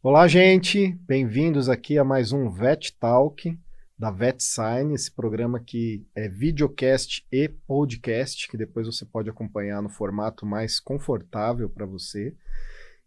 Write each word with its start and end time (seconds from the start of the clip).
Olá, 0.00 0.28
gente! 0.28 0.96
Bem-vindos 1.08 1.68
aqui 1.68 1.98
a 1.98 2.04
mais 2.04 2.30
um 2.30 2.48
Vet 2.48 2.96
Talk 3.00 3.58
da 3.98 4.12
VetSign, 4.12 4.94
esse 4.94 5.10
programa 5.10 5.58
que 5.58 6.06
é 6.14 6.28
videocast 6.28 7.26
e 7.32 7.48
podcast, 7.48 8.48
que 8.48 8.56
depois 8.56 8.86
você 8.86 9.04
pode 9.04 9.28
acompanhar 9.28 9.82
no 9.82 9.88
formato 9.88 10.46
mais 10.46 10.78
confortável 10.78 11.68
para 11.68 11.84
você. 11.84 12.32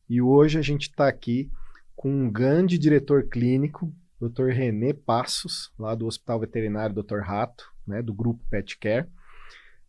E 0.10 0.22
hoje 0.22 0.60
a 0.60 0.62
gente 0.62 0.90
está 0.90 1.08
aqui 1.08 1.50
com 1.96 2.12
um 2.12 2.30
grande 2.30 2.78
diretor 2.78 3.24
clínico, 3.24 3.90
Dr. 4.20 4.50
René 4.50 4.92
Passos, 4.92 5.72
lá 5.80 5.96
do 5.96 6.06
Hospital 6.06 6.42
Veterinário 6.42 6.94
Dr. 6.94 7.20
Rato, 7.20 7.72
né, 7.88 8.02
do 8.02 8.14
grupo 8.14 8.44
Pet 8.50 8.78
Care. 8.78 9.08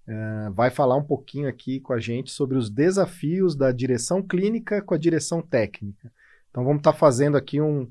Uh, 0.07 0.53
vai 0.53 0.71
falar 0.71 0.95
um 0.95 1.05
pouquinho 1.05 1.49
aqui 1.49 1.81
com 1.81 1.93
a 1.93 1.99
gente 1.99 2.31
sobre 2.31 2.57
os 2.57 2.71
desafios 2.71 3.57
da 3.57 3.73
direção 3.73 4.23
clínica 4.23 4.81
com 4.81 4.95
a 4.95 4.99
direção 4.99 5.43
técnica. 5.43 6.13
Então 6.53 6.63
vamos 6.63 6.81
estar 6.81 6.93
tá 6.93 6.99
fazendo 6.99 7.37
aqui 7.37 7.61
um, 7.61 7.89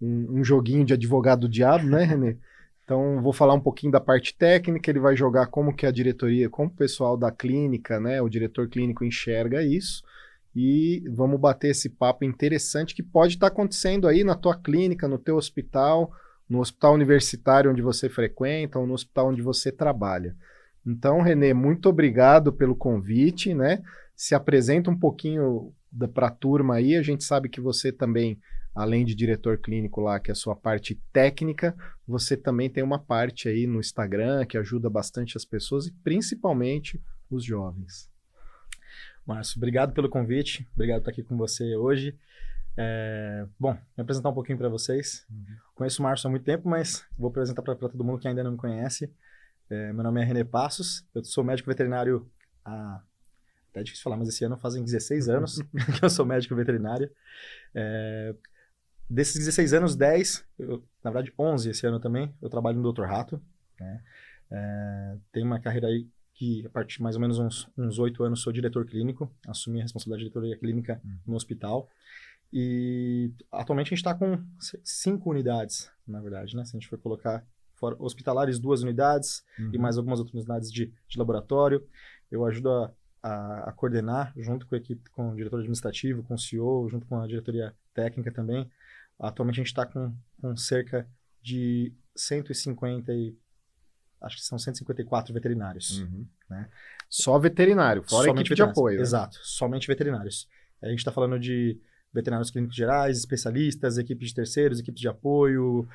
um, 0.00 0.38
um, 0.38 0.44
joguinho 0.44 0.84
de 0.84 0.92
advogado 0.92 1.40
do 1.40 1.48
diabo, 1.48 1.86
né, 1.86 2.04
Renê? 2.04 2.36
Então 2.84 3.22
vou 3.22 3.32
falar 3.32 3.54
um 3.54 3.60
pouquinho 3.60 3.90
da 3.90 4.00
parte 4.00 4.36
técnica, 4.36 4.90
ele 4.90 5.00
vai 5.00 5.16
jogar 5.16 5.46
como 5.46 5.74
que 5.74 5.86
a 5.86 5.90
diretoria, 5.90 6.50
como 6.50 6.68
o 6.68 6.74
pessoal 6.74 7.16
da 7.16 7.32
clínica, 7.32 7.98
né, 7.98 8.20
o 8.20 8.28
diretor 8.28 8.68
clínico 8.68 9.04
enxerga 9.04 9.62
isso. 9.62 10.04
E 10.54 11.02
vamos 11.08 11.40
bater 11.40 11.70
esse 11.70 11.88
papo 11.88 12.24
interessante 12.24 12.94
que 12.94 13.02
pode 13.02 13.34
estar 13.34 13.48
tá 13.48 13.52
acontecendo 13.52 14.06
aí 14.06 14.22
na 14.22 14.34
tua 14.34 14.54
clínica, 14.54 15.08
no 15.08 15.18
teu 15.18 15.36
hospital, 15.36 16.12
no 16.46 16.60
hospital 16.60 16.92
universitário 16.92 17.70
onde 17.70 17.80
você 17.80 18.10
frequenta 18.10 18.78
ou 18.78 18.86
no 18.86 18.92
hospital 18.92 19.28
onde 19.28 19.40
você 19.40 19.72
trabalha. 19.72 20.36
Então, 20.86 21.22
Renê, 21.22 21.54
muito 21.54 21.88
obrigado 21.88 22.52
pelo 22.52 22.76
convite, 22.76 23.54
né? 23.54 23.82
Se 24.14 24.34
apresenta 24.34 24.90
um 24.90 24.98
pouquinho 24.98 25.72
para 26.12 26.28
a 26.28 26.30
turma 26.30 26.76
aí. 26.76 26.96
A 26.96 27.02
gente 27.02 27.24
sabe 27.24 27.48
que 27.48 27.60
você 27.60 27.92
também, 27.92 28.40
além 28.74 29.04
de 29.04 29.14
diretor 29.14 29.58
clínico 29.58 30.00
lá, 30.00 30.18
que 30.18 30.30
é 30.30 30.32
a 30.32 30.36
sua 30.36 30.56
parte 30.56 31.00
técnica, 31.12 31.76
você 32.06 32.36
também 32.36 32.70
tem 32.70 32.82
uma 32.82 32.98
parte 32.98 33.48
aí 33.48 33.66
no 33.66 33.80
Instagram 33.80 34.44
que 34.46 34.58
ajuda 34.58 34.88
bastante 34.88 35.36
as 35.36 35.44
pessoas 35.44 35.86
e 35.86 35.92
principalmente 35.92 37.00
os 37.30 37.44
jovens. 37.44 38.10
Márcio, 39.26 39.58
obrigado 39.58 39.92
pelo 39.92 40.08
convite, 40.08 40.68
obrigado 40.74 41.02
por 41.02 41.10
estar 41.10 41.12
aqui 41.12 41.22
com 41.22 41.36
você 41.36 41.76
hoje. 41.76 42.18
É, 42.76 43.46
bom, 43.58 43.72
me 43.96 44.02
apresentar 44.02 44.30
um 44.30 44.34
pouquinho 44.34 44.58
para 44.58 44.68
vocês. 44.68 45.26
Uhum. 45.30 45.44
Conheço 45.74 46.00
o 46.00 46.02
Márcio 46.02 46.26
há 46.26 46.30
muito 46.30 46.44
tempo, 46.44 46.68
mas 46.68 47.04
vou 47.16 47.28
apresentar 47.28 47.62
para 47.62 47.76
todo 47.76 48.02
mundo 48.02 48.18
que 48.18 48.26
ainda 48.26 48.42
não 48.42 48.52
me 48.52 48.56
conhece. 48.56 49.12
É, 49.70 49.92
meu 49.92 50.02
nome 50.02 50.20
é 50.20 50.24
René 50.24 50.44
Passos, 50.44 51.06
eu 51.14 51.22
sou 51.24 51.44
médico 51.44 51.68
veterinário 51.68 52.28
há 52.64 53.00
até 53.72 53.80
é 53.80 53.82
difícil 53.82 54.04
falar, 54.04 54.16
mas 54.16 54.28
esse 54.28 54.44
ano 54.44 54.56
fazem 54.56 54.84
16 54.84 55.28
anos 55.28 55.58
que 55.98 56.04
eu 56.04 56.10
sou 56.10 56.24
médico 56.24 56.54
veterinário. 56.54 57.10
É, 57.74 58.34
desses 59.08 59.38
16 59.38 59.72
anos, 59.72 59.96
10, 59.96 60.44
eu, 60.58 60.84
na 61.02 61.10
verdade 61.10 61.32
11 61.38 61.70
esse 61.70 61.86
ano 61.86 61.98
também, 61.98 62.32
eu 62.40 62.48
trabalho 62.48 62.78
no 62.78 62.92
Dr. 62.92 63.04
Rato. 63.04 63.42
Né? 63.80 64.02
É, 64.50 65.16
tenho 65.32 65.46
uma 65.46 65.58
carreira 65.58 65.88
aí 65.88 66.06
que, 66.34 66.64
a 66.66 66.70
partir 66.70 66.98
de 66.98 67.02
mais 67.02 67.16
ou 67.16 67.20
menos 67.20 67.38
uns, 67.38 67.68
uns 67.76 67.98
8 67.98 68.22
anos, 68.22 68.40
sou 68.40 68.52
diretor 68.52 68.86
clínico, 68.86 69.30
assumi 69.48 69.80
a 69.80 69.82
responsabilidade 69.82 70.24
de 70.24 70.30
diretoria 70.30 70.58
clínica 70.58 71.00
uhum. 71.04 71.18
no 71.26 71.34
hospital. 71.34 71.88
E 72.52 73.32
atualmente 73.50 73.86
a 73.86 73.90
gente 73.90 73.98
está 73.98 74.14
com 74.14 74.38
cinco 74.84 75.30
unidades, 75.30 75.90
na 76.06 76.20
verdade, 76.20 76.54
né? 76.54 76.64
Se 76.66 76.76
a 76.76 76.78
gente 76.78 76.88
for 76.88 76.98
colocar 76.98 77.42
for 77.82 77.96
hospitalares, 77.98 78.60
duas 78.60 78.82
unidades 78.82 79.42
uhum. 79.58 79.70
e 79.72 79.78
mais 79.78 79.96
algumas 79.96 80.20
outras 80.20 80.36
unidades 80.36 80.70
de, 80.70 80.92
de 81.08 81.18
laboratório. 81.18 81.84
Eu 82.30 82.44
ajudo 82.44 82.70
a 82.70 82.92
a, 83.22 83.70
a, 83.70 83.72
coordenar, 83.72 84.32
junto 84.36 84.66
com 84.66 84.74
a 84.74 84.78
equipe, 84.78 85.08
com 85.10 85.30
o 85.30 85.36
diretor 85.36 85.58
administrativo, 85.58 86.22
com 86.22 86.34
o 86.34 86.38
CEO, 86.38 86.88
junto 86.88 87.06
com 87.06 87.20
a 87.20 87.26
diretoria 87.26 87.74
técnica 87.94 88.32
também. 88.32 88.70
Atualmente 89.18 89.56
a 89.56 89.62
gente 89.62 89.68
está 89.68 89.86
com, 89.86 90.14
com 90.40 90.56
cerca 90.56 91.08
de 91.40 91.92
150 92.16 93.12
e 93.12 93.36
acho 94.20 94.36
que 94.36 94.42
são 94.42 94.58
154 94.58 95.32
veterinários. 95.32 96.00
Uhum. 96.00 96.26
Né? 96.48 96.68
Só 97.08 97.38
veterinário, 97.38 98.02
fora 98.02 98.28
Somente 98.28 98.46
equipe 98.46 98.54
de 98.56 98.62
apoio. 98.62 98.96
Né? 98.96 99.02
Exato, 99.02 99.38
somente 99.42 99.86
veterinários. 99.86 100.48
A 100.80 100.88
gente 100.88 100.98
está 100.98 101.12
falando 101.12 101.38
de 101.38 101.80
veterinários 102.12 102.50
clínicos 102.50 102.76
gerais, 102.76 103.18
especialistas, 103.18 103.98
equipes 103.98 104.28
de 104.28 104.34
terceiros, 104.34 104.78
equipes 104.78 105.00
de 105.00 105.08
apoio, 105.08 105.88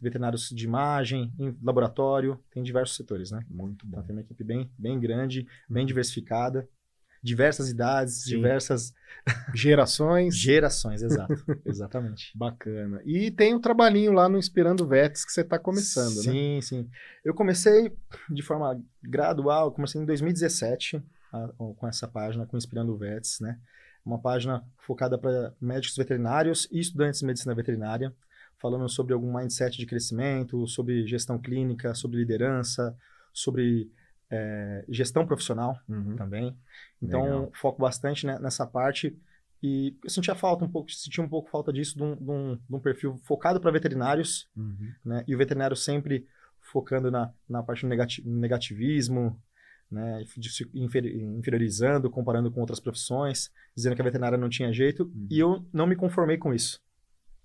veterinários 0.00 0.50
de 0.50 0.64
imagem, 0.64 1.32
em 1.38 1.56
laboratório, 1.62 2.38
tem 2.50 2.62
diversos 2.62 2.96
setores, 2.96 3.30
né? 3.30 3.40
Muito 3.48 3.86
bom. 3.86 3.98
Então 3.98 4.06
tem 4.06 4.16
uma 4.16 4.22
equipe 4.22 4.44
bem, 4.44 4.70
bem 4.78 5.00
grande, 5.00 5.46
bem 5.68 5.84
diversificada, 5.84 6.68
diversas 7.22 7.68
idades, 7.68 8.22
Sim. 8.22 8.36
diversas 8.36 8.92
gerações. 9.54 10.36
Gerações, 10.36 11.02
exato. 11.02 11.34
Exatamente. 11.66 12.30
Bacana. 12.36 13.02
E 13.04 13.30
tem 13.30 13.54
um 13.54 13.60
trabalhinho 13.60 14.12
lá 14.12 14.28
no 14.28 14.38
Inspirando 14.38 14.86
Vets 14.86 15.24
que 15.24 15.32
você 15.32 15.40
está 15.40 15.58
começando, 15.58 16.22
sim, 16.22 16.26
né? 16.26 16.32
Sim, 16.32 16.60
sim. 16.60 16.90
Eu 17.24 17.34
comecei 17.34 17.92
de 18.30 18.42
forma 18.42 18.80
gradual, 19.02 19.72
comecei 19.72 20.00
em 20.00 20.06
2017 20.06 21.02
a, 21.32 21.48
com 21.48 21.88
essa 21.88 22.06
página, 22.06 22.46
com 22.46 22.56
Inspirando 22.56 22.96
Vets, 22.96 23.40
né? 23.40 23.58
Uma 24.08 24.18
página 24.18 24.64
focada 24.78 25.18
para 25.18 25.54
médicos 25.60 25.96
veterinários 25.96 26.66
e 26.72 26.80
estudantes 26.80 27.20
de 27.20 27.26
medicina 27.26 27.54
veterinária 27.54 28.14
falando 28.58 28.88
sobre 28.88 29.14
algum 29.14 29.36
mindset 29.36 29.78
de 29.78 29.86
crescimento, 29.86 30.66
sobre 30.66 31.06
gestão 31.06 31.38
clínica, 31.38 31.94
sobre 31.94 32.18
liderança, 32.18 32.96
sobre 33.32 33.90
é, 34.30 34.84
gestão 34.88 35.26
profissional 35.26 35.78
uhum. 35.88 36.16
também. 36.16 36.56
Então, 37.00 37.22
Legal. 37.22 37.52
foco 37.54 37.80
bastante 37.80 38.26
né, 38.26 38.38
nessa 38.40 38.66
parte. 38.66 39.16
E 39.62 39.96
eu 40.04 40.10
sentia 40.10 40.34
falta 40.34 40.64
um 40.64 40.68
pouco, 40.70 40.90
sentia 40.90 41.22
um 41.22 41.28
pouco 41.28 41.50
falta 41.50 41.72
disso, 41.72 41.96
de 41.96 42.02
um, 42.02 42.16
de 42.16 42.30
um, 42.30 42.56
de 42.56 42.76
um 42.76 42.80
perfil 42.80 43.16
focado 43.24 43.60
para 43.60 43.70
veterinários, 43.70 44.48
uhum. 44.56 44.92
né? 45.04 45.24
E 45.26 45.34
o 45.34 45.38
veterinário 45.38 45.76
sempre 45.76 46.26
focando 46.60 47.10
na, 47.10 47.32
na 47.48 47.62
parte 47.62 47.86
do 47.86 48.30
negativismo, 48.38 49.40
né? 49.90 50.22
inferiorizando, 50.74 52.10
comparando 52.10 52.50
com 52.50 52.60
outras 52.60 52.80
profissões, 52.80 53.50
dizendo 53.74 53.94
que 53.96 54.02
a 54.02 54.04
veterinária 54.04 54.38
não 54.38 54.48
tinha 54.48 54.72
jeito. 54.72 55.04
Uhum. 55.04 55.28
E 55.30 55.38
eu 55.38 55.66
não 55.72 55.86
me 55.86 55.96
conformei 55.96 56.36
com 56.36 56.52
isso. 56.52 56.80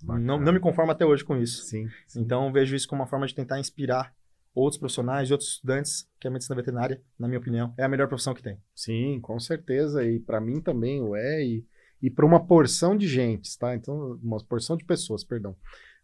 Não, 0.04 0.38
não 0.40 0.52
me 0.52 0.60
conformo 0.60 0.92
até 0.92 1.06
hoje 1.06 1.24
com 1.24 1.38
isso. 1.38 1.64
Sim, 1.64 1.88
sim. 2.06 2.20
Então, 2.20 2.52
vejo 2.52 2.76
isso 2.76 2.88
como 2.88 3.02
uma 3.02 3.08
forma 3.08 3.26
de 3.26 3.34
tentar 3.34 3.60
inspirar 3.60 4.14
outros 4.54 4.78
profissionais 4.78 5.30
e 5.30 5.32
outros 5.32 5.52
estudantes 5.52 6.08
que 6.20 6.28
a 6.28 6.32
medicina 6.32 6.56
veterinária, 6.56 7.02
na 7.18 7.28
minha 7.28 7.40
opinião, 7.40 7.74
é 7.78 7.84
a 7.84 7.90
melhor 7.90 8.08
profissão 8.08 8.34
que 8.34 8.44
tem. 8.44 8.60
Sim, 8.76 9.20
com 9.22 9.40
certeza. 9.40 10.06
E 10.06 10.20
para 10.20 10.42
mim 10.42 10.62
também 10.62 11.02
o 11.02 11.16
é. 11.16 11.44
E, 11.44 11.66
e 12.02 12.10
para 12.10 12.26
uma 12.26 12.46
porção 12.46 12.98
de 12.98 13.08
gente, 13.08 13.58
tá? 13.58 13.74
Então, 13.76 14.20
uma 14.22 14.44
porção 14.44 14.76
de 14.76 14.84
pessoas, 14.84 15.24
perdão. 15.24 15.56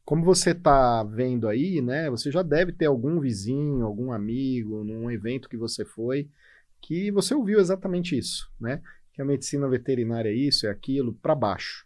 Como 0.10 0.24
você 0.24 0.52
está 0.52 1.04
vendo 1.04 1.48
aí, 1.48 1.82
né? 1.82 2.10
Você 2.10 2.32
já 2.32 2.42
deve 2.42 2.72
ter 2.72 2.88
algum 2.88 3.20
vizinho, 3.20 3.86
algum 3.86 4.12
amigo, 4.12 4.84
num 4.84 5.12
evento 5.12 5.48
que 5.48 5.58
você 5.58 5.86
foi, 5.86 6.28
que 6.82 7.12
você 7.12 7.36
ouviu 7.36 7.60
exatamente 7.60 8.18
isso, 8.18 8.52
né? 8.60 8.82
Que 9.14 9.22
a 9.22 9.26
medicina 9.26 9.70
veterinária 9.70 10.30
é 10.30 10.34
isso, 10.34 10.66
é 10.66 10.70
aquilo, 10.70 11.14
para 11.14 11.36
baixo 11.36 11.86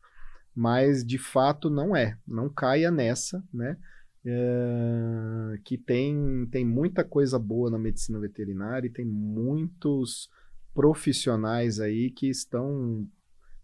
mas 0.56 1.04
de 1.04 1.18
fato 1.18 1.70
não 1.70 1.96
é. 1.96 2.18
Não 2.28 2.50
caia 2.50 2.92
nessa, 2.92 3.44
né? 3.54 3.78
É, 4.26 5.60
que 5.66 5.78
tem, 5.78 6.48
tem 6.50 6.64
muita 6.64 7.04
coisa 7.04 7.38
boa 7.38 7.70
na 7.70 7.78
medicina 7.78 8.20
veterinária 8.20 8.88
e 8.88 8.92
tem 8.92 9.04
muitos 9.04 10.30
profissionais 10.74 11.80
aí 11.80 12.10
que 12.10 12.30
estão 12.30 13.06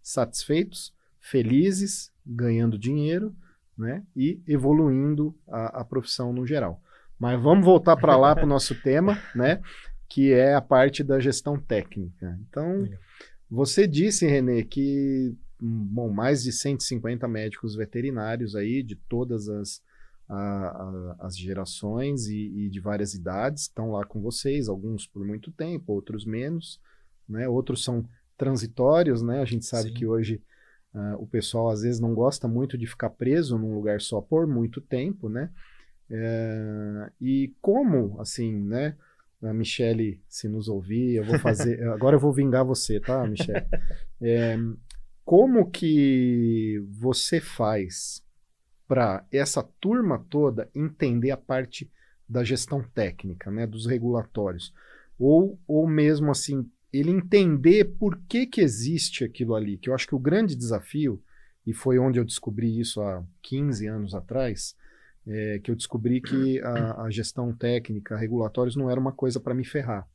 satisfeitos, 0.02 0.92
felizes, 1.18 2.12
ganhando 2.26 2.78
dinheiro, 2.78 3.34
né? 3.76 4.02
E 4.14 4.40
evoluindo 4.46 5.34
a, 5.48 5.80
a 5.80 5.84
profissão 5.84 6.32
no 6.32 6.46
geral. 6.46 6.80
Mas 7.18 7.40
vamos 7.40 7.64
voltar 7.64 7.96
para 7.96 8.16
lá 8.16 8.34
para 8.34 8.44
o 8.44 8.48
nosso 8.48 8.74
tema, 8.82 9.18
né? 9.34 9.60
Que 10.08 10.32
é 10.32 10.54
a 10.54 10.60
parte 10.60 11.04
da 11.04 11.20
gestão 11.20 11.58
técnica. 11.58 12.38
Então, 12.48 12.88
você 13.50 13.86
disse, 13.86 14.26
Renê, 14.26 14.64
que 14.64 15.34
bom, 15.60 16.10
mais 16.10 16.42
de 16.42 16.52
150 16.52 17.28
médicos 17.28 17.74
veterinários 17.74 18.56
aí, 18.56 18.82
de 18.82 18.96
todas 18.96 19.48
as, 19.48 19.82
a, 20.28 20.36
a, 20.36 21.16
as 21.20 21.36
gerações 21.36 22.28
e, 22.28 22.36
e, 22.36 22.68
de 22.70 22.80
várias 22.80 23.14
idades, 23.14 23.64
estão 23.64 23.92
lá 23.92 24.04
com 24.04 24.20
vocês, 24.20 24.68
alguns 24.68 25.06
por 25.06 25.24
muito 25.24 25.52
tempo, 25.52 25.92
outros 25.92 26.24
menos, 26.24 26.80
né? 27.28 27.48
Outros 27.48 27.84
são 27.84 28.04
transitórios, 28.36 29.22
né? 29.22 29.40
A 29.40 29.44
gente 29.44 29.66
sabe 29.66 29.88
Sim. 29.88 29.94
que 29.94 30.06
hoje 30.06 30.40
uh, 30.94 31.14
o 31.18 31.26
pessoal 31.26 31.70
às 31.70 31.82
vezes 31.82 32.00
não 32.00 32.14
gosta 32.14 32.48
muito 32.48 32.76
de 32.76 32.86
ficar 32.86 33.10
preso 33.10 33.58
num 33.58 33.74
lugar 33.74 34.00
só 34.00 34.20
por 34.20 34.46
muito 34.46 34.80
tempo, 34.80 35.28
né? 35.28 35.50
É, 36.10 37.10
e 37.20 37.54
como, 37.60 38.20
assim, 38.20 38.60
né? 38.60 38.96
A 39.42 39.54
Michele, 39.54 40.20
se 40.28 40.48
nos 40.48 40.68
ouvir, 40.68 41.14
eu 41.14 41.24
vou 41.24 41.38
fazer. 41.38 41.82
agora 41.88 42.16
eu 42.16 42.20
vou 42.20 42.32
vingar 42.32 42.64
você, 42.64 43.00
tá, 43.00 43.26
Michele? 43.26 43.64
É, 44.20 44.58
como 45.24 45.70
que 45.70 46.84
você 46.90 47.40
faz 47.40 48.22
para 48.86 49.24
essa 49.32 49.62
turma 49.80 50.22
toda 50.28 50.68
entender 50.74 51.30
a 51.30 51.36
parte 51.36 51.90
da 52.28 52.44
gestão 52.44 52.82
técnica, 52.82 53.50
né, 53.50 53.66
dos 53.66 53.86
regulatórios? 53.86 54.74
Ou, 55.18 55.58
ou 55.66 55.86
mesmo 55.86 56.30
assim, 56.30 56.68
ele 56.92 57.10
entender 57.10 57.84
por 57.98 58.18
que, 58.28 58.46
que 58.46 58.60
existe 58.60 59.24
aquilo 59.24 59.54
ali, 59.54 59.78
que 59.78 59.88
eu 59.88 59.94
acho 59.94 60.06
que 60.06 60.14
o 60.14 60.18
grande 60.18 60.56
desafio 60.56 61.22
e 61.66 61.72
foi 61.72 61.98
onde 61.98 62.18
eu 62.18 62.24
descobri 62.24 62.80
isso 62.80 63.00
há 63.00 63.22
15 63.42 63.86
anos 63.86 64.14
atrás, 64.14 64.74
é, 65.26 65.60
que 65.62 65.70
eu 65.70 65.76
descobri 65.76 66.20
que 66.20 66.60
a, 66.60 67.02
a 67.02 67.10
gestão 67.10 67.52
técnica, 67.52 68.16
regulatórios, 68.16 68.76
não 68.76 68.90
era 68.90 68.98
uma 68.98 69.12
coisa 69.12 69.38
para 69.38 69.54
me 69.54 69.64
ferrar. 69.64 70.08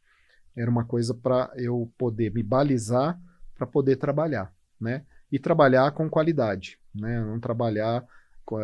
Era 0.56 0.70
uma 0.70 0.86
coisa 0.86 1.14
para 1.14 1.52
eu 1.56 1.92
poder 1.98 2.32
me 2.32 2.42
balizar 2.42 3.20
para 3.56 3.68
poder 3.68 3.98
trabalhar, 3.98 4.54
né? 4.80 5.06
E 5.32 5.40
trabalhar 5.40 5.92
com 5.92 6.10
qualidade, 6.10 6.80
né? 6.94 7.20
Não 7.22 7.40
trabalhar 7.40 8.06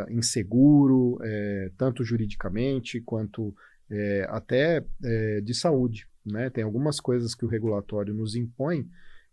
inseguro, 0.10 1.18
é, 1.22 1.72
tanto 1.78 2.04
juridicamente 2.04 3.02
quanto 3.02 3.56
é, 3.90 4.26
até 4.30 4.84
é, 5.04 5.42
de 5.42 5.54
saúde. 5.54 6.08
Né? 6.26 6.50
Tem 6.50 6.64
algumas 6.64 7.00
coisas 7.00 7.34
que 7.34 7.46
o 7.46 7.48
regulatório 7.48 8.14
nos 8.14 8.36
impõe 8.36 8.88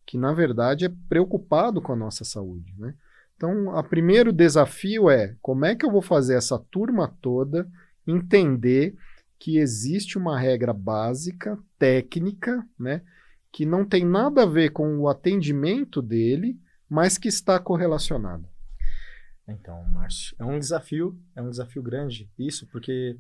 que, 0.06 0.17
na 0.17 0.32
verdade, 0.32 0.87
é 0.87 0.93
preocupado 1.08 1.82
com 1.82 1.93
a 1.93 1.96
nossa 1.96 2.25
saúde. 2.25 2.75
Né? 2.79 2.94
Então, 3.37 3.69
o 3.69 3.85
primeiro 3.85 4.32
desafio 4.32 5.11
é 5.11 5.37
como 5.40 5.64
é 5.64 5.75
que 5.75 5.85
eu 5.85 5.93
vou 5.93 6.02
fazer 6.02 6.35
essa 6.35 6.58
turma 6.58 7.14
toda 7.20 7.69
entender 8.06 8.96
que 9.38 9.58
existe 9.58 10.19
uma 10.19 10.38
regra 10.38 10.73
básica, 10.73 11.58
técnica, 11.79 12.67
né, 12.79 13.02
que 13.52 13.64
não 13.64 13.85
tem 13.85 14.05
nada 14.05 14.43
a 14.43 14.46
ver 14.46 14.70
com 14.70 14.99
o 14.99 15.08
atendimento 15.08 16.02
dele, 16.02 16.58
mas 16.88 17.17
que 17.17 17.29
está 17.29 17.58
correlacionada. 17.58 18.49
Então, 19.46 19.82
Márcio, 19.85 20.35
é 20.38 20.44
um 20.44 20.58
desafio, 20.58 21.19
é 21.35 21.40
um 21.40 21.49
desafio 21.49 21.82
grande 21.82 22.29
isso, 22.38 22.67
porque 22.67 23.17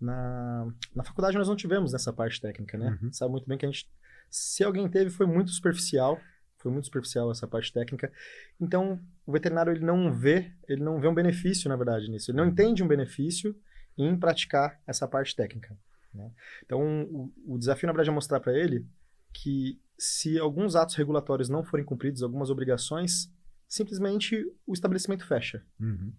na, 0.00 0.72
na 0.94 1.04
faculdade 1.04 1.36
nós 1.36 1.48
não 1.48 1.56
tivemos 1.56 1.92
nessa 1.92 2.12
parte 2.12 2.40
técnica, 2.40 2.78
né? 2.78 2.98
Uhum. 3.02 3.12
Sabe 3.12 3.30
muito 3.30 3.46
bem 3.46 3.58
que 3.58 3.66
a 3.66 3.70
gente, 3.70 3.88
se 4.30 4.64
alguém 4.64 4.88
teve, 4.88 5.10
foi 5.10 5.26
muito 5.26 5.50
superficial, 5.50 6.18
foi 6.56 6.72
muito 6.72 6.86
superficial 6.86 7.30
essa 7.30 7.46
parte 7.46 7.72
técnica. 7.72 8.12
Então, 8.60 9.00
o 9.26 9.32
veterinário 9.32 9.72
ele 9.72 9.84
não 9.84 10.12
vê, 10.12 10.52
ele 10.68 10.82
não 10.82 11.00
vê 11.00 11.08
um 11.08 11.14
benefício, 11.14 11.68
na 11.68 11.76
verdade, 11.76 12.08
nisso. 12.08 12.30
Ele 12.30 12.38
não 12.38 12.44
uhum. 12.44 12.50
entende 12.50 12.82
um 12.82 12.88
benefício 12.88 13.54
em 13.96 14.18
praticar 14.18 14.80
essa 14.86 15.06
parte 15.06 15.34
técnica. 15.36 15.76
Né? 16.14 16.30
Então, 16.64 17.02
o, 17.04 17.32
o 17.46 17.58
desafio, 17.58 17.86
na 17.86 17.92
verdade, 17.92 18.10
é 18.10 18.12
mostrar 18.12 18.40
para 18.40 18.52
ele 18.52 18.86
que 19.32 19.80
se 19.98 20.38
alguns 20.38 20.74
atos 20.74 20.94
regulatórios 20.94 21.48
não 21.48 21.62
forem 21.62 21.84
cumpridos, 21.84 22.22
algumas 22.22 22.50
obrigações, 22.50 23.30
simplesmente 23.68 24.44
o 24.66 24.72
estabelecimento 24.72 25.26
fecha. 25.26 25.62
Uhum. 25.78 26.12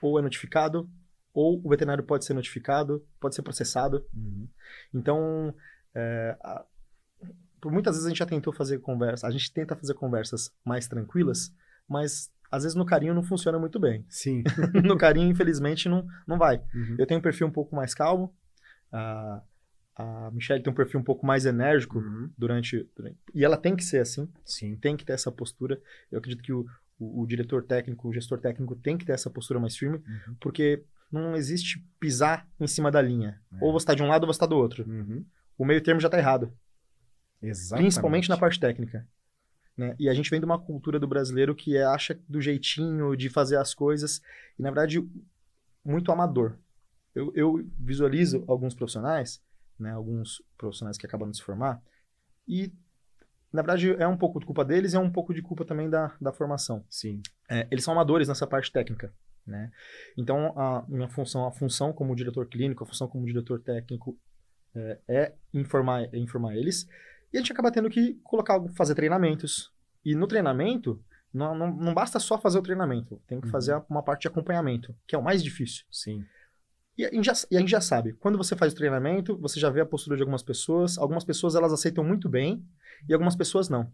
Ou 0.00 0.18
é 0.18 0.22
notificado, 0.22 0.88
ou 1.32 1.60
o 1.64 1.68
veterinário 1.68 2.04
pode 2.04 2.24
ser 2.24 2.34
notificado, 2.34 3.04
pode 3.20 3.34
ser 3.34 3.42
processado. 3.42 4.04
Uhum. 4.14 4.48
Então, 4.92 5.54
é, 5.94 6.36
a, 6.42 6.64
por 7.60 7.72
muitas 7.72 7.94
vezes 7.94 8.06
a 8.06 8.08
gente 8.08 8.18
já 8.18 8.26
tentou 8.26 8.52
fazer 8.52 8.78
conversa, 8.78 9.26
a 9.26 9.30
gente 9.30 9.52
tenta 9.52 9.76
fazer 9.76 9.94
conversas 9.94 10.52
mais 10.64 10.86
tranquilas, 10.86 11.54
mas 11.88 12.32
às 12.50 12.62
vezes 12.62 12.76
no 12.76 12.86
carinho 12.86 13.14
não 13.14 13.22
funciona 13.22 13.58
muito 13.58 13.78
bem. 13.78 14.04
Sim. 14.08 14.42
no 14.84 14.96
carinho, 14.96 15.30
infelizmente, 15.30 15.88
não, 15.88 16.06
não 16.26 16.38
vai. 16.38 16.62
Uhum. 16.74 16.96
Eu 16.98 17.06
tenho 17.06 17.20
um 17.20 17.22
perfil 17.22 17.46
um 17.46 17.52
pouco 17.52 17.74
mais 17.76 17.94
calmo, 17.94 18.34
a, 18.92 19.42
a 19.96 20.30
Michelle 20.30 20.62
tem 20.62 20.72
um 20.72 20.76
perfil 20.76 21.00
um 21.00 21.04
pouco 21.04 21.26
mais 21.26 21.44
enérgico 21.44 21.98
uhum. 21.98 22.30
durante, 22.38 22.88
durante, 22.96 23.18
E 23.34 23.44
ela 23.44 23.56
tem 23.56 23.76
que 23.76 23.84
ser 23.84 23.98
assim. 23.98 24.28
Sim. 24.44 24.76
Tem 24.76 24.96
que 24.96 25.04
ter 25.04 25.12
essa 25.12 25.30
postura. 25.30 25.80
Eu 26.10 26.18
acredito 26.18 26.42
que 26.42 26.52
o, 26.52 26.66
o, 26.98 27.22
o, 27.22 27.26
diretor 27.26 27.64
técnico, 27.64 28.08
o 28.08 28.12
gestor 28.12 28.38
técnico 28.38 28.76
tem 28.76 28.96
que 28.96 29.04
ter 29.04 29.12
essa 29.12 29.28
postura 29.28 29.60
mais 29.60 29.76
firme, 29.76 29.98
uhum. 29.98 30.36
porque 30.40 30.84
não 31.10 31.34
existe 31.34 31.84
pisar 31.98 32.46
em 32.60 32.66
cima 32.66 32.90
da 32.90 33.00
linha. 33.00 33.40
É. 33.52 33.58
Ou 33.60 33.72
você 33.72 33.84
está 33.84 33.94
de 33.94 34.02
um 34.02 34.08
lado 34.08 34.24
ou 34.24 34.32
você 34.32 34.36
está 34.36 34.46
do 34.46 34.56
outro. 34.56 34.84
Uhum. 34.88 35.24
O 35.56 35.64
meio 35.64 35.82
termo 35.82 36.00
já 36.00 36.08
está 36.08 36.18
errado. 36.18 36.52
Exatamente. 37.42 37.84
Principalmente 37.84 38.28
na 38.28 38.36
parte 38.36 38.60
técnica. 38.60 39.06
Né? 39.76 39.94
E 39.98 40.08
a 40.08 40.14
gente 40.14 40.28
vem 40.28 40.40
de 40.40 40.46
uma 40.46 40.58
cultura 40.58 40.98
do 40.98 41.06
brasileiro 41.06 41.54
que 41.54 41.76
é, 41.76 41.84
acha 41.84 42.18
do 42.28 42.40
jeitinho 42.40 43.16
de 43.16 43.28
fazer 43.28 43.56
as 43.56 43.72
coisas, 43.72 44.20
e 44.58 44.62
na 44.62 44.70
verdade, 44.70 45.06
muito 45.84 46.10
amador. 46.10 46.56
Eu, 47.14 47.32
eu 47.34 47.70
visualizo 47.78 48.44
alguns 48.48 48.74
profissionais, 48.74 49.40
né, 49.78 49.92
alguns 49.92 50.42
profissionais 50.56 50.98
que 50.98 51.06
acabam 51.06 51.30
de 51.30 51.36
se 51.36 51.42
formar, 51.42 51.80
e 52.46 52.72
na 53.52 53.62
verdade, 53.62 53.94
é 53.98 54.06
um 54.06 54.16
pouco 54.16 54.38
de 54.38 54.46
culpa 54.46 54.64
deles 54.64 54.92
e 54.92 54.96
é 54.96 55.00
um 55.00 55.10
pouco 55.10 55.32
de 55.32 55.40
culpa 55.40 55.64
também 55.64 55.88
da, 55.88 56.14
da 56.20 56.32
formação. 56.32 56.84
Sim. 56.88 57.22
É, 57.48 57.66
eles 57.70 57.82
são 57.82 57.92
amadores 57.94 58.28
nessa 58.28 58.46
parte 58.46 58.70
técnica. 58.70 59.12
Né? 59.48 59.70
Então, 60.16 60.52
a 60.58 60.84
minha 60.86 61.08
função, 61.08 61.46
a 61.46 61.50
função 61.50 61.92
como 61.92 62.14
diretor 62.14 62.46
clínico, 62.46 62.84
a 62.84 62.86
função 62.86 63.08
como 63.08 63.24
diretor 63.24 63.60
técnico 63.60 64.16
é, 64.74 64.98
é 65.08 65.34
informar, 65.54 66.02
é 66.12 66.18
informar 66.18 66.54
eles. 66.54 66.86
E 67.32 67.38
a 67.38 67.40
gente 67.40 67.52
acaba 67.52 67.72
tendo 67.72 67.88
que 67.88 68.14
colocar, 68.22 68.60
fazer 68.76 68.94
treinamentos. 68.94 69.72
E 70.04 70.14
no 70.14 70.26
treinamento, 70.26 71.02
não, 71.32 71.54
não, 71.56 71.74
não 71.74 71.94
basta 71.94 72.20
só 72.20 72.38
fazer 72.38 72.58
o 72.58 72.62
treinamento, 72.62 73.20
tem 73.26 73.40
que 73.40 73.46
uhum. 73.46 73.52
fazer 73.52 73.82
uma 73.88 74.02
parte 74.02 74.22
de 74.22 74.28
acompanhamento, 74.28 74.94
que 75.06 75.14
é 75.14 75.18
o 75.18 75.22
mais 75.22 75.42
difícil. 75.42 75.84
Sim. 75.90 76.24
E 76.96 77.04
a, 77.04 77.10
gente 77.10 77.24
já, 77.24 77.32
a 77.32 77.60
gente 77.60 77.70
já 77.70 77.80
sabe, 77.80 78.12
quando 78.14 78.36
você 78.36 78.56
faz 78.56 78.72
o 78.72 78.76
treinamento, 78.76 79.38
você 79.38 79.58
já 79.58 79.70
vê 79.70 79.80
a 79.80 79.86
postura 79.86 80.16
de 80.16 80.22
algumas 80.22 80.42
pessoas. 80.42 80.98
Algumas 80.98 81.24
pessoas 81.24 81.54
elas 81.54 81.72
aceitam 81.72 82.02
muito 82.02 82.28
bem 82.28 82.64
e 83.08 83.14
algumas 83.14 83.36
pessoas 83.36 83.68
não. 83.68 83.90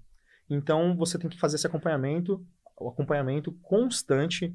Então 0.48 0.96
você 0.96 1.18
tem 1.18 1.28
que 1.28 1.38
fazer 1.38 1.56
esse 1.56 1.66
acompanhamento, 1.66 2.44
o 2.78 2.88
acompanhamento 2.88 3.52
constante, 3.62 4.54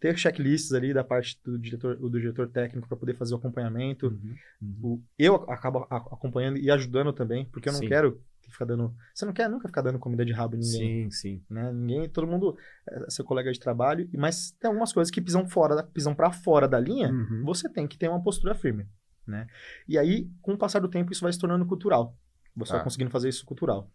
ter 0.00 0.16
checklists 0.16 0.72
ali 0.72 0.92
da 0.92 1.02
parte 1.02 1.40
do 1.44 1.58
diretor, 1.58 1.96
do 1.96 2.20
diretor 2.20 2.48
técnico 2.48 2.88
para 2.88 2.96
poder 2.96 3.14
fazer 3.14 3.34
o 3.34 3.38
acompanhamento. 3.38 4.08
Uhum, 4.08 4.34
uhum. 4.62 4.78
O, 4.82 5.02
eu 5.18 5.34
acabo 5.50 5.86
acompanhando 5.90 6.58
e 6.58 6.70
ajudando 6.70 7.12
também, 7.12 7.46
porque 7.46 7.68
eu 7.68 7.72
não 7.72 7.80
sim. 7.80 7.88
quero 7.88 8.20
ficar 8.50 8.64
dando. 8.64 8.94
Você 9.14 9.24
não 9.24 9.32
quer 9.32 9.48
nunca 9.48 9.68
ficar 9.68 9.82
dando 9.82 9.98
comida 9.98 10.24
de 10.24 10.32
rabo 10.32 10.56
em 10.56 10.60
ninguém. 10.60 11.10
Sim, 11.10 11.10
sim. 11.10 11.44
Né? 11.48 11.72
Ninguém, 11.72 12.08
todo 12.08 12.26
mundo 12.26 12.56
é 12.88 13.10
seu 13.10 13.24
colega 13.24 13.52
de 13.52 13.58
trabalho, 13.58 14.08
mas 14.14 14.52
tem 14.52 14.68
algumas 14.68 14.92
coisas 14.92 15.10
que 15.10 15.20
pisam 15.20 15.48
fora, 15.48 15.82
pisam 15.82 16.14
para 16.14 16.30
fora 16.30 16.68
da 16.68 16.78
linha. 16.78 17.10
Uhum. 17.10 17.42
Você 17.44 17.68
tem 17.68 17.86
que 17.86 17.98
ter 17.98 18.08
uma 18.08 18.22
postura 18.22 18.54
firme, 18.54 18.86
né? 19.26 19.46
E 19.88 19.98
aí, 19.98 20.30
com 20.42 20.52
o 20.52 20.58
passar 20.58 20.80
do 20.80 20.88
tempo, 20.88 21.12
isso 21.12 21.22
vai 21.22 21.32
se 21.32 21.38
tornando 21.38 21.66
cultural. 21.66 22.16
Você 22.54 22.70
tá. 22.70 22.76
vai 22.76 22.84
conseguindo 22.84 23.10
fazer 23.10 23.28
isso 23.28 23.44
cultural. 23.44 23.90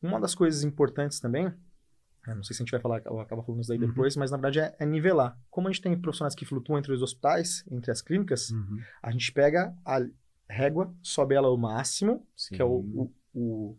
Uma 0.00 0.20
das 0.20 0.34
coisas 0.34 0.64
importantes 0.64 1.20
também 1.20 1.52
não 2.26 2.42
sei 2.42 2.54
se 2.54 2.62
a 2.62 2.64
gente 2.64 2.70
vai 2.70 2.80
falar, 2.80 3.02
ou 3.06 3.20
acaba 3.20 3.42
falando 3.42 3.60
isso 3.60 3.68
daí 3.68 3.78
uhum. 3.78 3.88
depois, 3.88 4.16
mas 4.16 4.30
na 4.30 4.36
verdade 4.36 4.60
é, 4.60 4.76
é, 4.78 4.86
nivelar. 4.86 5.36
Como 5.50 5.66
a 5.66 5.72
gente 5.72 5.82
tem 5.82 5.98
profissionais 5.98 6.34
que 6.34 6.44
flutuam 6.44 6.78
entre 6.78 6.92
os 6.92 7.02
hospitais, 7.02 7.64
entre 7.70 7.90
as 7.90 8.00
clínicas, 8.00 8.50
uhum. 8.50 8.80
a 9.02 9.10
gente 9.10 9.32
pega 9.32 9.74
a 9.84 10.00
régua, 10.48 10.94
sobe 11.02 11.34
ela 11.34 11.48
ao 11.48 11.56
máximo, 11.56 12.24
Sim. 12.36 12.54
que 12.54 12.62
é 12.62 12.64
o, 12.64 12.70
o, 12.70 13.12
o, 13.34 13.78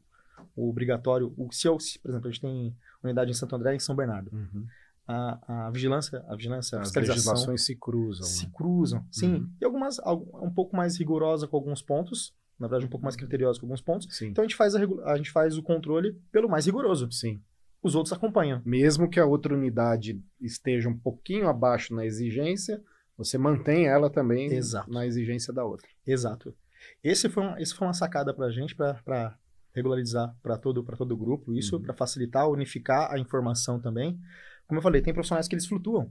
o 0.56 0.70
obrigatório. 0.70 1.34
O, 1.38 1.52
se, 1.52 1.68
eu, 1.68 1.80
se, 1.80 1.98
por 2.00 2.10
exemplo, 2.10 2.28
a 2.28 2.32
gente 2.32 2.42
tem 2.42 2.76
unidade 3.02 3.32
em 3.32 3.34
Santo 3.34 3.56
André 3.56 3.74
e 3.74 3.76
em 3.78 3.80
São 3.80 3.96
Bernardo. 3.96 4.30
Uhum. 4.34 4.66
A, 5.08 5.68
a, 5.68 5.72
vigilância, 5.72 6.24
a 6.28 6.36
vigilância, 6.36 6.80
As 6.80 6.94
legislações 6.94 7.66
se 7.66 7.76
cruzam. 7.76 8.26
Se 8.26 8.46
né? 8.46 8.52
cruzam, 8.54 9.06
sim. 9.12 9.36
Uhum. 9.36 9.50
E 9.62 9.66
algumas 9.66 10.00
um 10.00 10.52
pouco 10.54 10.76
mais 10.76 10.98
rigorosa 10.98 11.48
com 11.48 11.56
alguns 11.58 11.82
pontos, 11.82 12.34
na 12.60 12.68
verdade 12.68 12.86
um 12.86 12.90
pouco 12.90 13.04
mais 13.04 13.16
criteriosa 13.16 13.60
com 13.60 13.66
alguns 13.66 13.82
pontos. 13.82 14.08
Sim. 14.16 14.28
Então 14.28 14.44
a 14.44 14.48
gente 14.48 14.56
faz 14.56 14.76
a, 14.76 14.80
a 15.06 15.18
gente 15.18 15.30
faz 15.30 15.58
o 15.58 15.64
controle 15.64 16.14
pelo 16.32 16.50
mais 16.50 16.66
rigoroso. 16.66 17.12
Sim 17.12 17.42
os 17.84 17.94
outros 17.96 18.14
acompanham. 18.14 18.62
Mesmo 18.66 19.10
que 19.10 19.20
a 19.20 19.26
outra 19.26 19.54
unidade 19.54 20.20
esteja 20.40 20.88
um 20.90 20.98
pouquinho 20.98 21.48
abaixo 21.50 21.94
na 21.94 22.06
exigência, 22.06 22.82
você 23.18 23.38
mantém 23.38 23.86
ela 23.88 24.10
também 24.10 24.52
Exato. 24.52 24.90
na 24.90 25.06
exigência 25.06 25.54
da 25.54 25.66
outra. 25.66 25.88
Exato. 26.08 26.56
Esse 27.04 27.30
foi, 27.30 27.44
um, 27.44 27.58
esse 27.58 27.76
foi 27.76 27.88
uma 27.88 27.94
sacada 27.94 28.34
para 28.34 28.48
a 28.48 28.52
gente, 28.52 28.76
para 28.76 29.38
regularizar 29.74 30.36
para 30.42 30.58
todo, 30.58 30.84
todo 30.84 31.12
o 31.12 31.18
grupo, 31.18 31.54
isso, 31.54 31.76
Uhum. 31.76 31.82
para 31.82 31.94
facilitar, 31.94 32.50
unificar 32.50 33.12
a 33.12 33.20
informação 33.20 33.80
também. 33.80 34.20
Como 34.68 34.78
eu 34.80 34.82
falei, 34.84 35.02
tem 35.02 35.14
profissionais 35.14 35.48
que 35.48 35.54
eles 35.56 35.66
flutuam 35.66 36.10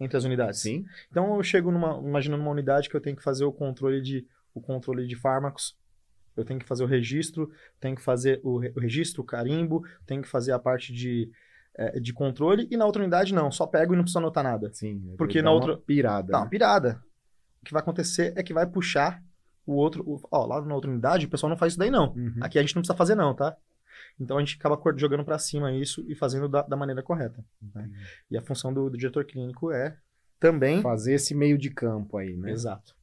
entre 0.00 0.16
as 0.16 0.24
unidades. 0.24 0.60
Sim. 0.60 0.84
Então 1.10 1.36
eu 1.36 1.42
chego 1.42 1.70
numa, 1.70 1.98
imagina 1.98 2.36
numa 2.36 2.50
unidade 2.50 2.88
que 2.88 2.96
eu 2.96 3.00
tenho 3.00 3.16
que 3.16 3.22
fazer 3.22 3.44
o 3.44 3.52
controle 3.52 4.00
de, 4.00 4.26
o 4.54 4.60
controle 4.60 5.06
de 5.06 5.14
fármacos, 5.16 5.76
eu 6.36 6.44
tenho 6.44 6.58
que 6.60 6.66
fazer 6.66 6.82
o 6.84 6.86
registro, 6.86 7.50
tenho 7.80 7.94
que 7.96 8.02
fazer 8.02 8.40
o, 8.42 8.58
re- 8.58 8.72
o 8.76 8.80
registro, 8.80 9.22
o 9.22 9.24
carimbo, 9.24 9.82
tenho 10.06 10.22
que 10.22 10.28
fazer 10.28 10.52
a 10.52 10.58
parte 10.58 10.92
de, 10.92 11.30
eh, 11.76 12.00
de 12.00 12.12
controle, 12.12 12.66
e 12.70 12.76
na 12.76 12.86
outra 12.86 13.02
unidade 13.02 13.34
não, 13.34 13.50
só 13.50 13.66
pego 13.66 13.92
e 13.94 13.96
não 13.96 14.02
precisa 14.04 14.18
anotar 14.18 14.42
nada. 14.44 14.70
Sim. 14.72 15.14
Porque 15.18 15.38
dá 15.40 15.44
na 15.44 15.52
outra- 15.52 15.76
pirada. 15.78 16.32
Tá, 16.32 16.38
né? 16.38 16.44
uma 16.44 16.50
pirada. 16.50 17.02
O 17.60 17.64
que 17.66 17.72
vai 17.72 17.80
acontecer 17.82 18.32
é 18.36 18.42
que 18.42 18.52
vai 18.54 18.66
puxar 18.66 19.22
o 19.66 19.74
outro. 19.74 20.02
o- 20.06 20.20
ó, 20.30 20.44
lá 20.46 20.60
na 20.60 20.74
outra 20.74 20.90
unidade 20.90 21.26
o 21.26 21.28
pessoal 21.30 21.50
não 21.50 21.56
faz 21.56 21.72
isso 21.72 21.78
daí, 21.78 21.90
não. 21.90 22.12
Uhum. 22.14 22.34
Aqui 22.40 22.58
a 22.58 22.62
gente 22.62 22.74
não 22.74 22.82
precisa 22.82 22.96
fazer, 22.96 23.14
não, 23.14 23.34
tá? 23.34 23.56
Então 24.18 24.36
a 24.36 24.40
gente 24.40 24.56
acaba 24.58 24.78
jogando 24.96 25.24
pra 25.24 25.38
cima 25.38 25.72
isso 25.72 26.04
e 26.08 26.14
fazendo 26.14 26.48
da, 26.48 26.62
da 26.62 26.76
maneira 26.76 27.02
correta. 27.02 27.44
né? 27.74 27.88
E 28.30 28.36
a 28.36 28.42
função 28.42 28.72
do, 28.72 28.90
do 28.90 28.96
diretor 28.98 29.24
clínico 29.24 29.70
é 29.70 29.96
também. 30.40 30.82
Fazer 30.82 31.14
esse 31.14 31.34
meio 31.34 31.56
de 31.56 31.70
campo 31.70 32.16
aí, 32.18 32.36
né? 32.36 32.50
Exato. 32.50 32.94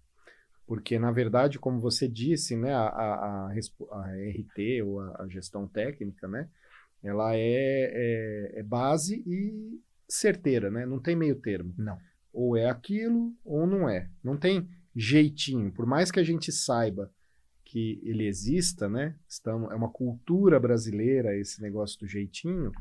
Porque, 0.70 1.00
na 1.00 1.10
verdade, 1.10 1.58
como 1.58 1.80
você 1.80 2.08
disse, 2.08 2.56
né, 2.56 2.72
a, 2.72 2.90
a, 2.90 3.48
a, 3.48 3.52
a 3.52 4.06
RT, 4.30 4.84
ou 4.86 5.00
a, 5.00 5.24
a 5.24 5.28
gestão 5.28 5.68
técnica, 5.68 6.28
né, 6.28 6.48
ela 7.02 7.36
é, 7.36 7.40
é, 7.42 8.60
é 8.60 8.62
base 8.62 9.24
e 9.26 9.82
certeira, 10.08 10.70
né? 10.70 10.86
Não 10.86 11.00
tem 11.00 11.16
meio 11.16 11.38
termo. 11.38 11.74
Não. 11.76 11.98
Ou 12.32 12.56
é 12.56 12.70
aquilo, 12.70 13.34
ou 13.44 13.66
não 13.66 13.90
é. 13.90 14.12
Não 14.24 14.38
tem 14.38 14.70
jeitinho. 14.96 15.72
Por 15.72 15.88
mais 15.88 16.12
que 16.12 16.20
a 16.20 16.24
gente 16.24 16.52
saiba 16.52 17.12
que 17.66 18.00
ele 18.04 18.28
exista, 18.28 18.88
né? 18.88 19.16
Estamos, 19.28 19.72
é 19.72 19.76
uma 19.76 19.90
cultura 19.90 20.60
brasileira 20.60 21.36
esse 21.36 21.60
negócio 21.64 22.00
do 22.00 22.08
jeitinho, 22.08 22.72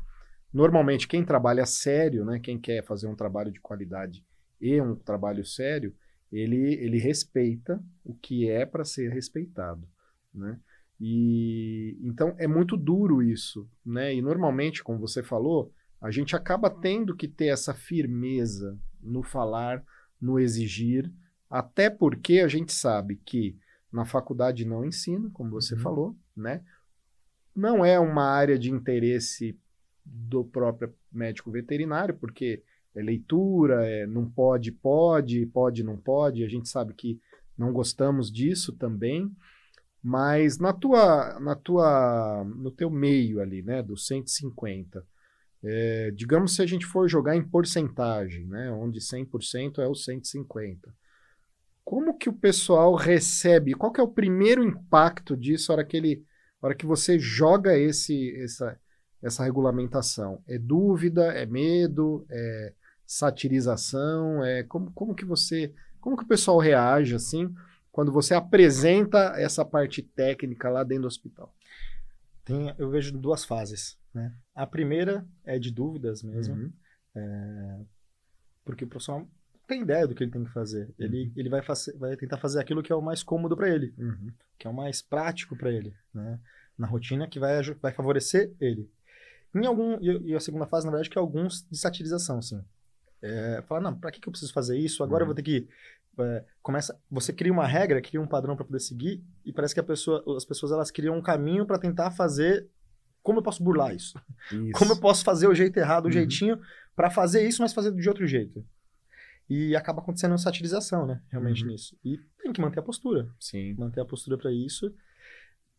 normalmente 0.53 1.07
quem 1.07 1.25
trabalha 1.25 1.65
sério, 1.65 2.23
né, 2.23 2.39
quem 2.39 2.59
quer 2.59 2.83
fazer 2.83 3.07
um 3.07 3.15
trabalho 3.15 3.51
de 3.51 3.59
qualidade 3.59 4.23
e 4.61 4.79
um 4.79 4.95
trabalho 4.95 5.43
sério, 5.43 5.91
ele, 6.31 6.73
ele 6.75 6.97
respeita 6.97 7.83
o 8.03 8.13
que 8.13 8.49
é 8.49 8.65
para 8.65 8.85
ser 8.85 9.11
respeitado, 9.11 9.87
né? 10.33 10.59
E 10.99 11.97
então 12.01 12.35
é 12.37 12.47
muito 12.47 12.75
duro 12.75 13.23
isso, 13.23 13.69
né? 13.85 14.13
E 14.13 14.21
normalmente, 14.21 14.83
como 14.83 14.99
você 14.99 15.23
falou, 15.23 15.73
a 16.01 16.11
gente 16.11 16.35
acaba 16.35 16.69
tendo 16.69 17.15
que 17.15 17.27
ter 17.27 17.47
essa 17.47 17.73
firmeza 17.73 18.77
no 19.01 19.23
falar, 19.23 19.83
no 20.19 20.39
exigir, 20.39 21.11
até 21.49 21.89
porque 21.89 22.39
a 22.39 22.47
gente 22.47 22.73
sabe 22.73 23.15
que 23.15 23.57
na 23.91 24.05
faculdade 24.05 24.65
não 24.65 24.85
ensina, 24.85 25.29
como 25.31 25.49
você 25.49 25.73
uhum. 25.75 25.81
falou, 25.81 26.17
né? 26.35 26.63
Não 27.55 27.83
é 27.83 27.99
uma 27.99 28.23
área 28.23 28.57
de 28.59 28.69
interesse 28.69 29.57
do 30.05 30.43
próprio 30.43 30.93
médico 31.11 31.49
veterinário, 31.51 32.15
porque 32.15 32.63
é 32.95 33.01
leitura, 33.01 33.85
é 33.87 34.05
não 34.05 34.29
pode, 34.29 34.71
pode, 34.71 35.45
pode, 35.47 35.83
não 35.83 35.97
pode. 35.97 36.43
A 36.43 36.49
gente 36.49 36.69
sabe 36.69 36.93
que 36.93 37.19
não 37.57 37.73
gostamos 37.73 38.31
disso 38.31 38.73
também. 38.73 39.29
Mas 40.01 40.57
na 40.57 40.71
tua, 40.71 41.39
na 41.39 41.55
tua, 41.55 42.43
no 42.45 42.71
teu 42.71 42.89
meio 42.89 43.41
ali, 43.41 43.61
né, 43.61 43.83
do 43.83 43.97
150, 43.97 45.05
é, 45.61 46.11
digamos 46.11 46.55
se 46.55 46.61
a 46.61 46.65
gente 46.65 46.85
for 46.85 47.07
jogar 47.09 47.35
em 47.35 47.43
porcentagem, 47.43 48.47
né, 48.47 48.71
onde 48.71 48.99
100% 48.99 49.79
é 49.79 49.87
o 49.87 49.93
150. 49.93 50.93
Como 51.83 52.17
que 52.17 52.29
o 52.29 52.33
pessoal 52.33 52.95
recebe? 52.95 53.73
Qual 53.73 53.91
que 53.91 53.99
é 53.99 54.03
o 54.03 54.07
primeiro 54.11 54.63
impacto 54.63 55.35
disso 55.35 55.71
na 55.71 55.79
hora 55.79 55.85
que 55.85 55.97
ele, 55.97 56.23
hora 56.61 56.75
que 56.75 56.85
você 56.85 57.19
joga 57.19 57.77
esse, 57.77 58.33
essa, 58.41 58.79
essa 59.21 59.43
regulamentação? 59.43 60.41
É 60.47 60.57
dúvida? 60.57 61.33
É 61.33 61.45
medo? 61.45 62.25
É 62.29 62.73
satirização? 63.09 64.45
É 64.45 64.61
como, 64.61 64.91
como 64.91 65.15
que 65.15 65.25
você, 65.25 65.73
como 65.99 66.15
que 66.15 66.23
o 66.23 66.27
pessoal 66.27 66.59
reage 66.59 67.15
assim 67.15 67.51
quando 67.91 68.11
você 68.11 68.35
apresenta 68.35 69.33
essa 69.35 69.65
parte 69.65 70.03
técnica 70.03 70.69
lá 70.69 70.83
dentro 70.83 71.03
do 71.03 71.07
hospital? 71.07 71.51
Tem, 72.45 72.73
eu 72.77 72.89
vejo 72.91 73.17
duas 73.17 73.43
fases, 73.43 73.97
né? 74.13 74.31
A 74.53 74.67
primeira 74.67 75.25
é 75.43 75.57
de 75.57 75.71
dúvidas 75.71 76.21
mesmo, 76.21 76.55
uhum. 76.55 76.71
é, 77.15 77.79
porque 78.63 78.83
o 78.83 78.87
profissional 78.87 79.27
tem 79.67 79.81
ideia 79.81 80.07
do 80.07 80.13
que 80.13 80.23
ele 80.23 80.31
tem 80.31 80.43
que 80.43 80.51
fazer. 80.51 80.85
Uhum. 80.85 80.93
Ele, 80.99 81.33
ele 81.35 81.49
vai, 81.49 81.61
vai 81.97 82.15
tentar 82.15 82.37
fazer 82.37 82.59
aquilo 82.59 82.83
que 82.83 82.91
é 82.91 82.95
o 82.95 83.01
mais 83.01 83.23
cômodo 83.23 83.57
para 83.57 83.69
ele, 83.69 83.91
uhum. 83.97 84.31
que 84.57 84.67
é 84.67 84.69
o 84.69 84.73
mais 84.73 85.01
prático 85.01 85.55
para 85.55 85.71
ele, 85.71 85.95
né? 86.13 86.39
Na 86.77 86.85
rotina 86.85 87.27
que 87.27 87.39
vai, 87.39 87.61
vai 87.81 87.91
favorecer 87.91 88.53
ele. 88.61 88.89
Em 89.53 89.65
algum, 89.65 89.97
e 89.99 90.35
a 90.35 90.39
segunda 90.39 90.67
fase, 90.67 90.85
na 90.85 90.91
verdade, 90.91 91.09
que 91.09 91.17
é 91.17 91.21
alguns 91.21 91.65
de 91.69 91.77
satirização, 91.77 92.39
sim. 92.39 92.63
É, 93.21 93.63
falar, 93.67 93.81
não, 93.81 93.97
para 93.97 94.11
que, 94.11 94.19
que 94.19 94.27
eu 94.27 94.31
preciso 94.31 94.53
fazer 94.53 94.77
isso? 94.77 95.03
Agora 95.03 95.23
eu 95.23 95.25
vou 95.25 95.35
ter 95.35 95.43
que 95.43 95.67
é, 96.19 96.43
começa, 96.61 96.99
você 97.09 97.31
cria 97.31 97.51
uma 97.51 97.65
regra, 97.65 98.01
cria 98.01 98.21
um 98.21 98.27
padrão 98.27 98.55
para 98.55 98.65
poder 98.65 98.79
seguir 98.79 99.23
e 99.45 99.53
parece 99.53 99.73
que 99.73 99.81
pessoa, 99.81 100.23
as 100.35 100.45
pessoas 100.45 100.71
elas 100.71 100.91
criam 100.91 101.17
um 101.17 101.21
caminho 101.21 101.65
para 101.65 101.79
tentar 101.79 102.11
fazer 102.11 102.69
como 103.21 103.39
eu 103.39 103.43
posso 103.43 103.63
burlar 103.63 103.93
isso? 103.93 104.19
isso? 104.51 104.71
Como 104.73 104.93
eu 104.93 104.99
posso 104.99 105.23
fazer 105.23 105.47
o 105.47 105.53
jeito 105.53 105.77
errado, 105.77 106.05
o 106.05 106.07
uhum. 106.07 106.13
jeitinho 106.13 106.59
para 106.95 107.09
fazer 107.09 107.47
isso, 107.47 107.61
mas 107.61 107.73
fazer 107.73 107.93
de 107.93 108.07
outro 108.07 108.25
jeito? 108.25 108.65
E 109.49 109.75
acaba 109.75 110.01
acontecendo 110.01 110.31
uma 110.31 110.37
satirização, 110.37 111.05
né? 111.05 111.21
Realmente 111.29 111.63
uhum. 111.63 111.71
nisso. 111.71 111.97
E 112.03 112.17
tem 112.41 112.53
que 112.53 112.61
manter 112.61 112.79
a 112.79 112.83
postura. 112.83 113.27
Sim. 113.39 113.73
Manter 113.73 114.01
a 114.01 114.05
postura 114.05 114.37
para 114.37 114.51
isso. 114.51 114.93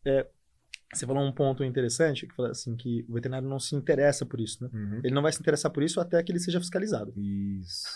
É, 0.05 0.27
você 0.93 1.07
falou 1.07 1.23
um 1.23 1.33
ponto 1.33 1.63
interessante, 1.63 2.27
que 2.27 2.35
fala 2.35 2.51
assim, 2.51 2.77
que 2.77 3.05
o 3.09 3.15
veterinário 3.15 3.49
não 3.49 3.61
se 3.61 3.77
interessa 3.77 4.27
por 4.27 4.41
isso, 4.41 4.65
né? 4.65 4.71
Uhum. 4.73 5.01
Ele 5.05 5.15
não 5.15 5.23
vai 5.23 5.33
se 5.33 5.41
interessar 5.41 5.71
por 5.71 5.83
isso 5.83 6.01
até 6.01 6.21
que 6.23 6.33
ele 6.33 6.41
seja 6.41 6.59
fiscalizado. 6.59 7.13
Isso 7.17 7.89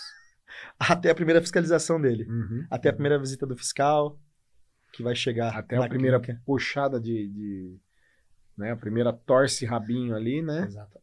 até 0.79 1.09
a 1.09 1.15
primeira 1.15 1.41
fiscalização 1.41 1.99
dele. 1.99 2.25
Uhum. 2.29 2.65
Até 2.69 2.89
a 2.89 2.93
primeira 2.93 3.19
visita 3.19 3.45
do 3.45 3.55
fiscal, 3.57 4.19
que 4.93 5.03
vai 5.03 5.15
chegar. 5.15 5.57
Até 5.57 5.75
a 5.75 5.89
primeira 5.89 6.19
clínica. 6.19 6.41
puxada 6.45 6.99
de, 6.99 7.27
de. 7.27 7.79
né, 8.57 8.71
a 8.71 8.77
primeira 8.77 9.11
torce 9.11 9.65
rabinho 9.65 10.15
ali, 10.15 10.41
né? 10.41 10.65
Exato. 10.65 10.99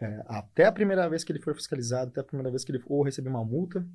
É, 0.00 0.22
até 0.26 0.66
a 0.66 0.72
primeira 0.72 1.08
vez 1.08 1.22
que 1.24 1.32
ele 1.32 1.40
for 1.40 1.54
fiscalizado, 1.54 2.10
até 2.10 2.20
a 2.20 2.24
primeira 2.24 2.50
vez 2.50 2.64
que 2.64 2.72
ele 2.72 2.82
ou 2.86 3.02
receber 3.02 3.28
uma 3.28 3.44
multa 3.44 3.86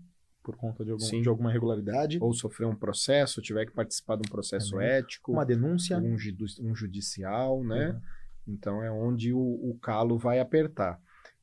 por 0.48 0.56
conta 0.56 0.86
de, 0.86 0.92
algum, 0.92 1.22
de 1.22 1.28
alguma 1.28 1.50
irregularidade. 1.50 2.20
Ou 2.22 2.34
sofrer 2.34 2.66
um 2.66 2.76
processo, 2.76 3.42
tiver 3.42 3.66
que 3.66 3.74
participar 3.74 4.16
de 4.16 4.22
um 4.26 4.32
processo 4.32 4.80
ético. 4.80 5.34
Uma 5.34 5.46
denúncia. 5.46 5.98
Um, 5.98 6.16
um 6.62 6.74
judicial, 6.74 7.62
né? 7.66 7.90
Uhum. 7.90 8.02
Então 8.54 8.82
é 8.82 8.90
onde 8.90 9.34
o, 9.34 9.38
o 9.38 9.78
calo 9.82 10.18
vai 10.18 10.40
apertar. 10.40 11.02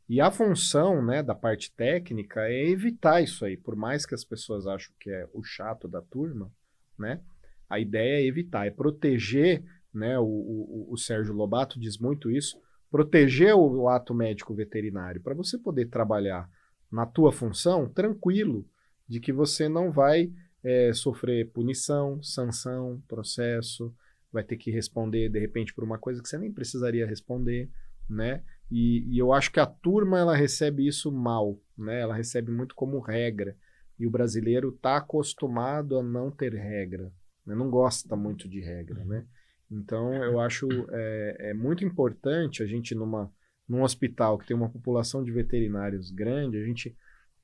E 0.09 0.23
a 0.23 0.31
função 0.31 1.05
né, 1.05 1.23
da 1.23 1.35
parte 1.35 1.71
técnica 1.71 2.49
é 2.49 2.67
evitar 2.67 3.21
isso 3.21 3.45
aí. 3.45 3.59
Por 3.59 3.77
mais 3.77 4.07
que 4.07 4.15
as 4.15 4.25
pessoas 4.25 4.67
acham 4.67 4.95
que 4.99 5.11
é 5.11 5.29
o 5.35 5.43
chato 5.43 5.87
da 5.87 6.01
turma, 6.01 6.51
né? 6.99 7.21
A 7.69 7.79
ideia 7.79 8.23
é 8.23 8.27
evitar, 8.27 8.67
é 8.67 8.71
proteger, 8.71 9.63
né? 9.93 10.19
O, 10.19 10.25
o, 10.25 10.87
o 10.93 10.97
Sérgio 10.97 11.35
Lobato 11.35 11.79
diz 11.79 11.99
muito 11.99 12.31
isso, 12.31 12.59
proteger 12.91 13.55
o, 13.55 13.83
o 13.83 13.89
ato 13.91 14.15
médico 14.15 14.55
veterinário 14.55 15.21
para 15.21 15.35
você 15.35 15.59
poder 15.59 15.91
trabalhar 15.91 16.49
na 16.91 17.05
tua 17.05 17.31
função 17.33 17.87
tranquilo 17.87 18.65
de 19.09 19.21
que 19.21 19.33
você 19.33 19.69
não 19.69 19.91
vai 19.91 20.33
é, 20.63 20.93
sofrer 20.93 21.51
punição, 21.51 22.23
sanção, 22.23 23.03
processo, 23.07 23.95
vai 24.33 24.43
ter 24.43 24.57
que 24.57 24.71
responder 24.71 25.29
de 25.29 25.39
repente 25.39 25.75
por 25.75 25.85
uma 25.85 25.99
coisa 25.99 26.23
que 26.23 26.29
você 26.29 26.39
nem 26.39 26.53
precisaria 26.53 27.07
responder, 27.07 27.71
né? 28.09 28.43
E, 28.71 29.07
e, 29.15 29.19
eu 29.19 29.33
acho 29.33 29.53
que 29.53 29.61
a 29.61 29.67
turma 29.67 30.19
ela 30.19 30.35
recebe 30.35 30.87
isso 30.87 31.13
mal, 31.13 31.61
né? 31.77 32.01
Ela 32.01 32.15
recebe 32.15 32.51
muito 32.51 32.75
como 32.75 32.99
regra. 32.99 33.57
E 33.99 34.07
o 34.07 34.11
brasileiro 34.11 34.71
está 34.71 34.97
acostumado 34.97 35.97
a 35.97 36.03
não 36.03 36.31
ter 36.31 36.53
regra, 36.53 37.13
né? 37.47 37.55
não 37.55 37.71
gosta 37.71 38.17
muito 38.17 38.49
de 38.49 38.61
regra, 38.61 39.05
né? 39.05 39.25
Então 39.71 40.13
eu 40.25 40.41
acho 40.41 40.67
é, 40.91 41.51
é, 41.51 41.55
muito 41.55 41.85
importante 41.85 42.63
a 42.63 42.67
gente 42.67 42.95
numa 42.95 43.33
num 43.67 43.83
hospital 43.83 44.37
que 44.37 44.47
tem 44.47 44.57
uma 44.57 44.69
população 44.69 45.25
de 45.25 45.33
veterinários 45.33 46.11
grande, 46.11 46.59
a 46.59 46.65
gente 46.65 46.95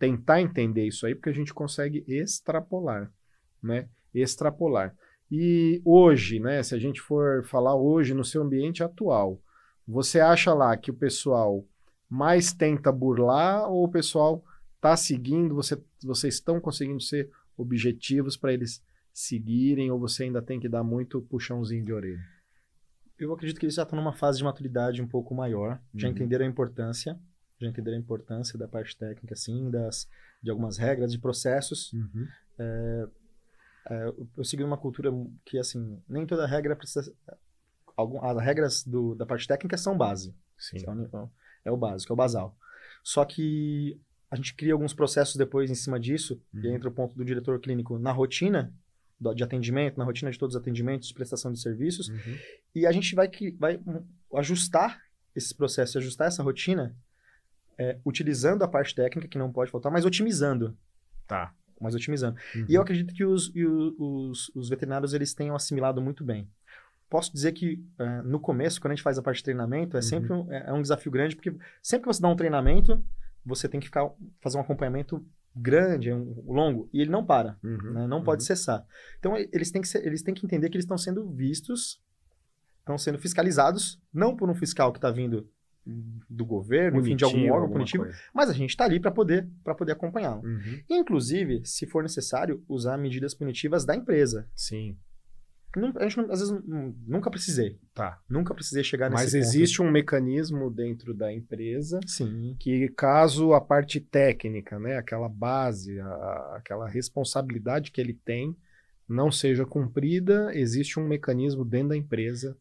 tentar 0.01 0.41
entender 0.41 0.87
isso 0.87 1.07
aí, 1.07 1.15
porque 1.15 1.29
a 1.29 1.35
gente 1.35 1.53
consegue 1.53 2.03
extrapolar, 2.09 3.13
né? 3.63 3.87
Extrapolar. 4.15 4.97
E 5.31 5.81
hoje, 5.85 6.41
né? 6.41 6.63
Se 6.63 6.75
a 6.75 6.79
gente 6.79 7.01
for 7.01 7.45
falar 7.45 7.77
hoje 7.77 8.15
no 8.15 8.25
seu 8.25 8.43
ambiente 8.43 8.83
atual, 8.83 9.39
você 9.87 10.19
acha 10.19 10.55
lá 10.55 10.75
que 10.75 10.91
o 10.91 10.95
pessoal 10.95 11.65
mais 12.09 12.53
tenta 12.53 12.91
burlar 12.91 13.71
ou 13.71 13.85
o 13.85 13.91
pessoal 13.91 14.43
está 14.77 14.97
seguindo, 14.97 15.55
você, 15.55 15.81
vocês 16.03 16.35
estão 16.35 16.59
conseguindo 16.59 17.01
ser 17.01 17.31
objetivos 17.55 18.39
para 18.39 18.55
eles 18.55 18.83
seguirem 19.13 19.91
ou 19.91 20.01
você 20.01 20.25
ainda 20.25 20.41
tem 20.41 20.59
que 20.59 20.69
dar 20.69 20.83
muito 20.83 21.21
puxãozinho 21.21 21.85
de 21.85 21.93
orelha? 21.93 22.25
Eu 23.19 23.35
acredito 23.35 23.61
que 23.61 23.67
eles 23.67 23.75
já 23.75 23.83
estão 23.83 23.99
numa 23.99 24.15
fase 24.15 24.39
de 24.39 24.45
maturidade 24.45 25.03
um 25.03 25.07
pouco 25.07 25.35
maior, 25.35 25.79
já 25.95 26.09
uhum. 26.09 26.15
entenderam 26.15 26.47
a 26.47 26.49
importância, 26.49 27.21
já 27.61 27.69
entenderam 27.69 27.97
a 27.97 28.01
importância 28.01 28.59
da 28.59 28.67
parte 28.67 28.97
técnica, 28.97 29.35
assim, 29.35 29.71
das, 29.71 30.09
de 30.43 30.51
algumas 30.51 30.79
regras, 30.79 31.13
de 31.13 31.19
processos. 31.19 31.93
Uhum. 31.93 32.27
É, 32.59 33.09
é, 33.91 34.13
eu 34.37 34.45
segui 34.45 34.65
uma 34.65 34.77
cultura 34.77 35.11
que, 35.45 35.59
assim, 35.59 36.03
nem 36.09 36.27
toda 36.27 36.47
regra 36.47 36.75
precisa 36.75 37.15
algum, 37.97 38.25
as 38.25 38.43
regras 38.43 38.85
do, 38.85 39.15
da 39.15 39.27
parte 39.27 39.47
técnica 39.47 39.77
são 39.77 39.97
base. 39.97 40.35
Sim. 40.59 40.79
É, 40.79 41.69
é 41.69 41.73
o 41.73 41.77
básico, 41.77 42.13
é 42.13 42.15
o 42.15 42.17
basal. 42.17 42.57
Só 43.03 43.25
que 43.25 44.01
a 44.31 44.37
gente 44.37 44.55
cria 44.55 44.73
alguns 44.73 44.95
processos 44.95 45.37
depois 45.37 45.71
em 45.71 45.75
cima 45.75 45.99
disso, 45.99 46.41
uhum. 46.55 46.61
e 46.65 46.69
entra 46.69 46.89
o 46.89 46.93
ponto 46.93 47.15
do 47.15 47.25
diretor 47.25 47.61
clínico 47.61 47.99
na 47.99 48.13
rotina 48.13 48.73
de 49.35 49.45
atendimento, 49.45 49.99
na 49.99 50.05
rotina 50.05 50.31
de 50.31 50.39
todos 50.39 50.55
os 50.55 50.61
atendimentos, 50.61 51.09
de 51.09 51.15
prestação 51.15 51.53
de 51.53 51.61
serviços, 51.61 52.09
uhum. 52.09 52.39
e 52.75 52.87
a 52.87 52.93
gente 52.93 53.15
vai, 53.15 53.29
vai 53.59 53.79
ajustar 54.35 55.03
esses 55.35 55.53
processos, 55.53 55.97
ajustar 55.97 56.29
essa 56.29 56.43
rotina, 56.43 56.97
é, 57.81 57.99
utilizando 58.05 58.63
a 58.63 58.69
parte 58.69 58.95
técnica, 58.95 59.27
que 59.27 59.39
não 59.39 59.51
pode 59.51 59.71
faltar, 59.71 59.91
mas 59.91 60.05
otimizando. 60.05 60.77
Tá. 61.27 61.55
Mas 61.81 61.95
otimizando. 61.95 62.39
Uhum. 62.55 62.67
E 62.69 62.75
eu 62.75 62.83
acredito 62.83 63.15
que 63.15 63.25
os, 63.25 63.51
os, 63.99 64.53
os 64.55 64.69
veterinários 64.69 65.15
eles 65.15 65.33
tenham 65.33 65.57
assimilado 65.57 66.03
muito 66.03 66.23
bem 66.23 66.47
posso 67.11 67.33
dizer 67.33 67.51
que 67.51 67.85
uh, 67.99 68.23
no 68.23 68.39
começo, 68.39 68.81
quando 68.81 68.93
a 68.93 68.95
gente 68.95 69.03
faz 69.03 69.19
a 69.19 69.23
parte 69.23 69.39
de 69.39 69.45
treinamento, 69.45 69.97
é 69.97 69.99
uhum. 69.99 70.03
sempre 70.03 70.33
um, 70.33 70.53
é, 70.53 70.69
é, 70.69 70.73
um 70.73 70.81
desafio 70.81 71.11
grande, 71.11 71.35
porque 71.35 71.51
sempre 71.83 72.07
que 72.07 72.15
você 72.15 72.23
dá 72.23 72.29
um 72.29 72.37
treinamento, 72.37 73.05
você 73.45 73.69
tem 73.69 73.81
que 73.81 73.87
ficar, 73.87 74.09
fazer 74.41 74.57
um 74.57 74.61
acompanhamento 74.61 75.27
grande, 75.55 76.09
é 76.09 76.15
um, 76.15 76.45
longo, 76.47 76.89
e 76.93 77.01
ele 77.01 77.11
não 77.11 77.27
para, 77.27 77.59
uhum. 77.65 77.93
né? 77.93 78.07
não 78.07 78.23
pode 78.23 78.43
uhum. 78.43 78.47
cessar. 78.47 78.87
Então, 79.19 79.37
eles 79.37 79.73
têm, 79.73 79.83
que 79.83 79.89
ser, 79.89 80.07
eles 80.07 80.23
têm 80.23 80.33
que 80.33 80.47
entender 80.47 80.71
que 80.71 80.77
eles 80.77 80.85
estão 80.85 80.97
sendo 80.97 81.29
vistos, 81.29 82.01
estão 82.79 82.97
sendo 82.97 83.19
fiscalizados, 83.19 84.01
não 84.15 84.37
por 84.37 84.49
um 84.49 84.55
fiscal 84.55 84.93
que 84.93 84.99
está 84.99 85.11
vindo 85.11 85.51
do 86.29 86.45
governo, 86.45 87.01
enfim, 87.01 87.17
de 87.17 87.25
algum 87.25 87.51
órgão 87.51 87.71
punitivo, 87.71 88.05
coisa. 88.05 88.19
mas 88.35 88.51
a 88.51 88.53
gente 88.53 88.71
está 88.71 88.85
ali 88.85 89.01
para 89.01 89.11
poder, 89.11 89.49
poder 89.79 89.93
acompanhá-lo. 89.93 90.43
Uhum. 90.45 90.81
Inclusive, 90.89 91.63
se 91.65 91.87
for 91.87 92.03
necessário, 92.03 92.63
usar 92.69 92.97
medidas 92.99 93.35
punitivas 93.35 93.85
da 93.85 93.97
empresa. 93.97 94.49
Sim. 94.55 94.97
Não, 95.77 95.93
a 95.97 96.03
gente 96.03 96.17
não, 96.19 96.33
às 96.33 96.41
vezes 96.41 96.55
nunca 97.07 97.31
precisei. 97.31 97.79
Tá. 97.95 98.19
Nunca 98.29 98.53
precisei 98.53 98.83
chegar 98.83 99.09
nesse 99.09 99.23
Mas 99.23 99.33
ponto. 99.33 99.41
existe 99.43 99.81
um 99.81 99.91
mecanismo 99.91 100.69
dentro 100.69 101.15
da 101.15 101.33
empresa 101.33 102.01
Sim. 102.07 102.57
que 102.59 102.89
caso 102.89 103.53
a 103.53 103.61
parte 103.61 104.01
técnica, 104.01 104.79
né, 104.81 104.97
aquela 104.97 105.29
base, 105.29 105.99
a- 106.01 106.55
aquela 106.57 106.89
responsabilidade 106.89 107.93
que 107.93 108.01
ele 108.01 108.15
tem 108.15 108.57
não 109.09 109.31
seja 109.31 109.65
cumprida, 109.67 110.51
existe 110.55 110.99
um 111.01 111.07
mecanismo 111.07 111.65
dentro 111.65 111.89
da 111.91 111.97
empresa 111.97 112.57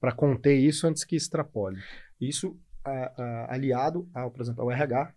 para 0.00 0.12
conter 0.12 0.54
isso 0.54 0.86
antes 0.86 1.04
que 1.04 1.16
extrapole. 1.16 1.78
Isso 2.20 2.56
a- 2.84 3.12
a- 3.16 3.54
aliado 3.54 4.08
ao, 4.14 4.30
por 4.30 4.42
exemplo, 4.42 4.62
ao 4.62 4.70
RH. 4.70 5.12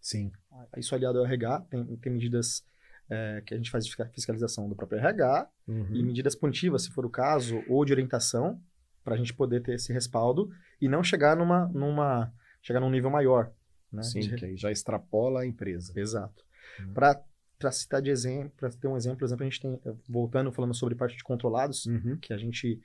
Sim. 0.00 0.30
Isso 0.76 0.94
aliado 0.94 1.18
ao 1.18 1.24
RH, 1.26 1.60
tem, 1.70 1.96
tem 1.96 2.12
medidas 2.12 2.64
é, 3.10 3.42
que 3.46 3.54
a 3.54 3.56
gente 3.56 3.70
faz 3.70 3.84
de 3.86 3.90
fisca- 3.90 4.10
fiscalização 4.14 4.68
do 4.68 4.76
próprio 4.76 4.98
RH 4.98 5.48
Uhum. 5.66 5.94
e 5.96 6.02
medidas 6.02 6.34
punitivas, 6.34 6.82
se 6.82 6.90
for 6.90 7.06
o 7.06 7.10
caso, 7.10 7.64
ou 7.66 7.82
de 7.82 7.90
orientação, 7.92 8.60
para 9.02 9.14
a 9.14 9.16
gente 9.18 9.32
poder 9.32 9.62
ter 9.62 9.76
esse 9.76 9.90
respaldo 9.94 10.50
e 10.78 10.86
não 10.88 11.02
chegar 11.02 11.34
numa, 11.34 11.66
numa 11.68 12.30
chegar 12.60 12.80
num 12.80 12.90
nível 12.90 13.08
maior. 13.08 13.50
Né? 13.90 14.02
Sim, 14.02 14.20
De- 14.20 14.34
que 14.36 14.44
aí 14.44 14.56
já 14.58 14.70
extrapola 14.70 15.40
a 15.40 15.46
empresa. 15.46 15.98
Exato. 15.98 16.44
Uhum. 16.80 16.92
Para 16.92 17.72
citar 17.72 18.02
de 18.02 18.10
exemplo, 18.10 18.52
para 18.58 18.68
ter 18.68 18.86
um 18.88 18.96
exemplo, 18.96 19.20
por 19.20 19.24
exemplo, 19.24 19.44
a 19.46 19.48
gente 19.48 19.60
tem, 19.62 19.80
voltando 20.06 20.52
falando 20.52 20.74
sobre 20.74 20.94
parte 20.94 21.16
de 21.16 21.24
controlados, 21.24 21.86
Uhum. 21.86 22.18
que 22.20 22.34
a 22.34 22.36
gente, 22.36 22.78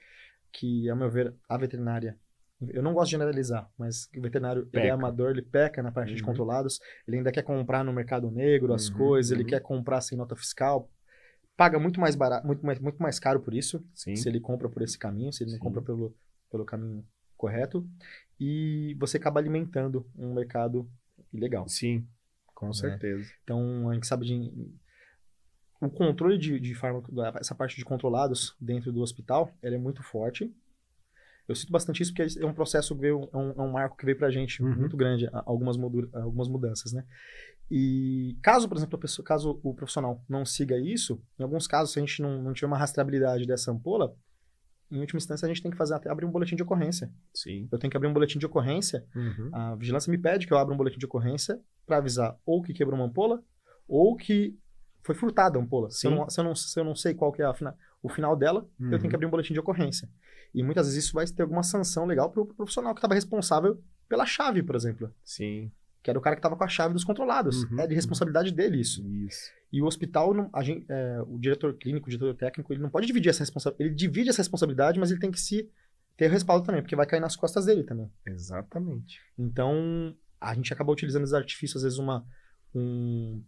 que 0.54 0.90
a 0.90 0.96
meu 0.96 1.10
ver, 1.12 1.34
a 1.50 1.58
veterinária, 1.58 2.18
eu 2.72 2.82
não 2.84 2.94
gosto 2.94 3.08
de 3.08 3.12
generalizar, 3.12 3.70
mas 3.78 4.08
o 4.18 4.22
veterinário 4.22 4.68
ele 4.74 4.88
é 4.88 4.90
amador, 4.92 5.32
ele 5.32 5.42
peca 5.42 5.82
na 5.84 5.92
parte 5.92 6.14
de 6.14 6.22
Uhum. 6.22 6.28
controlados, 6.28 6.80
ele 7.08 7.18
ainda 7.18 7.32
quer 7.32 7.44
comprar 7.44 7.84
no 7.84 7.92
mercado 7.94 8.30
negro 8.32 8.74
as 8.74 8.90
Uhum, 8.90 8.98
coisas, 8.98 9.32
ele 9.32 9.44
uhum. 9.44 9.50
quer 9.50 9.62
comprar 9.62 10.02
sem 10.02 10.18
nota 10.18 10.36
fiscal, 10.36 10.90
paga 11.56 11.80
muito 11.80 12.00
mais 12.00 12.16
barato, 12.16 12.46
muito 12.48 12.66
mais, 12.66 12.80
muito 12.80 13.02
mais 13.02 13.20
caro 13.20 13.40
por 13.40 13.54
isso, 13.54 13.84
Sim. 13.94 14.16
se 14.16 14.28
ele 14.28 14.40
compra 14.40 14.70
por 14.70 14.82
esse 14.82 14.98
caminho, 14.98 15.32
se 15.32 15.44
ele 15.44 15.52
não 15.52 15.58
Sim. 15.58 15.64
compra 15.64 15.82
pelo, 15.82 16.16
pelo 16.50 16.66
caminho 16.66 17.06
correto, 17.38 17.88
e 18.40 18.96
você 19.00 19.18
acaba 19.18 19.40
alimentando 19.40 20.10
um 20.16 20.34
mercado 20.34 20.90
ilegal. 21.32 21.68
Sim, 21.68 22.08
com 22.54 22.68
Né? 22.68 22.74
certeza. 22.74 23.30
Então, 23.44 23.90
a 23.90 23.94
gente 23.94 24.08
sabe 24.08 24.26
de. 24.26 24.52
O 25.82 25.90
controle 25.90 26.38
de, 26.38 26.60
de 26.62 26.74
fármaco, 26.74 27.12
essa 27.38 27.54
parte 27.54 27.76
de 27.76 27.84
controlados 27.84 28.56
dentro 28.60 28.92
do 28.92 29.02
hospital, 29.02 29.52
ela 29.62 29.76
é 29.76 29.78
muito 29.78 30.02
forte. 30.02 30.50
Eu 31.48 31.56
cito 31.56 31.72
bastante 31.72 32.02
isso 32.02 32.14
porque 32.14 32.40
é 32.40 32.46
um 32.46 32.54
processo 32.54 32.96
veio, 32.96 33.30
é 33.34 33.38
um, 33.38 33.50
é 33.52 33.62
um 33.62 33.72
marco 33.72 33.98
que 33.98 34.06
veio 34.06 34.18
pra 34.18 34.30
gente 34.32 34.64
Uhum. 34.64 34.76
muito 34.76 34.96
grande, 34.96 35.28
a- 35.28 35.44
algumas, 35.46 35.78
algumas 36.14 36.48
mudanças, 36.48 36.94
né? 36.94 37.04
E 37.70 38.38
caso, 38.42 38.68
por 38.68 38.78
exemplo, 38.78 38.96
a 38.98 39.00
pessoa, 39.02 39.26
caso 39.26 39.60
o 39.64 39.74
profissional 39.74 40.24
não 40.30 40.46
siga 40.46 40.78
isso, 40.78 41.22
em 41.40 41.44
alguns 41.44 41.68
casos, 41.68 41.94
se 41.94 42.00
a 42.00 42.02
gente 42.02 42.22
não, 42.22 42.42
não 42.42 42.54
tiver 42.54 42.68
uma 42.68 42.78
rastreabilidade 42.78 43.46
dessa 43.46 43.72
ampola, 43.72 44.16
em 44.92 45.00
última 45.00 45.18
instância, 45.18 45.46
a 45.46 45.50
gente 45.50 45.62
tem 45.62 45.72
que 45.72 45.78
fazer 45.78 45.96
até 45.96 46.10
abrir 46.10 46.26
um 46.26 46.32
boletim 46.32 46.56
de 46.56 46.62
ocorrência. 46.62 47.12
Sim. 47.34 47.68
Eu 47.72 47.80
tenho 47.80 47.90
que 47.90 47.98
abrir 47.98 48.08
um 48.08 48.14
boletim 48.14 48.38
de 48.38 48.46
ocorrência 48.46 49.06
Uhum. 49.16 49.50
a 49.52 49.76
vigilância 49.76 50.12
me 50.12 50.18
pede 50.18 50.46
que 50.46 50.54
eu 50.54 50.58
abra 50.58 50.74
um 50.74 50.78
boletim 50.78 51.00
de 51.00 51.06
ocorrência 51.06 51.60
para 51.86 51.98
avisar 51.98 52.38
ou 52.46 52.62
que 52.62 52.74
quebrou 52.74 52.98
uma 53.00 53.06
ampola 53.08 53.44
ou 53.88 54.16
que 54.16 54.56
foi 55.02 55.16
furtada 55.16 55.58
a 55.58 55.62
ampola. 55.62 55.90
Se 55.90 56.06
eu, 56.08 56.12
não, 56.12 56.30
se, 56.30 56.40
eu 56.40 56.44
não, 56.44 56.56
se 56.56 56.80
eu 56.80 56.84
não 56.84 56.96
sei 56.96 57.14
qual 57.14 57.32
que 57.32 57.42
é 57.42 57.46
a 57.46 57.54
fina- 57.54 57.76
o 58.04 58.08
final 58.10 58.36
dela, 58.36 58.62
eu 58.80 58.90
tenho 58.92 59.02
Uhum. 59.04 59.10
que 59.10 59.16
abrir 59.16 59.26
um 59.26 59.32
boletim 59.32 59.54
de 59.54 59.60
ocorrência. 59.60 60.08
E 60.54 60.62
muitas 60.64 60.88
vezes 60.88 61.06
isso 61.06 61.14
vai 61.14 61.26
ter 61.26 61.42
alguma 61.42 61.64
sanção 61.64 62.06
legal 62.06 62.30
para 62.30 62.42
o 62.42 62.46
profissional 62.46 62.94
que 62.94 63.00
estava 63.00 63.14
responsável 63.16 63.82
pela 64.08 64.26
chave, 64.26 64.62
por 64.62 64.76
exemplo. 64.76 65.12
Sim. 65.24 65.72
Que 66.04 66.10
era 66.10 66.20
o 66.20 66.22
cara 66.22 66.36
que 66.36 66.40
estava 66.42 66.56
com 66.56 66.64
a 66.64 66.68
chave 66.68 66.94
dos 66.94 67.04
controlados. 67.04 67.64
Uhum, 67.64 67.80
É 67.80 67.88
de 67.88 67.96
responsabilidade 67.96 68.52
dele 68.52 68.80
isso. 68.80 69.02
Isso. 69.08 69.50
E 69.72 69.82
o 69.82 69.86
hospital, 69.86 70.34
não- 70.34 70.52
gente, 70.62 70.86
é, 70.90 71.22
o 71.26 71.40
diretor 71.40 71.74
clínico, 71.76 72.08
o 72.08 72.10
diretor 72.10 72.36
técnico, 72.36 72.72
ele 72.74 72.82
não 72.82 72.90
pode 72.90 73.08
dividir 73.08 73.30
essa 73.30 73.40
responsabilidade. 73.40 73.90
Ele 73.90 73.96
divide 73.96 74.30
essa 74.30 74.42
responsabilidade, 74.42 75.00
mas 75.00 75.10
ele 75.12 75.20
tem 75.20 75.32
que 75.32 75.40
se 75.40 75.70
ter 76.18 76.30
respaldo 76.30 76.66
também, 76.66 76.82
porque 76.82 76.96
vai 76.96 77.08
cair 77.08 77.20
nas 77.22 77.36
costas 77.36 77.66
dele 77.66 77.84
também. 77.84 78.12
Exatamente. 78.26 79.20
Então, 79.40 80.16
a 80.40 80.54
gente 80.54 80.72
acaba 80.74 80.92
utilizando 80.92 81.24
esse 81.24 81.36
artifício, 81.36 81.78
às 81.78 81.84
vezes, 81.84 81.98
uma, 81.98 82.24
um, 82.76 83.42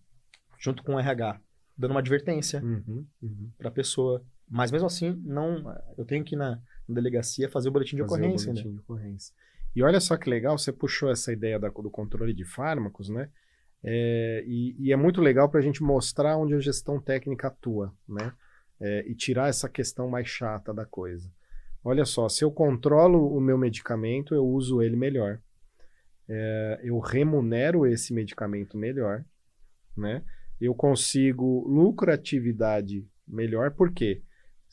junto 0.57 0.81
com 0.83 0.95
o 0.95 0.99
RH, 0.99 1.39
dando 1.77 1.91
uma 1.91 1.99
advertência 1.99 2.63
Uhum. 2.63 3.05
Uhum. 3.21 3.51
para 3.57 3.67
a 3.67 3.71
pessoa. 3.71 4.23
Mas 4.49 4.71
mesmo 4.71 4.87
assim, 4.87 5.21
não, 5.25 5.63
eu 5.97 6.05
tenho 6.05 6.23
que 6.23 6.35
ir 6.35 6.37
na, 6.37 6.59
na 6.87 6.95
delegacia 6.95 7.49
fazer 7.49 7.69
o 7.69 7.71
boletim 7.71 7.95
de 7.95 8.01
Fazer 8.03 8.13
o 8.13 8.25
ocorrência. 8.25 8.47
boletim 8.51 8.67
né? 8.69 8.73
de 8.75 8.79
ocorrência. 8.81 9.33
E 9.75 9.83
olha 9.83 9.99
só 9.99 10.15
que 10.17 10.29
legal, 10.29 10.57
você 10.57 10.71
puxou 10.71 11.09
essa 11.11 11.33
ideia 11.33 11.59
da- 11.59 11.69
do 11.69 11.89
controle 11.89 12.33
de 12.33 12.45
fármacos, 12.45 13.09
né? 13.09 13.29
É, 13.83 14.43
e, 14.47 14.75
e 14.79 14.91
é 14.91 14.95
muito 14.95 15.21
legal 15.21 15.49
para 15.49 15.59
a 15.59 15.63
gente 15.63 15.83
mostrar 15.83 16.37
onde 16.37 16.55
a 16.55 16.59
gestão 16.59 16.99
técnica 16.99 17.47
atua, 17.47 17.93
né? 18.07 18.31
É, 18.79 19.05
e 19.07 19.13
tirar 19.15 19.47
essa 19.49 19.69
questão 19.69 20.09
mais 20.09 20.27
chata 20.27 20.73
da 20.73 20.85
coisa. 20.85 21.31
Olha 21.83 22.03
só, 22.05 22.27
se 22.27 22.43
eu 22.43 22.51
controlo 22.51 23.35
o 23.35 23.39
meu 23.39 23.57
medicamento, 23.57 24.33
eu 24.33 24.45
uso 24.45 24.81
ele 24.81 24.95
melhor. 24.95 25.39
É, 26.27 26.79
eu 26.83 26.97
remunero 26.99 27.85
esse 27.85 28.13
medicamento 28.13 28.77
melhor, 28.77 29.23
né? 29.95 30.23
Eu 30.59 30.73
consigo 30.73 31.67
lucratividade 31.67 33.07
melhor, 33.27 33.71
por 33.71 33.91
quê? 33.91 34.21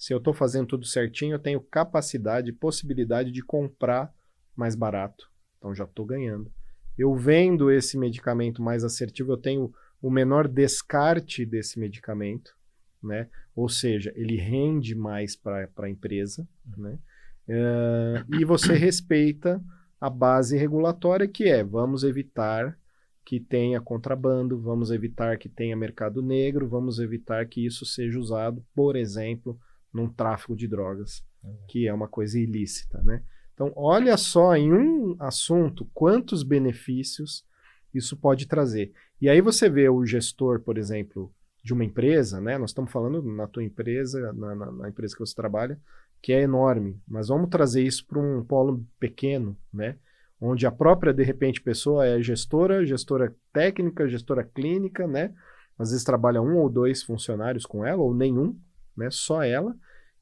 Se 0.03 0.13
eu 0.13 0.19
estou 0.19 0.35
fazendo 0.35 0.67
tudo 0.67 0.85
certinho, 0.85 1.35
eu 1.35 1.39
tenho 1.39 1.61
capacidade 1.61 2.53
possibilidade 2.53 3.31
de 3.31 3.41
comprar 3.41 4.13
mais 4.57 4.75
barato. 4.75 5.31
Então 5.57 5.73
já 5.73 5.85
estou 5.85 6.05
ganhando. 6.05 6.51
Eu 6.99 7.15
vendo 7.15 7.71
esse 7.71 7.97
medicamento 7.97 8.61
mais 8.61 8.83
assertivo, 8.83 9.31
eu 9.31 9.37
tenho 9.37 9.73
o 10.03 10.11
menor 10.11 10.49
descarte 10.49 11.47
desse 11.47 11.79
medicamento, 11.79 12.53
né? 13.01 13.29
Ou 13.55 13.69
seja, 13.69 14.13
ele 14.17 14.35
rende 14.35 14.93
mais 14.93 15.37
para 15.37 15.71
a 15.79 15.89
empresa, 15.89 16.49
né? 16.77 16.99
Eh, 17.47 18.25
e 18.41 18.45
você 18.45 18.73
respeita 18.73 19.63
a 20.01 20.11
base 20.11 20.57
regulatória 20.57 21.29
que 21.29 21.45
é 21.45 21.63
vamos 21.63 22.03
evitar 22.03 22.77
que 23.25 23.39
tenha 23.39 23.81
contrabando, 23.81 24.59
vamos 24.59 24.91
evitar 24.91 25.39
que 25.39 25.49
tenha 25.49 25.77
mercado 25.77 26.21
negro, 26.21 26.69
vamos 26.69 26.99
evitar 26.99 27.47
que 27.47 27.65
isso 27.65 27.87
seja 27.87 28.19
usado, 28.19 28.67
por 28.75 28.97
exemplo, 28.97 29.57
num 29.93 30.09
tráfico 30.09 30.57
de 30.57 30.67
drogas, 30.67 31.23
que 31.69 31.87
é 31.89 31.93
uma 31.95 32.09
coisa 32.09 32.39
ilícita, 32.39 33.03
né? 33.03 33.23
Então, 33.55 33.73
olha 33.77 34.17
só 34.17 34.57
em 34.57 34.73
um 34.73 35.17
assunto 35.19 35.89
quantos 35.93 36.43
benefícios 36.43 37.45
isso 37.93 38.17
pode 38.17 38.47
trazer. 38.47 38.93
E 39.21 39.29
aí 39.29 39.41
você 39.41 39.69
vê 39.69 39.89
o 39.89 40.05
gestor, 40.05 40.61
por 40.61 40.79
exemplo, 40.79 41.33
de 41.63 41.73
uma 41.73 41.85
empresa, 41.85 42.41
né? 42.41 42.57
Nós 42.59 42.71
estamos 42.71 42.91
falando 42.91 43.23
na 43.23 43.47
tua 43.47 43.63
empresa, 43.63 44.33
na, 44.33 44.55
na- 44.55 44.73
na 44.73 44.89
empresa 44.89 45.15
que 45.15 45.21
você 45.21 45.35
trabalha, 45.35 45.79
que 46.23 46.33
é 46.33 46.41
enorme, 46.43 47.01
mas 47.07 47.29
vamos 47.29 47.51
trazer 47.51 47.83
isso 47.83 48.07
para 48.07 48.19
um 48.19 48.43
polo 48.45 48.85
pequeno, 48.99 49.57
né? 49.73 49.97
Onde 50.41 50.67
a 50.67 50.73
própria, 50.73 51.13
de 51.13 51.23
repente, 51.23 51.61
pessoa 51.63 52.05
é 52.07 52.21
gestora, 52.21 52.85
gestora 52.85 53.35
técnica, 53.53 54.09
gestora 54.09 54.43
clínica, 54.43 55.07
né? 55.07 55.33
Às 55.79 55.91
vezes 55.91 56.05
trabalha 56.05 56.41
um 56.43 56.57
ou 56.59 56.69
dois 56.69 57.03
funcionários 57.03 57.65
com 57.67 57.85
ela, 57.85 58.03
ou 58.03 58.15
nenhum, 58.15 58.59
né? 58.97 59.09
Só 59.11 59.43
ela. 59.43 59.75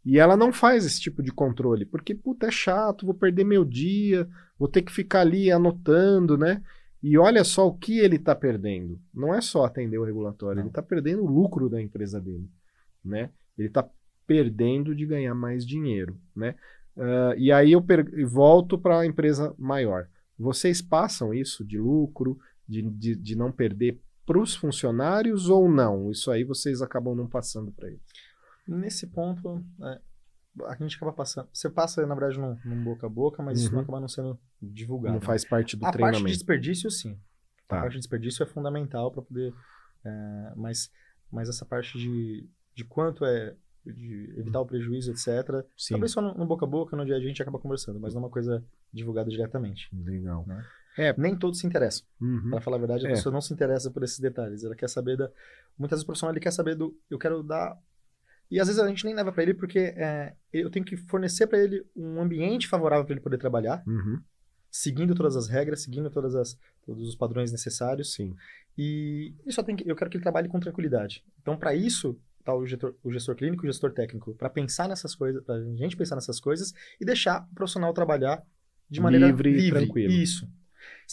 E 0.05 0.19
ela 0.19 0.37
não 0.37 0.53
faz 0.53 0.87
esse 0.87 0.99
tipo 1.01 1.23
de 1.23 1.31
controle, 1.31 1.85
porque, 1.85 2.15
puta, 2.15 2.47
é 2.47 2.51
chato, 2.51 3.05
vou 3.05 3.15
perder 3.15 3.45
meu 3.45 3.65
dia, 3.65 4.27
vou 4.59 4.67
ter 4.69 4.81
que 4.83 4.91
ficar 4.93 5.21
ali 5.21 5.51
anotando, 5.51 6.39
né? 6.39 6.63
E 7.03 7.19
olha 7.19 7.45
só 7.45 7.67
o 7.69 7.77
que 7.77 7.99
ele 7.99 8.17
está 8.17 8.35
perdendo. 8.35 8.99
Não 9.13 9.35
é 9.35 9.41
só 9.41 9.65
atender 9.65 9.99
o 9.99 10.05
regulatório, 10.05 10.57
Não. 10.57 10.63
ele 10.63 10.71
está 10.71 10.83
perdendo 10.83 11.23
o 11.23 11.27
lucro 11.31 11.69
da 11.69 11.81
empresa 11.83 12.19
dele, 12.21 12.49
né? 13.05 13.31
Ele 13.59 13.69
está 13.69 13.87
perdendo 14.27 14.95
de 14.95 15.05
ganhar 15.05 15.35
mais 15.35 15.67
dinheiro, 15.67 16.17
né? 16.35 16.55
Ah, 16.97 17.35
e 17.37 17.51
aí 17.53 17.73
eu 17.73 17.83
per- 17.83 18.27
volto 18.27 18.79
para 18.79 19.01
a 19.01 19.07
empresa 19.07 19.55
maior. 19.59 20.09
Vocês 20.39 20.81
passam 20.81 21.35
isso 21.35 21.65
de 21.65 21.79
lucro, 21.79 22.39
de, 22.67 22.83
de, 22.83 23.15
de 23.17 23.37
não 23.37 23.53
perder 23.53 24.01
para 24.25 24.39
os 24.39 24.55
funcionários 24.55 25.49
ou 25.51 25.71
não? 25.71 26.11
Isso 26.11 26.31
aí 26.31 26.45
vocês 26.45 26.81
acabam 26.81 27.15
não 27.15 27.27
passando 27.27 27.71
para 27.73 27.89
eles. 27.89 28.01
Nesse 28.67 29.07
ponto, 29.07 29.65
é, 29.83 30.01
a 30.67 30.75
gente 30.77 30.97
acaba 30.97 31.13
passando. 31.13 31.49
Você 31.53 31.69
passa, 31.71 32.07
na 32.07 32.15
verdade, 32.15 32.39
num, 32.39 32.57
num 32.65 32.83
boca 32.85 33.07
a 33.07 33.11
boca, 33.11 33.43
mas 33.43 33.59
isso 33.59 33.69
Uhum. 33.69 33.77
não 33.77 33.83
acaba 33.83 34.01
não 34.01 34.09
sendo 34.09 34.39
divulgado. 34.61 35.15
Não 35.15 35.21
faz 35.21 35.45
parte 35.45 35.77
do 35.77 35.81
a 35.85 35.87
parte 35.87 35.97
treinamento. 35.97 36.27
de 36.27 36.33
desperdício, 36.33 36.91
sim. 36.91 37.19
Tá. 37.69 37.79
A 37.79 37.81
parte 37.83 37.93
de 37.95 37.99
desperdício 38.01 38.43
é 38.43 38.47
fundamental 38.47 39.11
para 39.13 39.23
poder. 39.23 39.53
é, 40.05 40.53
mas, 40.57 40.91
mas 41.31 41.49
essa 41.49 41.65
parte 41.65 41.99
de, 41.99 42.49
de 42.75 42.85
quanto 42.85 43.25
é. 43.25 43.55
de 43.87 44.35
evitar 44.39 44.61
o 44.61 44.67
prejuízo, 44.67 45.11
etc. 45.11 45.65
Sim, 45.77 45.95
Talvez 45.95 46.13
só 46.13 46.21
no, 46.21 46.35
no 46.35 46.47
boca 46.47 46.65
a 46.67 46.69
boca, 46.69 46.95
no 46.97 47.05
dia 47.05 47.15
a 47.17 47.19
dia 47.19 47.27
a 47.27 47.29
gente 47.29 47.41
acaba 47.43 47.59
conversando, 47.59 47.99
mas 48.01 48.13
não 48.15 48.21
é 48.21 48.25
uma 48.25 48.31
coisa 48.31 48.63
divulgada 48.93 49.31
diretamente. 49.31 49.89
legal. 49.93 50.47
Nem 51.17 51.35
todos 51.37 51.61
se 51.61 51.67
interessam. 51.67 52.07
Uhum. 52.21 52.51
Para 52.51 52.61
falar 52.61 52.77
a 52.77 52.81
verdade, 52.81 53.07
a 53.07 53.11
É. 53.11 53.13
pessoa 53.13 53.33
não 53.33 53.41
se 53.41 53.55
interessa 53.55 53.91
por 53.91 54.03
esses 54.03 54.19
detalhes. 54.19 54.63
Ela 54.65 54.75
quer 54.77 54.89
saber 54.89 55.17
da. 55.17 55.31
Muitas 55.79 55.97
vezes 55.99 56.03
o 56.03 56.07
profissional 56.07 56.33
ele 56.35 56.41
quer 56.41 56.51
saber 56.51 56.75
do. 56.75 56.95
Eu 57.09 57.19
quero 57.19 57.43
dar. 57.43 57.79
E 58.51 58.59
às 58.59 58.67
vezes 58.69 58.83
a 58.83 58.89
gente 58.89 59.05
nem 59.05 59.15
leva 59.15 59.31
para 59.33 59.43
ele 59.43 59.55
porque 59.55 59.79
é, 59.79 60.35
eu 60.53 60.69
tenho 60.71 60.85
que 60.85 60.97
fornecer 60.97 61.47
para 61.47 61.59
ele 61.59 61.85
um 61.95 62.21
ambiente 62.21 62.67
favorável 62.67 63.05
para 63.05 63.15
ele 63.15 63.21
poder 63.21 63.39
trabalhar, 63.39 63.83
Uhum. 63.87 64.21
seguindo 64.71 65.15
todas 65.15 65.37
as 65.37 65.49
regras, 65.49 65.83
seguindo 65.83 66.11
todas 66.11 66.35
as, 66.35 66.59
todos 66.85 67.09
os 67.09 67.15
padrões 67.15 67.53
necessários. 67.53 68.13
Sim. 68.13 68.35
E 68.77 69.35
ele 69.43 69.53
só 69.53 69.63
tem 69.63 69.77
que, 69.77 69.89
eu 69.89 69.95
quero 69.97 70.11
que 70.11 70.17
ele 70.17 70.23
trabalhe 70.23 70.49
com 70.49 70.59
tranquilidade. 70.59 71.25
Então, 71.41 71.57
para 71.57 71.75
isso, 71.75 72.19
tá 72.45 72.55
o 72.55 72.67
gestor, 72.67 72.95
o 73.05 73.13
gestor 73.13 73.37
clínico 73.37 73.65
e 73.65 73.69
o 73.69 73.73
gestor 73.73 73.93
técnico 73.93 74.35
para 74.35 74.49
pensar 74.51 74.89
nessas 74.89 75.15
coisas, 75.15 75.43
para 75.45 75.57
a 75.57 75.77
gente 75.77 75.97
pensar 75.97 76.15
nessas 76.15 76.41
coisas 76.41 76.73
e 77.01 77.05
deixar 77.05 77.47
o 77.51 77.55
profissional 77.55 77.93
trabalhar 77.93 78.43
de 78.89 79.01
maneira 79.01 79.27
Livre 79.27 79.51
livre, 79.53 79.67
e 79.67 79.71
tranquilo. 79.71 80.13
Isso. 80.13 80.49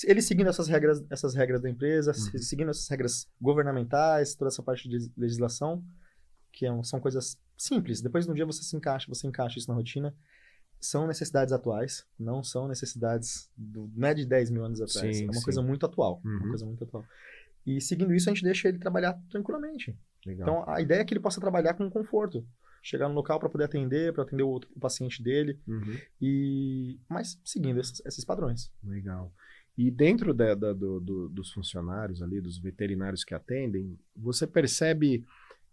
Ele 0.05 0.21
seguindo 0.21 0.47
essas 0.49 0.67
regras, 0.67 1.03
essas 1.09 1.35
regras 1.35 1.61
da 1.61 1.69
empresa, 1.69 2.11
Uhum. 2.11 2.39
seguindo 2.39 2.69
essas 2.71 2.87
regras 2.87 3.27
governamentais, 3.41 4.33
toda 4.35 4.49
essa 4.49 4.63
parte 4.63 4.87
de 4.87 5.11
legislação, 5.17 5.83
que 6.57 6.65
é 6.65 6.71
um- 6.71 6.83
são 6.83 6.99
coisas 6.99 7.37
simples. 7.55 8.01
Depois 8.01 8.25
de 8.25 8.31
um 8.31 8.33
dia 8.33 8.45
você 8.45 8.63
se 8.63 8.75
encaixa, 8.75 9.05
você 9.07 9.27
encaixa 9.27 9.59
isso 9.59 9.69
na 9.69 9.75
rotina. 9.75 10.15
São 10.79 11.07
necessidades 11.07 11.51
atuais, 11.53 12.05
não 12.19 12.43
são 12.43 12.67
necessidades 12.67 13.49
do, 13.55 13.91
não 13.95 14.07
é 14.07 14.13
de 14.13 14.25
10 14.25 14.49
mil 14.49 14.63
anos 14.63 14.79
atrás. 14.81 15.17
Sim, 15.17 15.23
é 15.23 15.27
uma 15.27 15.33
sim. 15.33 15.43
coisa 15.43 15.61
muito 15.61 15.85
atual. 15.85 16.21
Uhum. 16.25 16.37
Uma 16.37 16.49
coisa 16.49 16.65
muito 16.65 16.83
atual. 16.83 17.03
E 17.65 17.79
seguindo 17.81 18.13
isso, 18.13 18.29
a 18.29 18.33
gente 18.33 18.43
deixa 18.43 18.67
ele 18.69 18.77
trabalhar 18.79 19.13
tranquilamente. 19.29 19.95
Legal. 20.25 20.47
Então, 20.47 20.73
a 20.73 20.81
ideia 20.81 21.01
é 21.01 21.05
que 21.05 21.13
ele 21.13 21.19
possa 21.21 21.39
trabalhar 21.41 21.73
com 21.75 21.89
conforto. 21.89 22.45
Chegar 22.81 23.07
no 23.09 23.15
local 23.15 23.39
para 23.39 23.49
poder 23.49 23.65
atender, 23.65 24.13
para 24.13 24.23
atender 24.23 24.43
o, 24.43 24.49
outro, 24.49 24.69
o 24.75 24.79
paciente 24.79 25.21
dele. 25.21 25.59
Uhum. 25.67 25.97
E 26.21 26.99
mas 27.09 27.39
seguindo 27.43 27.79
esses, 27.79 28.01
esses 28.05 28.23
padrões. 28.23 28.71
Legal. 28.83 29.33
E 29.77 29.91
dentro 29.91 30.33
da- 30.33 30.55
da- 30.55 30.73
do- 30.73 30.99
do- 30.99 31.29
dos 31.29 31.51
funcionários 31.51 32.21
ali, 32.21 32.39
dos 32.41 32.57
veterinários 32.57 33.23
que 33.23 33.33
atendem, 33.33 33.97
você 34.15 34.45
percebe. 34.47 35.25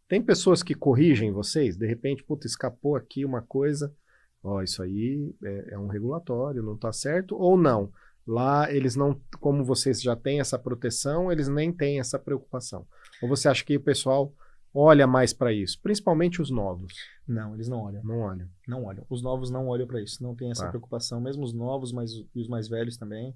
Tem 0.08 0.22
pessoas 0.22 0.62
que 0.62 0.74
corrigem 0.74 1.32
vocês? 1.32 1.76
De 1.76 1.86
repente, 1.86 2.22
puta, 2.22 2.46
escapou 2.46 2.96
aqui 2.96 3.24
uma 3.24 3.42
coisa. 3.42 3.94
Ó, 4.42 4.60
isso 4.62 4.82
aí 4.82 5.34
é, 5.42 5.74
é 5.74 5.78
um 5.78 5.86
regulatório, 5.86 6.62
não 6.62 6.76
tá 6.76 6.92
certo. 6.92 7.34
Ou 7.36 7.56
não. 7.56 7.90
Lá 8.26 8.70
eles 8.72 8.94
não. 8.96 9.20
Como 9.40 9.64
vocês 9.64 10.00
já 10.00 10.14
têm 10.16 10.40
essa 10.40 10.58
proteção, 10.58 11.30
eles 11.32 11.48
nem 11.48 11.72
têm 11.72 11.98
essa 12.00 12.18
preocupação. 12.18 12.86
Ou 13.22 13.28
você 13.28 13.48
acha 13.48 13.64
que 13.64 13.76
o 13.76 13.80
pessoal 13.82 14.32
olha 14.72 15.06
mais 15.06 15.32
para 15.32 15.52
isso? 15.52 15.80
Principalmente 15.82 16.40
os 16.42 16.50
novos. 16.50 16.92
Não, 17.26 17.54
eles 17.54 17.68
não 17.68 17.80
olham. 17.80 18.02
Não 18.04 18.18
olham. 18.20 18.48
Não 18.68 18.84
olham. 18.84 19.06
Os 19.08 19.22
novos 19.22 19.50
não 19.50 19.66
olham 19.68 19.86
para 19.86 20.02
isso. 20.02 20.22
Não 20.22 20.34
tem 20.34 20.50
essa 20.50 20.64
Tá. 20.64 20.68
preocupação. 20.70 21.20
Mesmo 21.20 21.44
os 21.44 21.52
novos, 21.54 21.92
mas 21.92 22.10
e 22.12 22.40
os 22.40 22.48
mais 22.48 22.68
velhos 22.68 22.96
também, 22.96 23.34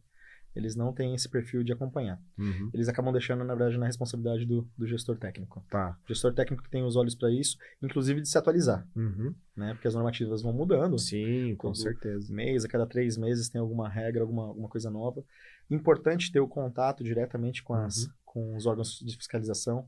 eles 0.57 0.75
não 0.75 0.93
têm 0.93 1.15
esse 1.15 1.29
perfil 1.29 1.63
de 1.63 1.73
acompanhar. 1.73 2.21
Uhum. 2.37 2.71
Eles 2.75 2.89
acabam 2.89 3.13
deixando, 3.13 3.45
na 3.45 3.55
verdade, 3.55 3.79
na 3.79 3.87
responsabilidade 3.87 4.45
do, 4.45 4.69
do 4.77 4.87
gestor 4.87 5.17
técnico. 5.17 5.65
Tá. 5.71 5.97
O 6.05 6.09
gestor 6.09 6.33
técnico 6.35 6.63
que 6.65 6.71
tem 6.71 6.83
os 6.85 6.97
olhos 6.97 7.15
para 7.15 7.31
isso, 7.31 7.57
inclusive 7.83 8.21
de 8.21 8.29
se 8.29 8.37
atualizar, 8.37 8.87
Uhum. 8.97 9.35
né? 9.57 9.75
Porque 9.75 9.87
as 9.89 9.95
normativas 9.95 10.43
vão 10.43 10.53
mudando. 10.53 10.99
Sim, 10.99 11.55
com 11.57 11.73
certeza. 11.75 12.33
mês, 12.33 12.65
a 12.65 12.69
cada 12.69 12.87
três 12.87 13.17
meses 13.17 13.49
tem 13.49 13.61
alguma 13.61 13.89
regra, 13.89 14.23
alguma, 14.23 14.45
alguma 14.47 14.69
coisa 14.69 14.91
nova. 14.91 15.23
Importante 15.71 16.33
ter 16.33 16.41
o 16.41 16.49
contato 16.49 17.05
diretamente 17.05 17.63
com, 17.63 17.75
as, 17.75 18.05
Uhum. 18.05 18.11
com 18.25 18.57
os 18.57 18.67
órgãos 18.67 18.99
de 19.01 19.17
fiscalização. 19.17 19.87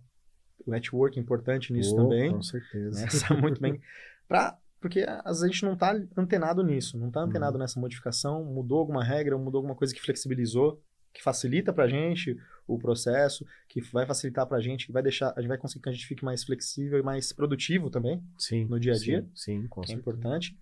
O 0.66 0.70
network 0.70 1.18
é 1.18 1.22
importante 1.22 1.72
nisso 1.72 1.96
Pô, 1.96 2.02
também. 2.02 2.30
Com 2.32 2.42
certeza. 2.42 3.00
Né? 3.00 3.08
Sabe 3.34 3.40
muito 3.40 3.60
bem. 3.60 3.80
Pra, 4.28 4.56
porque 4.80 5.04
às 5.08 5.40
vezes 5.40 5.42
a 5.42 5.46
gente 5.48 5.64
não 5.64 5.74
está 5.74 5.94
antenado 6.16 6.62
nisso, 6.64 6.98
não 6.98 7.08
está 7.08 7.20
antenado 7.20 7.54
Uhum. 7.54 7.60
nessa 7.60 7.78
modificação, 7.78 8.44
mudou 8.44 8.78
alguma 8.78 9.04
regra, 9.04 9.36
mudou 9.36 9.58
alguma 9.58 9.74
coisa 9.76 9.94
que 9.94 10.00
flexibilizou, 10.00 10.82
que 11.12 11.22
facilita 11.22 11.72
para 11.72 11.84
a 11.84 11.88
gente 11.88 12.36
o 12.66 12.78
processo, 12.78 13.44
que 13.68 13.80
vai 13.92 14.06
facilitar 14.06 14.46
para 14.46 14.58
a 14.58 14.60
gente, 14.60 14.86
que 14.86 14.92
vai 14.92 15.02
deixar, 15.02 15.32
a 15.36 15.40
gente 15.40 15.48
vai 15.48 15.58
conseguir 15.58 15.82
que 15.82 15.88
a 15.88 15.92
gente 15.92 16.06
fique 16.06 16.24
mais 16.24 16.44
flexível 16.44 16.98
e 16.98 17.02
mais 17.02 17.32
produtivo 17.32 17.90
também, 17.90 18.22
Sim. 18.38 18.64
no 18.66 18.78
dia 18.78 18.92
a 18.92 18.94
sim, 18.94 19.04
dia, 19.04 19.28
Sim, 19.34 19.66
com 19.68 19.80
que 19.80 19.92
é 19.92 19.94
importante. 19.96 20.56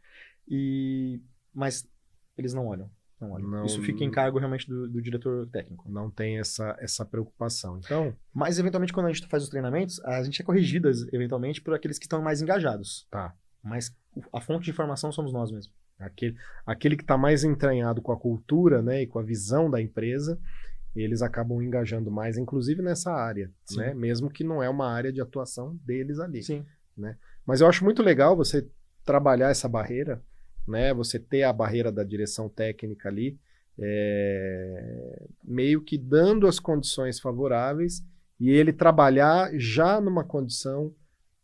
E 0.47 1.21
mas 1.53 1.87
eles 2.37 2.55
não 2.55 2.67
olham, 2.67 2.91
não 3.21 3.33
olham. 3.33 3.49
Não- 3.49 3.67
Isso 3.67 3.83
fica 3.83 4.05
em 4.05 4.11
cargo 4.11 4.39
realmente 4.39 4.67
do, 4.69 4.89
do 4.89 5.03
diretor 5.03 5.47
técnico. 5.49 5.91
Não 5.91 6.11
tem 6.11 6.39
essa, 6.39 6.77
essa 6.79 7.05
preocupação. 7.05 7.79
Então, 7.85 8.15
Mas 8.33 8.59
eventualmente 8.59 8.93
quando 8.93 9.07
a 9.07 9.13
gente 9.13 9.27
faz 9.29 9.43
os 9.43 9.49
treinamentos, 9.49 10.01
a 10.05 10.23
gente 10.23 10.41
é 10.41 10.45
corrigido 10.45 10.89
eventualmente 11.13 11.61
por 11.61 11.75
aqueles 11.75 11.99
que 11.99 12.05
estão 12.07 12.23
mais 12.23 12.41
engajados. 12.41 13.07
tá. 13.11 13.35
Mas 13.61 13.93
a 14.33 14.41
fonte 14.41 14.65
de 14.65 14.71
informação 14.71 15.13
somos 15.13 15.33
nós 15.33 15.51
mesmos. 15.51 15.75
Aquele, 15.99 16.37
aquele 16.65 16.97
que 16.97 17.03
está 17.03 17.17
mais 17.17 17.43
entranhado 17.43 18.01
com 18.01 18.13
a 18.13 18.17
cultura 18.17 18.81
né, 18.81 19.03
e 19.03 19.07
com 19.07 19.19
a 19.19 19.23
visão 19.23 19.69
da 19.69 19.81
empresa, 19.81 20.39
eles 20.95 21.23
acabam 21.23 21.63
engajando 21.63 22.11
mais, 22.11 22.39
inclusive 22.39 22.83
nessa 22.83 23.13
área, 23.13 23.51
Sim. 23.65 23.79
né? 23.79 23.95
Mesmo 23.95 24.31
que 24.31 24.45
não 24.45 24.63
é 24.63 24.69
uma 24.69 24.91
área 24.91 25.13
de 25.13 25.21
atuação 25.21 25.77
deles 25.85 26.19
ali. 26.19 26.43
Sim. 26.43 26.65
Mas 27.47 27.61
eu 27.61 27.67
acho 27.67 27.85
muito 27.85 28.03
legal 28.03 28.37
você 28.37 28.69
trabalhar 29.05 29.51
essa 29.51 29.69
barreira, 29.69 30.23
né? 30.67 30.93
Você 30.95 31.19
ter 31.19 31.45
a 31.45 31.53
barreira 31.53 31.91
da 31.91 32.05
direção 32.05 32.49
técnica 32.49 33.09
ali, 33.09 33.39
é, 33.79 35.29
meio 35.45 35.83
que 35.83 35.97
dando 35.97 36.47
as 36.47 36.59
condições 36.59 37.21
favoráveis 37.21 38.05
e 38.41 38.51
ele 38.51 38.73
trabalhar 38.73 39.51
já 39.55 40.01
numa 40.01 40.25
condição 40.25 40.95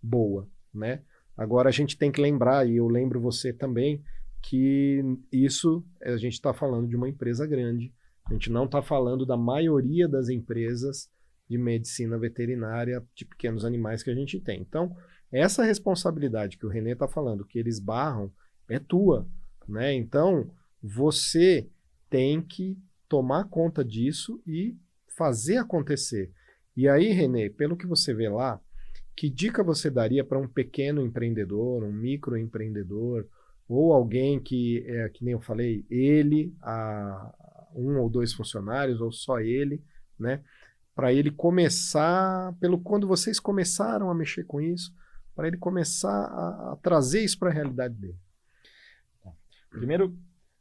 boa, 0.03 0.49
né? 0.73 1.03
Agora 1.37 1.69
a 1.69 1.73
gente 1.73 1.99
tem 1.99 2.13
que 2.13 2.21
lembrar, 2.21 2.69
e 2.69 2.77
eu 2.77 2.89
lembro 2.89 3.21
você 3.21 3.53
também, 3.53 4.03
que 4.43 5.01
isso 5.33 5.85
a 6.03 6.17
gente 6.17 6.35
está 6.35 6.53
falando 6.53 6.87
de 6.87 6.97
uma 6.97 7.09
empresa 7.09 7.47
grande. 7.47 7.93
A 8.27 8.33
gente 8.33 8.51
não 8.51 8.65
está 8.65 8.83
falando 8.83 9.27
da 9.27 9.37
maioria 9.37 10.07
das 10.09 10.29
empresas 10.29 11.09
de 11.49 11.59
medicina 11.59 12.19
veterinária 12.19 13.03
de 13.15 13.25
pequenos 13.25 13.65
animais 13.65 14.03
que 14.03 14.11
a 14.11 14.15
gente 14.15 14.41
tem. 14.41 14.61
Então, 14.61 14.95
essa 15.31 15.65
responsabilidade 15.65 16.57
que 16.57 16.67
o 16.67 16.69
Renê 16.69 16.93
está 16.93 17.09
falando, 17.09 17.45
que 17.45 17.59
eles 17.59 17.81
barram, 17.81 18.31
é 18.69 18.79
tua, 18.79 19.29
né? 19.69 19.93
Então, 19.93 20.51
você 20.83 21.69
tem 22.09 22.41
que 22.41 22.79
tomar 23.09 23.45
conta 23.45 23.85
disso 23.85 24.41
e 24.47 24.77
fazer 25.17 25.57
acontecer. 25.57 26.33
E 26.77 26.89
aí, 26.89 27.13
Renê, 27.13 27.51
pelo 27.51 27.77
que 27.77 27.87
você 27.87 28.15
vê 28.15 28.29
lá, 28.29 28.61
que 29.17 29.31
dica 29.31 29.63
você 29.63 29.91
daria 29.91 30.25
para 30.25 30.39
um 30.39 30.49
pequeno 30.49 31.01
empreendedor, 31.01 31.85
um 31.85 31.93
microempreendedor, 31.93 33.27
ou 33.69 33.93
alguém 33.93 34.41
que, 34.41 34.85
é, 34.87 35.09
que 35.09 35.25
nem 35.25 35.33
eu 35.33 35.41
falei, 35.41 35.87
ele, 35.89 36.55
a, 36.61 37.33
um 37.75 37.99
ou 37.99 38.11
dois 38.11 38.33
funcionários, 38.33 39.01
ou 39.01 39.13
só 39.13 39.41
ele, 39.41 39.83
né? 40.19 40.43
Para 40.95 41.13
ele 41.13 41.31
começar, 41.31 42.55
pelo 42.61 42.79
quando 42.79 43.07
vocês 43.07 43.41
começaram 43.41 44.11
a 44.11 44.15
mexer 44.15 44.45
com 44.45 44.61
isso, 44.61 44.95
para 45.35 45.49
ele 45.49 45.57
começar 45.57 46.27
a, 46.27 46.73
a 46.73 46.77
trazer 46.77 47.21
isso 47.25 47.39
para 47.39 47.51
a 47.51 47.53
realidade 47.53 47.95
dele. 47.95 48.19
Primeiro, 49.71 50.17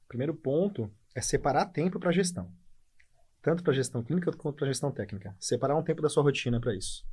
primeiro 0.08 0.34
ponto 0.34 0.92
é 1.14 1.22
separar 1.22 1.66
tempo 1.66 2.00
para 2.00 2.12
gestão. 2.12 2.52
Tanto 3.44 3.62
para 3.62 3.74
gestão 3.74 4.02
clínica 4.02 4.32
quanto 4.32 4.58
para 4.58 4.68
gestão 4.68 4.92
técnica. 4.92 5.36
Separar 5.40 5.78
um 5.78 5.84
tempo 5.84 6.02
da 6.02 6.10
sua 6.10 6.24
rotina 6.24 6.60
para 6.60 6.76
isso. 6.76 7.06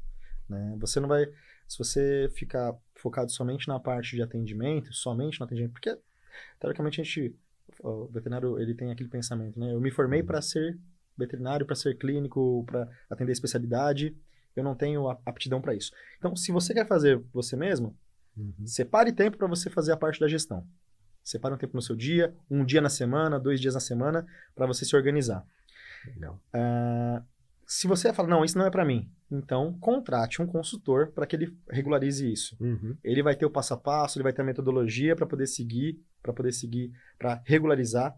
Né? 0.51 0.77
Você 0.79 1.01
não 1.01 1.09
vai. 1.09 1.27
Se 1.67 1.79
você 1.79 2.29
ficar 2.35 2.75
focado 2.95 3.31
somente 3.31 3.69
na 3.69 3.79
parte 3.79 4.17
de 4.17 4.23
atendimento, 4.23 4.93
somente 4.93 5.39
no 5.39 5.47
atendimento, 5.47 5.73
porque 5.73 5.97
teoricamente 6.59 7.01
a 7.01 7.05
gente. 7.05 7.35
O 7.83 8.07
veterinário 8.07 8.59
ele 8.59 8.75
tem 8.75 8.91
aquele 8.91 9.09
pensamento, 9.09 9.59
né? 9.59 9.73
Eu 9.73 9.81
me 9.81 9.91
formei 9.91 10.23
para 10.23 10.43
ser 10.43 10.77
veterinário, 11.17 11.65
para 11.65 11.77
ser 11.77 11.97
clínico, 11.97 12.65
para 12.67 12.89
atender 13.09 13.33
especialidade. 13.33 14.15
Eu 14.57 14.65
não 14.65 14.75
tenho 14.75 15.09
aptidão 15.25 15.61
para 15.61 15.75
isso. 15.75 15.93
Então, 16.19 16.35
se 16.35 16.51
você 16.51 16.75
quer 16.75 16.87
fazer 16.87 17.23
você 17.33 17.57
mesmo, 17.57 17.97
Separe 18.65 19.13
tempo 19.13 19.37
para 19.37 19.47
você 19.47 19.69
fazer 19.69 19.93
a 19.93 19.97
parte 19.97 20.21
da 20.21 20.29
gestão. 20.29 20.67
Separe 21.23 21.55
um 21.55 21.59
tempo 21.59 21.75
no 21.75 21.83
seu 21.83 21.95
dia, 21.95 22.35
um 22.51 22.65
dia 22.65 22.81
na 22.81 22.89
semana, 22.89 23.39
dois 23.39 23.61
dias 23.61 23.75
na 23.75 23.81
semana, 23.81 24.27
para 24.55 24.67
você 24.67 24.85
se 24.85 24.97
organizar. 24.97 25.45
Legal. 26.07 26.41
Ah, 26.53 27.23
se 27.73 27.87
você 27.87 28.13
fala, 28.13 28.29
não, 28.29 28.45
isso 28.45 28.59
não 28.59 28.67
é 28.67 28.71
para 28.71 28.85
mim, 28.85 29.09
então 29.31 29.73
contrate 29.79 30.43
um 30.43 30.47
consultor 30.47 31.13
para 31.13 31.25
que 31.27 31.37
ele 31.37 31.57
regularize 31.71 32.31
isso. 32.31 32.57
Uhum. 32.61 32.97
Ele 33.05 33.23
vai 33.23 33.37
ter 33.37 33.47
o 33.47 33.51
passo 33.51 33.75
a 33.75 33.77
passo, 33.77 34.19
ele 34.19 34.25
vai 34.25 34.33
ter 34.33 34.43
a 34.43 34.45
metodologia 34.45 35.15
para 35.15 35.27
poder 35.27 35.47
seguir, 35.47 36.01
para 36.21 36.33
poder 36.33 36.53
seguir, 36.53 36.91
para 37.17 37.41
regularizar. 37.47 38.13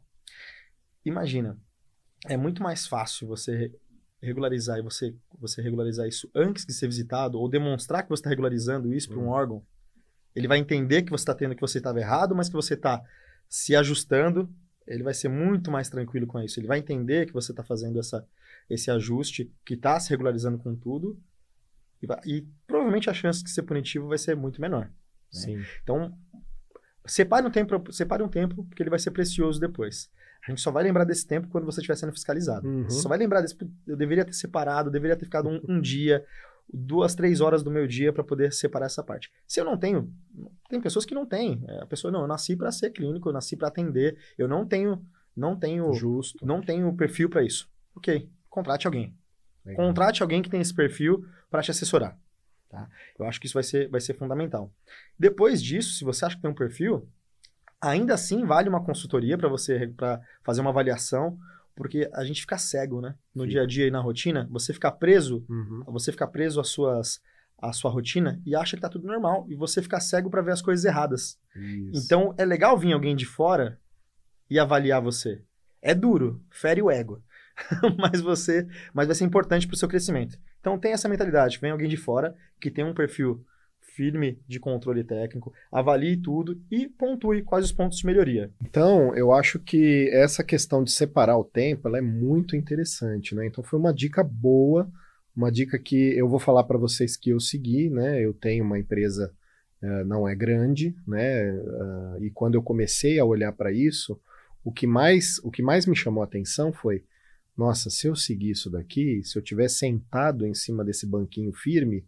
Imagina, 1.05 1.59
é 2.29 2.37
muito 2.37 2.63
mais 2.63 2.87
fácil 2.87 3.27
você 3.29 3.55
re- 3.57 3.73
regularizar 4.23 4.79
e 4.79 4.83
você, 4.83 5.15
você 5.39 5.61
regularizar 5.61 6.07
isso 6.07 6.31
antes 6.35 6.65
de 6.65 6.73
ser 6.73 6.87
visitado 6.87 7.39
ou 7.39 7.49
demonstrar 7.49 8.03
que 8.05 8.09
você 8.09 8.21
está 8.21 8.31
regularizando 8.31 8.93
isso 8.95 9.09
para 9.09 9.19
um 9.19 9.25
Uhum. 9.25 9.29
órgão. 9.31 9.67
Ele 10.35 10.49
vai 10.49 10.59
entender 10.59 11.03
que 11.03 11.11
você 11.11 11.23
está 11.23 11.35
tendo 11.35 11.55
que 11.55 11.61
você 11.61 11.79
estava 11.79 12.01
errado, 12.01 12.35
mas 12.35 12.49
que 12.49 12.55
você 12.55 12.75
está 12.75 13.03
se 13.49 13.77
ajustando. 13.77 14.49
Ele 14.87 15.03
vai 15.03 15.13
ser 15.13 15.29
muito 15.29 15.71
mais 15.71 15.91
tranquilo 15.91 16.27
com 16.27 16.41
isso. 16.41 16.59
Ele 16.59 16.67
vai 16.67 16.79
entender 16.79 17.27
que 17.27 17.33
você 17.35 17.53
está 17.53 17.63
fazendo 17.63 17.99
essa, 18.01 18.27
esse 18.69 18.91
ajuste, 18.91 19.53
que 19.65 19.75
está 19.75 19.99
se 20.01 20.11
regularizando 20.11 20.59
com 20.59 20.75
tudo. 20.75 21.19
E, 22.03 22.37
e 22.37 22.49
provavelmente 22.67 23.09
a 23.09 23.15
chance 23.15 23.43
de 23.43 23.51
ser 23.51 23.63
punitivo 23.63 24.09
vai 24.09 24.19
ser 24.19 24.35
muito 24.37 24.61
menor. 24.61 24.91
Sim. 25.31 25.63
Então, 25.83 26.17
separe 27.07 27.47
um 27.47 27.51
tempo, 27.51 27.93
separe 27.93 28.23
um 28.23 28.29
tempo, 28.29 28.65
porque 28.65 28.83
ele 28.83 28.91
vai 28.91 28.99
ser 28.99 29.11
precioso 29.11 29.61
depois. 29.61 30.11
A 30.47 30.51
gente 30.51 30.61
só 30.61 30.73
vai 30.73 30.83
lembrar 30.83 31.05
desse 31.05 31.27
tempo 31.27 31.49
quando 31.49 31.65
você 31.65 31.81
estiver 31.81 31.95
sendo 31.97 32.13
fiscalizado. 32.13 32.67
Uhum. 32.67 32.85
Você 32.85 33.01
só 33.01 33.09
vai 33.09 33.19
lembrar 33.19 33.41
desse. 33.41 33.57
Eu 33.87 33.97
deveria 33.97 34.25
ter 34.25 34.33
separado, 34.33 34.89
eu 34.89 34.93
deveria 34.93 35.17
ter 35.17 35.25
ficado 35.25 35.49
um, 35.49 35.61
um 35.69 35.81
dia, 35.81 36.25
duas, 36.73 37.15
três 37.15 37.41
horas 37.41 37.63
do 37.63 37.71
meu 37.71 37.87
dia 37.87 38.13
para 38.13 38.25
poder 38.25 38.53
separar 38.53 38.87
essa 38.87 39.05
parte. 39.05 39.31
Se 39.47 39.61
eu 39.61 39.65
não 39.65 39.79
tenho, 39.79 40.13
tem 40.69 40.81
pessoas 40.81 41.05
que 41.05 41.15
não 41.15 41.25
têm. 41.25 41.63
É, 41.69 41.83
A 41.83 41.87
pessoa 41.87 42.11
não, 42.11 42.23
eu 42.23 42.27
nasci 42.27 42.57
para 42.57 42.73
ser 42.73 42.91
clínico, 42.91 43.29
eu 43.29 43.33
nasci 43.33 43.57
para 43.57 43.69
atender, 43.69 44.19
eu 44.37 44.49
não 44.49 44.67
tenho, 44.67 45.05
não 45.37 45.57
tenho, 45.57 45.93
Justo. 45.93 46.45
não 46.45 46.61
tenho 46.61 46.93
perfil 46.97 47.31
para 47.31 47.45
isso. 47.45 47.71
Ok, 47.95 48.29
contrate 48.53 48.87
alguém. 48.87 49.15
Legal. 49.65 49.87
Contrate 49.87 50.23
alguém 50.23 50.43
que 50.43 50.51
tem 50.51 50.61
esse 50.61 50.75
perfil 50.75 51.27
para 51.51 51.63
te 51.63 51.71
assessorar. 51.71 52.17
Tá? 52.69 52.89
Eu 53.19 53.27
acho 53.27 53.41
que 53.41 53.47
isso 53.47 53.55
vai 53.55 53.63
ser, 53.63 53.89
vai 53.89 54.01
ser 54.01 54.15
fundamental. 54.15 54.71
Depois 55.19 55.63
disso, 55.63 55.95
se 55.95 56.05
você 56.05 56.25
acha 56.25 56.37
que 56.37 56.43
tem 56.43 56.51
um 56.51 56.55
perfil, 56.55 57.09
ainda 57.81 58.15
assim 58.15 58.45
vale 58.45 58.69
uma 58.69 58.85
consultoria 58.85 59.39
para 59.39 59.49
você 59.49 59.89
para 59.89 60.21
fazer 60.43 60.61
uma 60.61 60.71
avaliação, 60.71 61.39
porque 61.75 62.09
a 62.13 62.25
gente 62.25 62.43
fica 62.43 62.59
cego, 62.59 63.01
né? 63.01 63.15
No 63.35 63.45
Sim. 63.45 63.51
dia 63.51 63.63
a 63.63 63.67
dia 63.67 63.87
e 63.87 63.91
na 63.91 64.01
rotina, 64.01 64.47
você 64.51 64.73
fica 64.73 64.91
preso, 64.93 65.45
uhum. 65.49 65.83
você 65.87 66.13
fica 66.13 66.27
preso 66.27 66.61
às 66.61 66.69
suas 66.69 67.21
à 67.59 67.73
sua 67.73 67.93
rotina 67.93 68.43
e 68.45 68.57
acha 68.57 68.75
que 68.77 68.83
tá 68.83 68.89
tudo 68.89 69.07
normal 69.07 69.47
e 69.49 69.55
você 69.55 69.81
fica 69.81 70.01
cego 70.01 70.29
para 70.29 70.43
ver 70.43 70.51
as 70.51 70.61
coisas 70.61 70.85
erradas. 70.85 71.39
Isso. 71.55 72.05
Então 72.05 72.35
é 72.37 72.45
legal 72.45 72.77
vir 72.77 72.93
alguém 72.93 73.15
de 73.15 73.25
fora 73.25 73.79
e 74.51 74.59
avaliar 74.59 75.01
você. 75.01 75.41
É 75.81 75.95
duro, 75.95 76.43
fere 76.51 76.83
o 76.83 76.91
ego. 76.91 77.23
mas 77.99 78.21
você, 78.21 78.67
mas 78.93 79.07
vai 79.07 79.15
ser 79.15 79.25
importante 79.25 79.67
para 79.67 79.75
o 79.75 79.79
seu 79.79 79.89
crescimento. 79.89 80.39
Então 80.61 80.79
tem 80.79 80.93
essa 80.93 81.09
mentalidade, 81.09 81.59
vem 81.61 81.71
alguém 81.71 81.89
de 81.89 81.97
fora 81.97 82.35
que 82.61 82.71
tem 82.71 82.85
um 82.85 82.95
perfil 82.95 83.45
firme 83.95 84.41
de 84.49 84.59
controle 84.59 85.05
técnico, 85.05 85.53
avalie 85.71 86.17
tudo 86.17 86.61
e 86.71 86.89
pontue 86.89 87.43
quais 87.43 87.67
os 87.67 87.73
pontos 87.73 87.99
de 87.99 88.07
melhoria. 88.07 88.51
Então, 88.63 89.15
eu 89.15 89.33
acho 89.33 89.59
que 89.59 90.09
essa 90.13 90.43
questão 90.43 90.83
de 90.83 90.91
separar 90.91 91.37
o 91.37 91.45
tempo, 91.45 91.87
ela 91.89 91.99
é 91.99 92.03
muito 92.03 92.57
interessante, 92.57 93.35
né? 93.35 93.47
Então 93.47 93.63
foi 93.63 93.79
uma 93.79 93.93
dica 93.93 94.25
boa, 94.25 94.91
uma 95.37 95.51
dica 95.51 95.79
que 95.79 96.17
eu 96.17 96.29
vou 96.29 96.39
falar 96.39 96.65
para 96.65 96.79
vocês 96.79 97.17
que 97.17 97.31
eu 97.31 97.41
segui, 97.41 97.91
né? 97.91 98.25
Eu 98.25 98.33
tenho 98.33 98.65
uma 98.65 98.79
empresa 98.79 99.33
uh, 99.83 100.05
não 100.05 100.27
é 100.27 100.35
grande, 100.35 100.95
né? 101.07 101.53
Uh, 101.53 102.25
e 102.25 102.31
quando 102.31 102.55
eu 102.55 102.63
comecei 102.63 103.19
a 103.19 103.25
olhar 103.25 103.53
para 103.53 103.73
isso, 103.73 104.19
o 104.65 104.73
que 104.73 104.87
mais 104.87 105.39
o 105.43 105.51
que 105.51 105.63
mais 105.63 105.87
me 105.87 105.97
chamou 105.97 106.23
a 106.23 106.27
atenção 106.27 106.73
foi 106.73 107.05
nossa, 107.57 107.91
se 107.91 108.07
eu 108.07 108.17
seguir 108.17 108.51
isso 108.51 108.71
daqui, 108.71 109.23
se 109.25 109.39
eu 109.39 109.43
tiver 109.43 109.69
sentado 109.69 110.47
em 110.47 110.55
cima 110.55 110.85
desse 110.85 111.07
banquinho 111.07 111.53
firme, 111.53 112.05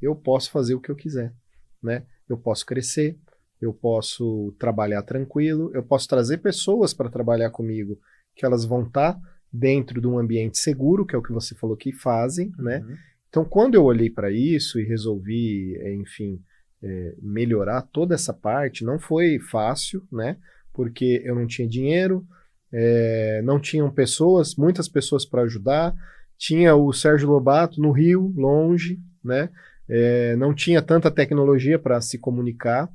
eu 0.00 0.14
posso 0.14 0.50
fazer 0.50 0.74
o 0.74 0.80
que 0.80 0.90
eu 0.90 0.96
quiser, 0.96 1.34
né? 1.82 2.04
Eu 2.28 2.36
posso 2.36 2.64
crescer, 2.64 3.18
eu 3.60 3.72
posso 3.72 4.54
trabalhar 4.58 5.02
tranquilo, 5.02 5.70
eu 5.74 5.82
posso 5.82 6.06
trazer 6.06 6.38
pessoas 6.38 6.92
para 6.92 7.10
trabalhar 7.10 7.50
comigo 7.50 7.98
que 8.34 8.44
elas 8.44 8.64
vão 8.64 8.86
estar 8.86 9.14
tá 9.14 9.20
dentro 9.52 10.00
de 10.00 10.06
um 10.06 10.18
ambiente 10.18 10.58
seguro, 10.58 11.06
que 11.06 11.14
é 11.14 11.18
o 11.18 11.22
que 11.22 11.32
você 11.32 11.54
falou 11.54 11.76
que 11.76 11.92
fazem, 11.92 12.52
né? 12.58 12.80
Uhum. 12.80 12.96
Então, 13.28 13.44
quando 13.44 13.74
eu 13.74 13.84
olhei 13.84 14.10
para 14.10 14.30
isso 14.30 14.78
e 14.78 14.84
resolvi, 14.84 15.76
enfim, 16.00 16.40
é, 16.82 17.14
melhorar 17.20 17.82
toda 17.82 18.14
essa 18.14 18.32
parte, 18.32 18.84
não 18.84 18.98
foi 18.98 19.38
fácil, 19.38 20.06
né? 20.12 20.38
Porque 20.72 21.22
eu 21.24 21.34
não 21.34 21.46
tinha 21.46 21.66
dinheiro, 21.66 22.26
é, 22.72 23.40
não 23.42 23.60
tinham 23.60 23.90
pessoas, 23.90 24.56
muitas 24.56 24.88
pessoas 24.88 25.24
para 25.24 25.42
ajudar. 25.42 25.94
Tinha 26.36 26.74
o 26.74 26.92
Sérgio 26.92 27.28
Lobato 27.28 27.80
no 27.80 27.90
Rio, 27.92 28.32
longe, 28.36 28.98
né? 29.24 29.50
É, 29.88 30.34
não 30.36 30.54
tinha 30.54 30.82
tanta 30.82 31.10
tecnologia 31.10 31.78
para 31.78 32.00
se 32.00 32.18
comunicar. 32.18 32.90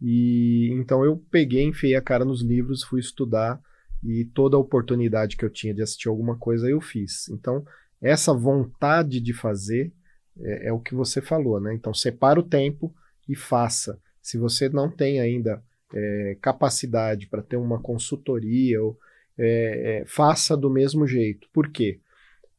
E 0.00 0.70
então 0.72 1.04
eu 1.04 1.16
peguei, 1.30 1.64
enfiei 1.64 1.94
a 1.94 2.02
cara 2.02 2.24
nos 2.24 2.42
livros, 2.42 2.84
fui 2.84 3.00
estudar 3.00 3.60
e 4.04 4.24
toda 4.26 4.56
a 4.56 4.60
oportunidade 4.60 5.36
que 5.36 5.44
eu 5.44 5.50
tinha 5.50 5.72
de 5.72 5.82
assistir 5.82 6.08
alguma 6.08 6.36
coisa 6.36 6.68
eu 6.68 6.80
fiz. 6.80 7.28
Então, 7.30 7.64
essa 8.00 8.32
vontade 8.34 9.20
de 9.20 9.32
fazer 9.32 9.92
é, 10.38 10.68
é 10.68 10.72
o 10.72 10.78
que 10.80 10.94
você 10.94 11.20
falou, 11.20 11.60
né? 11.60 11.74
Então, 11.74 11.94
separa 11.94 12.38
o 12.38 12.42
tempo 12.42 12.94
e 13.28 13.34
faça. 13.34 13.98
Se 14.20 14.36
você 14.36 14.68
não 14.68 14.90
tem 14.90 15.18
ainda 15.18 15.62
é, 15.94 16.36
capacidade 16.40 17.26
para 17.26 17.42
ter 17.42 17.56
uma 17.56 17.80
consultoria 17.80 18.82
ou 18.82 18.98
é, 19.38 20.00
é, 20.00 20.04
faça 20.06 20.56
do 20.56 20.70
mesmo 20.70 21.06
jeito. 21.06 21.48
Por 21.52 21.70
quê? 21.70 22.00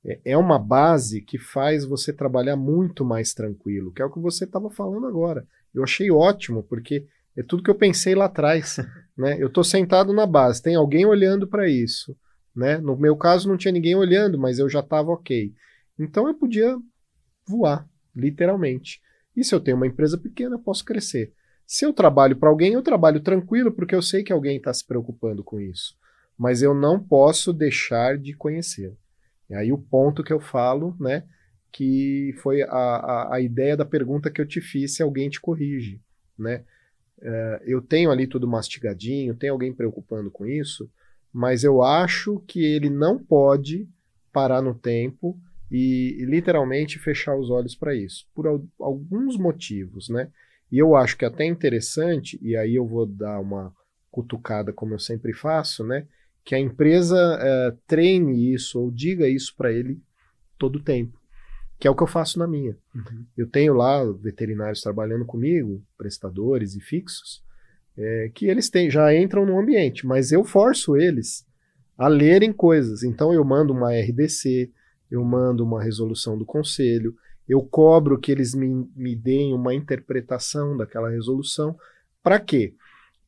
É, 0.05 0.19
é 0.25 0.37
uma 0.37 0.59
base 0.59 1.21
que 1.21 1.37
faz 1.37 1.83
você 1.83 2.13
trabalhar 2.13 2.55
muito 2.55 3.03
mais 3.03 3.33
tranquilo, 3.33 3.91
que 3.91 4.01
é 4.01 4.05
o 4.05 4.11
que 4.11 4.19
você 4.19 4.45
estava 4.45 4.69
falando 4.69 5.07
agora. 5.07 5.45
Eu 5.73 5.83
achei 5.83 6.11
ótimo, 6.11 6.63
porque 6.63 7.05
é 7.35 7.43
tudo 7.43 7.63
que 7.63 7.69
eu 7.69 7.75
pensei 7.75 8.15
lá 8.15 8.25
atrás. 8.25 8.77
né? 9.17 9.37
Eu 9.39 9.47
estou 9.47 9.63
sentado 9.63 10.13
na 10.13 10.25
base, 10.25 10.61
tem 10.61 10.75
alguém 10.75 11.05
olhando 11.05 11.47
para 11.47 11.67
isso. 11.67 12.15
Né? 12.55 12.77
No 12.77 12.95
meu 12.95 13.15
caso, 13.15 13.47
não 13.47 13.57
tinha 13.57 13.71
ninguém 13.71 13.95
olhando, 13.95 14.37
mas 14.37 14.59
eu 14.59 14.69
já 14.69 14.79
estava 14.79 15.11
ok. 15.11 15.53
Então 15.99 16.27
eu 16.27 16.33
podia 16.33 16.77
voar, 17.47 17.87
literalmente. 18.15 19.01
E 19.35 19.43
se 19.43 19.53
eu 19.53 19.59
tenho 19.59 19.77
uma 19.77 19.87
empresa 19.87 20.17
pequena, 20.17 20.57
posso 20.57 20.83
crescer. 20.83 21.33
Se 21.65 21.85
eu 21.85 21.93
trabalho 21.93 22.35
para 22.35 22.49
alguém, 22.49 22.73
eu 22.73 22.81
trabalho 22.81 23.19
tranquilo, 23.19 23.71
porque 23.71 23.93
eu 23.93 24.01
sei 24.01 24.23
que 24.23 24.33
alguém 24.33 24.57
está 24.57 24.73
se 24.73 24.85
preocupando 24.85 25.43
com 25.43 25.59
isso 25.59 25.95
mas 26.37 26.61
eu 26.61 26.73
não 26.73 26.99
posso 26.99 27.51
deixar 27.51 28.17
de 28.17 28.33
conhecer. 28.33 28.95
E 29.49 29.55
aí 29.55 29.71
o 29.71 29.77
ponto 29.77 30.23
que 30.23 30.31
eu 30.31 30.39
falo, 30.39 30.95
né, 30.99 31.23
que 31.71 32.33
foi 32.41 32.61
a, 32.61 32.67
a, 32.67 33.35
a 33.35 33.41
ideia 33.41 33.75
da 33.75 33.85
pergunta 33.85 34.29
que 34.29 34.41
eu 34.41 34.45
te 34.45 34.61
fiz, 34.61 34.95
se 34.95 35.03
alguém 35.03 35.29
te 35.29 35.39
corrige, 35.39 36.01
né? 36.37 36.63
Uh, 37.19 37.63
eu 37.65 37.81
tenho 37.81 38.11
ali 38.11 38.27
tudo 38.27 38.47
mastigadinho, 38.47 39.35
tem 39.35 39.49
alguém 39.49 39.73
preocupando 39.73 40.29
com 40.29 40.45
isso, 40.45 40.89
mas 41.33 41.63
eu 41.63 41.81
acho 41.81 42.39
que 42.47 42.63
ele 42.63 42.89
não 42.89 43.17
pode 43.17 43.89
parar 44.31 44.61
no 44.61 44.75
tempo 44.75 45.35
e, 45.71 46.15
e 46.19 46.25
literalmente 46.25 46.99
fechar 46.99 47.35
os 47.35 47.49
olhos 47.49 47.75
para 47.75 47.95
isso, 47.95 48.27
por 48.35 48.47
al 48.47 48.63
alguns 48.79 49.35
motivos, 49.35 50.09
né? 50.09 50.29
E 50.71 50.77
eu 50.77 50.95
acho 50.95 51.17
que 51.17 51.25
é 51.25 51.27
até 51.27 51.45
interessante, 51.45 52.37
e 52.41 52.55
aí 52.55 52.75
eu 52.75 52.85
vou 52.85 53.05
dar 53.05 53.39
uma 53.39 53.73
cutucada 54.11 54.73
como 54.73 54.93
eu 54.93 54.99
sempre 54.99 55.33
faço, 55.33 55.83
né? 55.83 56.07
Que 56.47 56.55
a 56.55 56.59
empresa 56.59 57.17
é, 57.41 57.75
treine 57.85 58.53
isso 58.53 58.79
ou 58.79 58.89
diga 58.89 59.27
isso 59.27 59.53
para 59.57 59.69
ele 59.69 60.01
todo 60.57 60.77
o 60.77 60.81
tempo, 60.81 61.19
que 61.77 61.85
é 61.85 61.91
o 61.91 61.95
que 61.95 62.01
eu 62.01 62.07
faço 62.07 62.39
na 62.39 62.47
minha. 62.47 62.77
Uhum. 62.95 63.25
Eu 63.35 63.49
tenho 63.49 63.73
lá 63.73 64.01
veterinários 64.13 64.79
trabalhando 64.79 65.25
comigo, 65.25 65.83
prestadores 65.97 66.73
e 66.73 66.79
fixos, 66.79 67.43
é, 67.97 68.31
que 68.33 68.45
eles 68.45 68.69
têm, 68.69 68.89
já 68.89 69.13
entram 69.13 69.45
no 69.45 69.59
ambiente, 69.59 70.07
mas 70.07 70.31
eu 70.31 70.41
forço 70.45 70.95
eles 70.95 71.45
a 71.97 72.07
lerem 72.07 72.53
coisas. 72.53 73.03
Então 73.03 73.33
eu 73.33 73.43
mando 73.43 73.73
uma 73.73 73.91
RDC, 73.91 74.71
eu 75.11 75.25
mando 75.25 75.65
uma 75.65 75.83
resolução 75.83 76.37
do 76.37 76.45
conselho, 76.45 77.13
eu 77.45 77.61
cobro 77.61 78.17
que 78.17 78.31
eles 78.31 78.55
me, 78.55 78.89
me 78.95 79.17
deem 79.17 79.53
uma 79.53 79.75
interpretação 79.75 80.77
daquela 80.77 81.09
resolução. 81.09 81.77
Para 82.23 82.39
quê? 82.39 82.73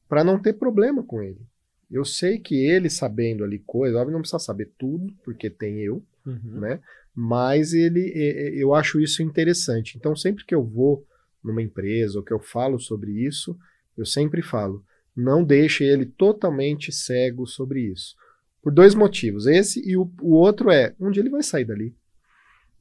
Para 0.07 0.23
não 0.23 0.41
ter 0.41 0.53
problema 0.53 1.03
com 1.03 1.21
ele. 1.21 1.45
Eu 1.89 2.05
sei 2.05 2.37
que 2.37 2.55
ele 2.55 2.89
sabendo 2.89 3.43
ali 3.43 3.59
coisa, 3.59 3.97
óbvio, 3.97 4.13
não 4.13 4.21
precisa 4.21 4.39
saber 4.39 4.71
tudo, 4.77 5.11
porque 5.23 5.49
tem 5.49 5.79
eu, 5.79 6.03
uhum. 6.25 6.59
né? 6.59 6.79
Mas 7.15 7.73
ele, 7.73 8.13
eu 8.55 8.73
acho 8.73 9.01
isso 9.01 9.23
interessante. 9.23 9.97
Então, 9.97 10.15
sempre 10.15 10.45
que 10.45 10.53
eu 10.53 10.63
vou 10.63 11.05
numa 11.43 11.61
empresa 11.61 12.19
ou 12.19 12.23
que 12.23 12.31
eu 12.31 12.39
falo 12.39 12.79
sobre 12.79 13.11
isso, 13.11 13.57
eu 13.97 14.05
sempre 14.05 14.41
falo, 14.41 14.85
não 15.15 15.43
deixe 15.43 15.83
ele 15.83 16.05
totalmente 16.05 16.91
cego 16.91 17.45
sobre 17.45 17.81
isso. 17.81 18.15
Por 18.61 18.71
dois 18.71 18.93
motivos. 18.93 19.47
Esse 19.47 19.81
e 19.85 19.97
o, 19.97 20.09
o 20.21 20.33
outro 20.33 20.69
é, 20.69 20.93
um 20.99 21.11
dia 21.11 21.21
ele 21.21 21.29
vai 21.29 21.43
sair 21.43 21.65
dali, 21.65 21.95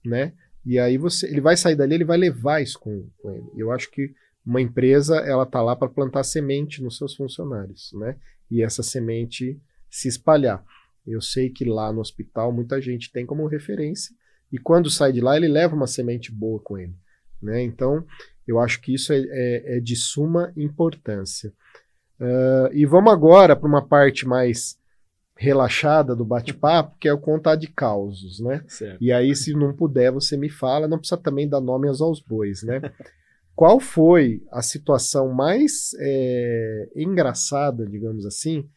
né? 0.04 0.32
E 0.64 0.78
aí 0.78 0.98
você, 0.98 1.26
ele 1.26 1.40
vai 1.40 1.56
sair 1.56 1.74
dali, 1.74 1.94
ele 1.94 2.04
vai 2.04 2.18
levar 2.18 2.60
isso 2.60 2.78
com, 2.78 3.08
com 3.18 3.30
ele. 3.32 3.46
Eu 3.56 3.72
acho 3.72 3.90
que 3.90 4.12
uma 4.48 4.62
empresa, 4.62 5.16
ela 5.18 5.44
tá 5.44 5.60
lá 5.60 5.76
para 5.76 5.90
plantar 5.90 6.24
semente 6.24 6.82
nos 6.82 6.96
seus 6.96 7.14
funcionários, 7.14 7.92
né? 7.92 8.16
e 8.50 8.62
essa 8.62 8.82
semente 8.82 9.60
se 9.90 10.08
espalhar. 10.08 10.64
Eu 11.06 11.20
sei 11.20 11.50
que 11.50 11.66
lá 11.66 11.92
no 11.92 12.00
hospital 12.00 12.50
muita 12.50 12.80
gente 12.80 13.12
tem 13.12 13.26
como 13.26 13.46
referência 13.46 14.14
e 14.50 14.58
quando 14.58 14.90
sai 14.90 15.12
de 15.12 15.20
lá 15.20 15.36
ele 15.36 15.48
leva 15.48 15.76
uma 15.76 15.86
semente 15.86 16.32
boa 16.32 16.58
com 16.60 16.78
ele. 16.78 16.94
Né? 17.42 17.62
Então 17.62 18.04
eu 18.46 18.58
acho 18.58 18.80
que 18.80 18.94
isso 18.94 19.12
é, 19.12 19.18
é, 19.18 19.76
é 19.76 19.80
de 19.80 19.94
suma 19.94 20.50
importância. 20.56 21.52
Uh, 22.18 22.72
e 22.72 22.86
vamos 22.86 23.12
agora 23.12 23.54
para 23.54 23.68
uma 23.68 23.86
parte 23.86 24.26
mais 24.26 24.78
relaxada 25.36 26.16
do 26.16 26.24
bate-papo, 26.24 26.96
que 26.98 27.06
é 27.06 27.12
o 27.12 27.20
contar 27.20 27.54
de 27.54 27.68
causos, 27.68 28.40
né? 28.40 28.64
Certo. 28.66 29.00
E 29.00 29.12
aí, 29.12 29.36
se 29.36 29.54
não 29.54 29.72
puder, 29.72 30.10
você 30.10 30.36
me 30.36 30.50
fala, 30.50 30.88
não 30.88 30.98
precisa 30.98 31.16
também 31.16 31.48
dar 31.48 31.60
nome 31.60 31.86
aos 31.86 32.20
bois, 32.20 32.64
né? 32.64 32.80
Qual 33.58 33.80
foi 33.80 34.40
a 34.52 34.62
situação 34.62 35.32
mais 35.32 35.90
é, 35.98 36.88
engraçada, 36.94 37.84
digamos 37.84 38.24
assim, 38.24 38.70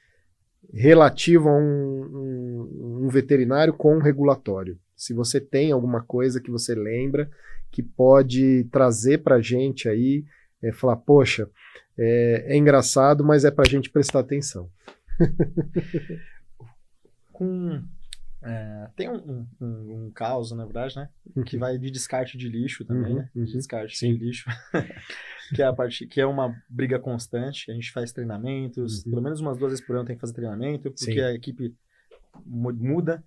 relativa 0.73 1.51
a 1.51 1.53
um, 1.53 2.01
um, 2.01 3.03
um, 3.03 3.07
veterinário 3.07 3.75
com 3.75 3.95
um 3.95 4.01
regulatório? 4.01 4.79
Se 4.95 5.13
você 5.13 5.39
tem 5.39 5.71
alguma 5.71 6.01
coisa 6.01 6.41
que 6.41 6.49
você 6.49 6.73
lembra 6.73 7.29
que 7.69 7.83
pode 7.83 8.63
trazer 8.71 9.19
para 9.19 9.35
a 9.35 9.39
gente 9.39 9.87
aí, 9.87 10.25
é, 10.63 10.71
falar, 10.71 10.95
poxa, 10.95 11.47
é, 11.95 12.45
é 12.47 12.57
engraçado, 12.57 13.23
mas 13.23 13.45
é 13.45 13.51
para 13.51 13.65
a 13.67 13.69
gente 13.69 13.87
prestar 13.87 14.21
atenção. 14.21 14.67
com 17.31 17.83
é, 18.43 18.89
tem 18.95 19.07
um, 19.09 19.45
um, 19.59 20.05
um, 20.05 20.11
caos, 20.13 20.51
na 20.51 20.65
verdade, 20.65 20.95
né? 20.95 21.09
Uhum. 21.35 21.43
Que 21.43 21.57
vai 21.57 21.77
de 21.77 21.91
descarte 21.91 22.37
de 22.37 22.49
lixo 22.49 22.83
também, 22.83 23.13
uhum, 23.13 23.19
né? 23.19 23.29
Uhum. 23.35 23.45
Descarte 23.45 23.95
Sim. 23.95 24.13
de 24.17 24.25
lixo. 24.25 24.49
que 25.53 25.61
é 25.61 25.65
a 25.65 25.73
parte 25.73 26.07
que 26.07 26.19
é 26.19 26.25
uma 26.25 26.55
briga 26.67 26.99
constante. 26.99 27.69
A 27.69 27.73
gente 27.73 27.91
faz 27.91 28.11
treinamentos, 28.11 29.03
uhum. 29.03 29.11
pelo 29.11 29.21
menos 29.21 29.41
umas 29.41 29.57
duas 29.57 29.71
vezes 29.71 29.85
por 29.85 29.95
ano 29.95 30.05
tem 30.05 30.15
que 30.15 30.21
fazer 30.21 30.33
treinamento, 30.33 30.89
porque 30.91 31.13
Sim. 31.13 31.21
a 31.21 31.33
equipe 31.33 31.75
muda, 32.45 33.23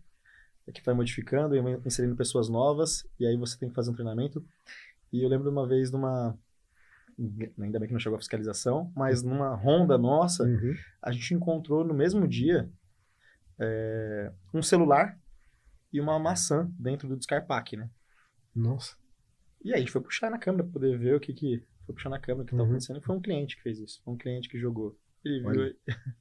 a 0.67 0.71
equipe 0.71 0.85
vai 0.85 0.95
modificando 0.95 1.55
e 1.55 1.61
inserindo 1.87 2.17
pessoas 2.17 2.49
novas, 2.49 3.07
e 3.21 3.27
aí 3.27 3.37
você 3.37 3.57
tem 3.57 3.69
que 3.69 3.75
fazer 3.75 3.91
um 3.91 3.95
treinamento. 3.95 4.45
E 5.13 5.23
eu 5.23 5.29
lembro 5.29 5.45
de 5.45 5.51
uma 5.51 5.67
vez 5.67 5.93
numa. 5.93 6.37
Ainda 7.61 7.79
bem 7.79 7.87
que 7.87 7.93
não 7.93 8.01
chegou 8.01 8.17
a 8.17 8.21
fiscalização, 8.21 8.91
mas 8.97 9.23
numa 9.23 9.55
ronda 9.55 9.97
nossa, 9.97 10.43
Uhum. 10.43 10.75
a 11.01 11.13
gente 11.13 11.33
encontrou 11.33 11.85
no 11.85 11.95
mesmo 11.95 12.27
dia 12.27 12.69
é, 13.59 14.33
um 14.53 14.63
celular 14.63 15.19
e 15.93 16.01
uma 16.01 16.19
maçã 16.19 16.71
dentro 16.79 17.09
do 17.09 17.17
Descarpac, 17.17 17.77
né? 17.77 17.89
Nossa. 18.55 18.97
E 19.65 19.71
aí 19.71 19.77
a 19.77 19.79
gente 19.81 19.93
foi 19.93 20.01
puxar 20.03 20.31
na 20.31 20.39
câmera 20.39 20.65
pra 20.65 20.73
poder 20.73 20.99
ver 20.99 21.15
o 21.17 21.21
que 21.21 21.33
que. 21.33 21.65
Foi 21.87 21.95
puxar 21.95 22.11
na 22.11 22.19
câmera 22.19 22.43
o 22.43 22.47
que 22.47 22.53
estava 22.53 22.63
Uhum. 22.65 22.71
acontecendo. 22.71 22.99
E 22.99 23.03
foi 23.03 23.17
um 23.17 23.21
cliente 23.21 23.57
que 23.57 23.63
fez 23.63 23.79
isso. 23.79 24.01
Foi 24.05 24.15
um 24.15 24.17
cliente 24.19 24.49
que 24.49 24.59
jogou. 24.59 24.99
Ele 25.25 25.41
viu. 25.41 25.77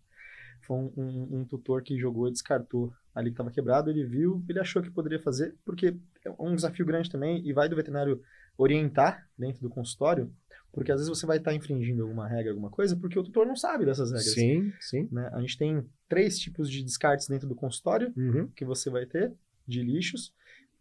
Foi 0.66 0.78
um, 0.78 0.94
um- 0.96 1.40
um 1.42 1.46
tutor 1.46 1.82
que 1.84 1.98
jogou 2.00 2.28
e 2.28 2.32
descartou 2.32 2.94
ali 3.14 3.30
que 3.30 3.34
estava 3.34 3.52
quebrado. 3.52 3.90
Ele 3.90 4.06
viu, 4.06 4.42
ele 4.48 4.60
achou 4.62 4.82
que 4.82 4.90
poderia 4.90 5.20
fazer, 5.20 5.58
porque 5.66 5.98
é 6.24 6.32
um 6.40 6.56
desafio 6.56 6.86
grande 6.86 7.10
também. 7.12 7.46
E 7.46 7.52
vai 7.52 7.68
do 7.68 7.76
veterinário 7.76 8.22
orientar 8.58 9.28
dentro 9.38 9.62
do 9.62 9.70
consultório, 9.70 10.34
porque 10.74 10.92
às 10.92 10.98
vezes 11.00 11.08
você 11.10 11.26
vai 11.26 11.38
estar 11.38 11.54
infringindo 11.54 12.02
alguma 12.04 12.28
regra, 12.28 12.52
alguma 12.52 12.70
coisa, 12.70 12.98
porque 12.98 13.18
o 13.18 13.24
tutor 13.24 13.46
não 13.48 13.56
sabe 13.56 13.86
dessas 13.86 14.10
regras. 14.12 14.34
Sim, 14.34 14.74
sim. 14.82 15.08
né? 15.12 15.30
A 15.32 15.40
gente 15.40 15.58
tem 15.58 15.86
três 16.10 16.38
tipos 16.40 16.70
de 16.70 16.84
descartes 16.84 17.28
dentro 17.30 17.48
do 17.48 17.56
consultório 17.56 18.12
Uhum. 18.18 18.48
que 18.56 18.66
você 18.66 18.90
vai 18.90 19.06
ter 19.06 19.32
de 19.66 19.82
lixos 19.82 20.34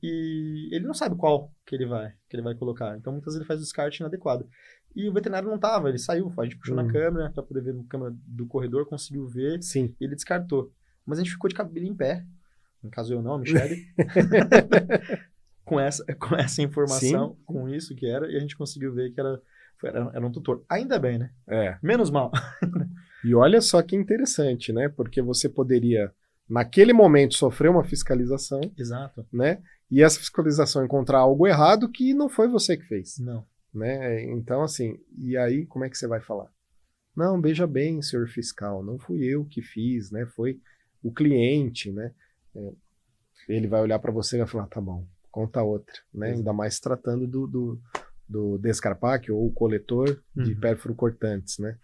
e 0.03 0.69
ele 0.73 0.85
não 0.87 0.95
sabe 0.95 1.15
qual 1.15 1.53
que 1.65 1.75
ele 1.77 1.87
vai 1.87 2.13
que 2.29 2.35
ele 2.35 2.43
vai 2.43 2.55
colocar. 2.57 2.97
Então 2.97 3.13
muitas 3.13 3.35
vezes 3.35 3.41
ele 3.41 3.47
faz 3.47 3.61
o 3.61 3.63
descarte 3.63 4.01
inadequado. 4.03 4.49
E 4.95 5.09
o 5.09 5.13
veterinário 5.13 5.49
não 5.49 5.59
tava, 5.59 5.89
ele 5.89 5.99
saiu, 5.99 6.33
a 6.39 6.45
gente 6.45 6.57
puxou 6.59 6.77
Uhum. 6.77 6.85
na 6.87 6.93
câmera 6.93 7.31
para 7.31 7.43
poder 7.43 7.63
ver 7.63 7.73
no 7.75 7.85
câmera 7.85 8.15
do 8.27 8.47
corredor, 8.47 8.87
conseguiu 8.87 9.27
ver, 9.27 9.63
Sim. 9.63 9.95
e 10.01 10.05
ele 10.05 10.15
descartou. 10.15 10.73
Mas 11.07 11.19
a 11.19 11.23
gente 11.23 11.33
ficou 11.33 11.49
de 11.49 11.55
cabelo 11.55 11.87
em 11.87 11.95
pé. 11.95 12.25
No 12.83 12.91
caso 12.91 13.13
eu 13.15 13.23
não, 13.23 13.35
a 13.35 13.39
Michelle. 13.39 13.87
com 15.65 15.79
essa 15.81 16.05
com 16.17 16.35
essa 16.35 16.63
informação, 16.63 17.31
Sim. 17.35 17.43
com 17.45 17.69
isso 17.69 17.95
que 17.95 18.07
era, 18.07 18.31
e 18.31 18.37
a 18.37 18.41
gente 18.41 18.57
conseguiu 18.57 18.93
ver 18.93 19.13
que 19.13 19.21
era 19.21 19.41
era, 19.85 20.11
era 20.15 20.27
um 20.27 20.33
tutor. 20.33 20.65
Ainda 20.69 20.99
bem, 20.99 21.19
né? 21.19 21.31
É. 21.49 21.79
Menos 21.83 22.11
mal. 22.11 22.31
E 23.25 23.35
olha 23.35 23.61
só 23.61 23.81
que 23.83 23.95
interessante, 23.95 24.73
né? 24.73 24.89
Porque 24.89 25.23
você 25.23 25.49
poderia, 25.49 26.13
naquele 26.49 26.93
momento, 26.93 27.35
sofrer 27.35 27.71
uma 27.71 27.85
fiscalização, 27.85 28.61
Exato. 28.77 29.25
né? 29.33 29.63
E 29.91 30.03
essa 30.03 30.19
fiscalização 30.19 30.85
encontrar 30.85 31.19
algo 31.19 31.47
errado 31.47 31.89
que 31.89 32.15
não 32.15 32.29
foi 32.29 32.49
você 32.49 32.77
que 32.77 32.85
fez, 32.85 33.19
Não. 33.19 33.47
né? 33.73 34.25
Então, 34.25 34.63
assim, 34.63 34.99
e 35.17 35.37
aí 35.37 35.67
como 35.67 35.85
é 35.85 35.91
que 35.91 35.97
você 35.97 36.07
vai 36.09 36.21
falar? 36.21 36.51
Não, 37.15 37.41
veja 37.41 37.67
bem, 37.67 38.01
senhor 38.01 38.27
fiscal, 38.27 38.83
não 38.83 38.99
fui 38.99 39.23
eu 39.23 39.45
que 39.45 39.61
fiz, 39.61 40.11
né? 40.11 40.27
Foi 40.35 40.59
o 41.03 41.13
cliente, 41.13 41.93
né? 41.93 42.13
É, 42.57 42.73
ele 43.49 43.69
vai 43.69 43.83
olhar 43.83 43.99
para 43.99 44.11
você 44.11 44.37
e 44.37 44.39
vai 44.39 44.49
falar, 44.49 44.67
tá 44.67 44.81
bom, 44.81 45.07
conta 45.31 45.63
outra, 45.63 45.95
né? 46.13 46.29
Exato. 46.29 46.39
Ainda 46.39 46.53
mais 46.53 46.81
tratando 46.81 47.27
do, 47.27 47.47
do, 47.47 47.81
do 48.33 48.59
Descarpac 48.59 49.31
ou 49.31 49.47
o 49.47 49.53
coletor 49.53 50.07
de 50.35 50.55
Uhum. 50.55 50.61
pérfuro 50.61 50.95
cortantes, 50.95 51.59
né? 51.59 51.77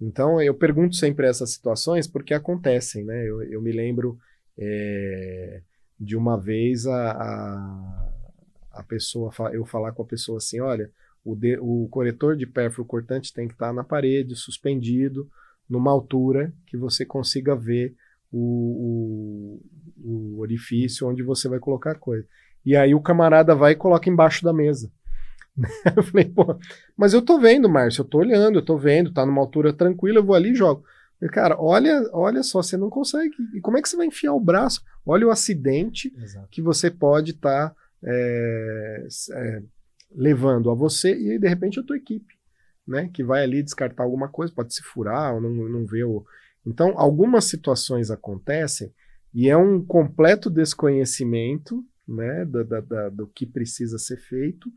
Então, 0.00 0.40
eu 0.42 0.54
pergunto 0.54 0.96
sempre 0.96 1.26
essas 1.28 1.50
situações 1.52 2.06
porque 2.08 2.34
acontecem, 2.34 3.04
né? 3.04 3.24
Eu, 3.28 3.42
eu 3.44 3.62
me 3.62 3.70
lembro 3.72 4.18
é, 4.58 5.62
de 6.00 6.16
uma 6.16 6.36
vez 6.40 6.86
a, 6.86 7.12
a, 7.12 8.12
a 8.72 8.82
pessoa, 8.82 9.30
fa- 9.30 9.52
eu 9.52 9.64
falar 9.64 9.92
com 9.92 10.02
a 10.02 10.06
pessoa 10.06 10.38
assim, 10.38 10.60
olha, 10.60 10.90
o, 11.24 11.36
de- 11.36 11.58
o 11.60 11.88
coletor 11.90 12.36
de 12.36 12.46
pérfuro 12.46 12.84
cortante 12.86 13.32
tem 13.32 13.46
que 13.46 13.54
estar 13.54 13.72
na 13.72 13.84
parede, 13.84 14.34
suspendido, 14.34 15.28
numa 15.68 15.90
altura 15.92 16.52
que 16.66 16.76
você 16.76 17.06
consiga 17.06 17.54
ver 17.54 17.94
o, 18.30 19.60
o, 20.02 20.34
o 20.36 20.40
orifício 20.40 21.08
onde 21.08 21.22
você 21.22 21.48
vai 21.48 21.58
colocar 21.60 21.92
a 21.92 21.98
coisa. 21.98 22.26
E 22.64 22.76
aí 22.76 22.94
o 22.94 23.00
camarada 23.00 23.54
vai 23.54 23.72
e 23.72 23.76
coloca 23.76 24.08
embaixo 24.08 24.44
da 24.44 24.52
mesa. 24.52 24.90
eu 25.96 26.02
falei, 26.02 26.24
pô, 26.26 26.58
mas 26.96 27.12
eu 27.12 27.20
tô 27.22 27.38
vendo, 27.38 27.68
Márcio, 27.68 28.02
eu 28.02 28.06
tô 28.06 28.18
olhando, 28.18 28.58
eu 28.58 28.64
tô 28.64 28.76
vendo, 28.78 29.12
tá 29.12 29.24
numa 29.26 29.40
altura 29.40 29.72
tranquila, 29.72 30.18
eu 30.18 30.24
vou 30.24 30.34
ali 30.34 30.50
e 30.52 30.54
jogo. 30.54 30.84
Eu, 31.20 31.30
Cara, 31.30 31.56
olha, 31.60 32.02
olha 32.12 32.42
só, 32.42 32.62
você 32.62 32.76
não 32.76 32.90
consegue. 32.90 33.34
E 33.54 33.60
como 33.60 33.76
é 33.76 33.82
que 33.82 33.88
você 33.88 33.96
vai 33.96 34.06
enfiar 34.06 34.32
o 34.32 34.40
braço? 34.40 34.82
Olha 35.04 35.26
o 35.26 35.30
acidente 35.30 36.12
Exato. 36.16 36.48
que 36.50 36.60
você 36.62 36.90
pode 36.90 37.32
estar 37.32 37.74
levando 40.10 40.70
a 40.70 40.74
você 40.74 41.14
e 41.14 41.38
de 41.38 41.48
repente 41.48 41.78
a 41.80 41.82
tua 41.82 41.96
equipe, 41.96 42.34
né? 42.86 43.08
Que 43.12 43.22
vai 43.22 43.42
ali 43.42 43.62
descartar 43.62 44.02
alguma 44.02 44.28
coisa, 44.28 44.52
pode 44.54 44.74
se 44.74 44.82
furar 44.82 45.34
ou 45.34 45.40
não, 45.40 45.50
não 45.68 45.86
ver 45.86 46.04
o. 46.04 46.24
Então, 46.66 46.94
algumas 46.96 47.44
situações 47.44 48.10
acontecem 48.10 48.92
e 49.34 49.48
é 49.48 49.56
um 49.56 49.84
completo 49.84 50.50
desconhecimento, 50.50 51.84
né? 52.06 52.44
Da, 52.44 52.62
da- 52.62 52.80
da- 52.80 53.08
do 53.10 53.26
que 53.28 53.46
precisa 53.46 53.98
ser 53.98 54.16
feito 54.18 54.70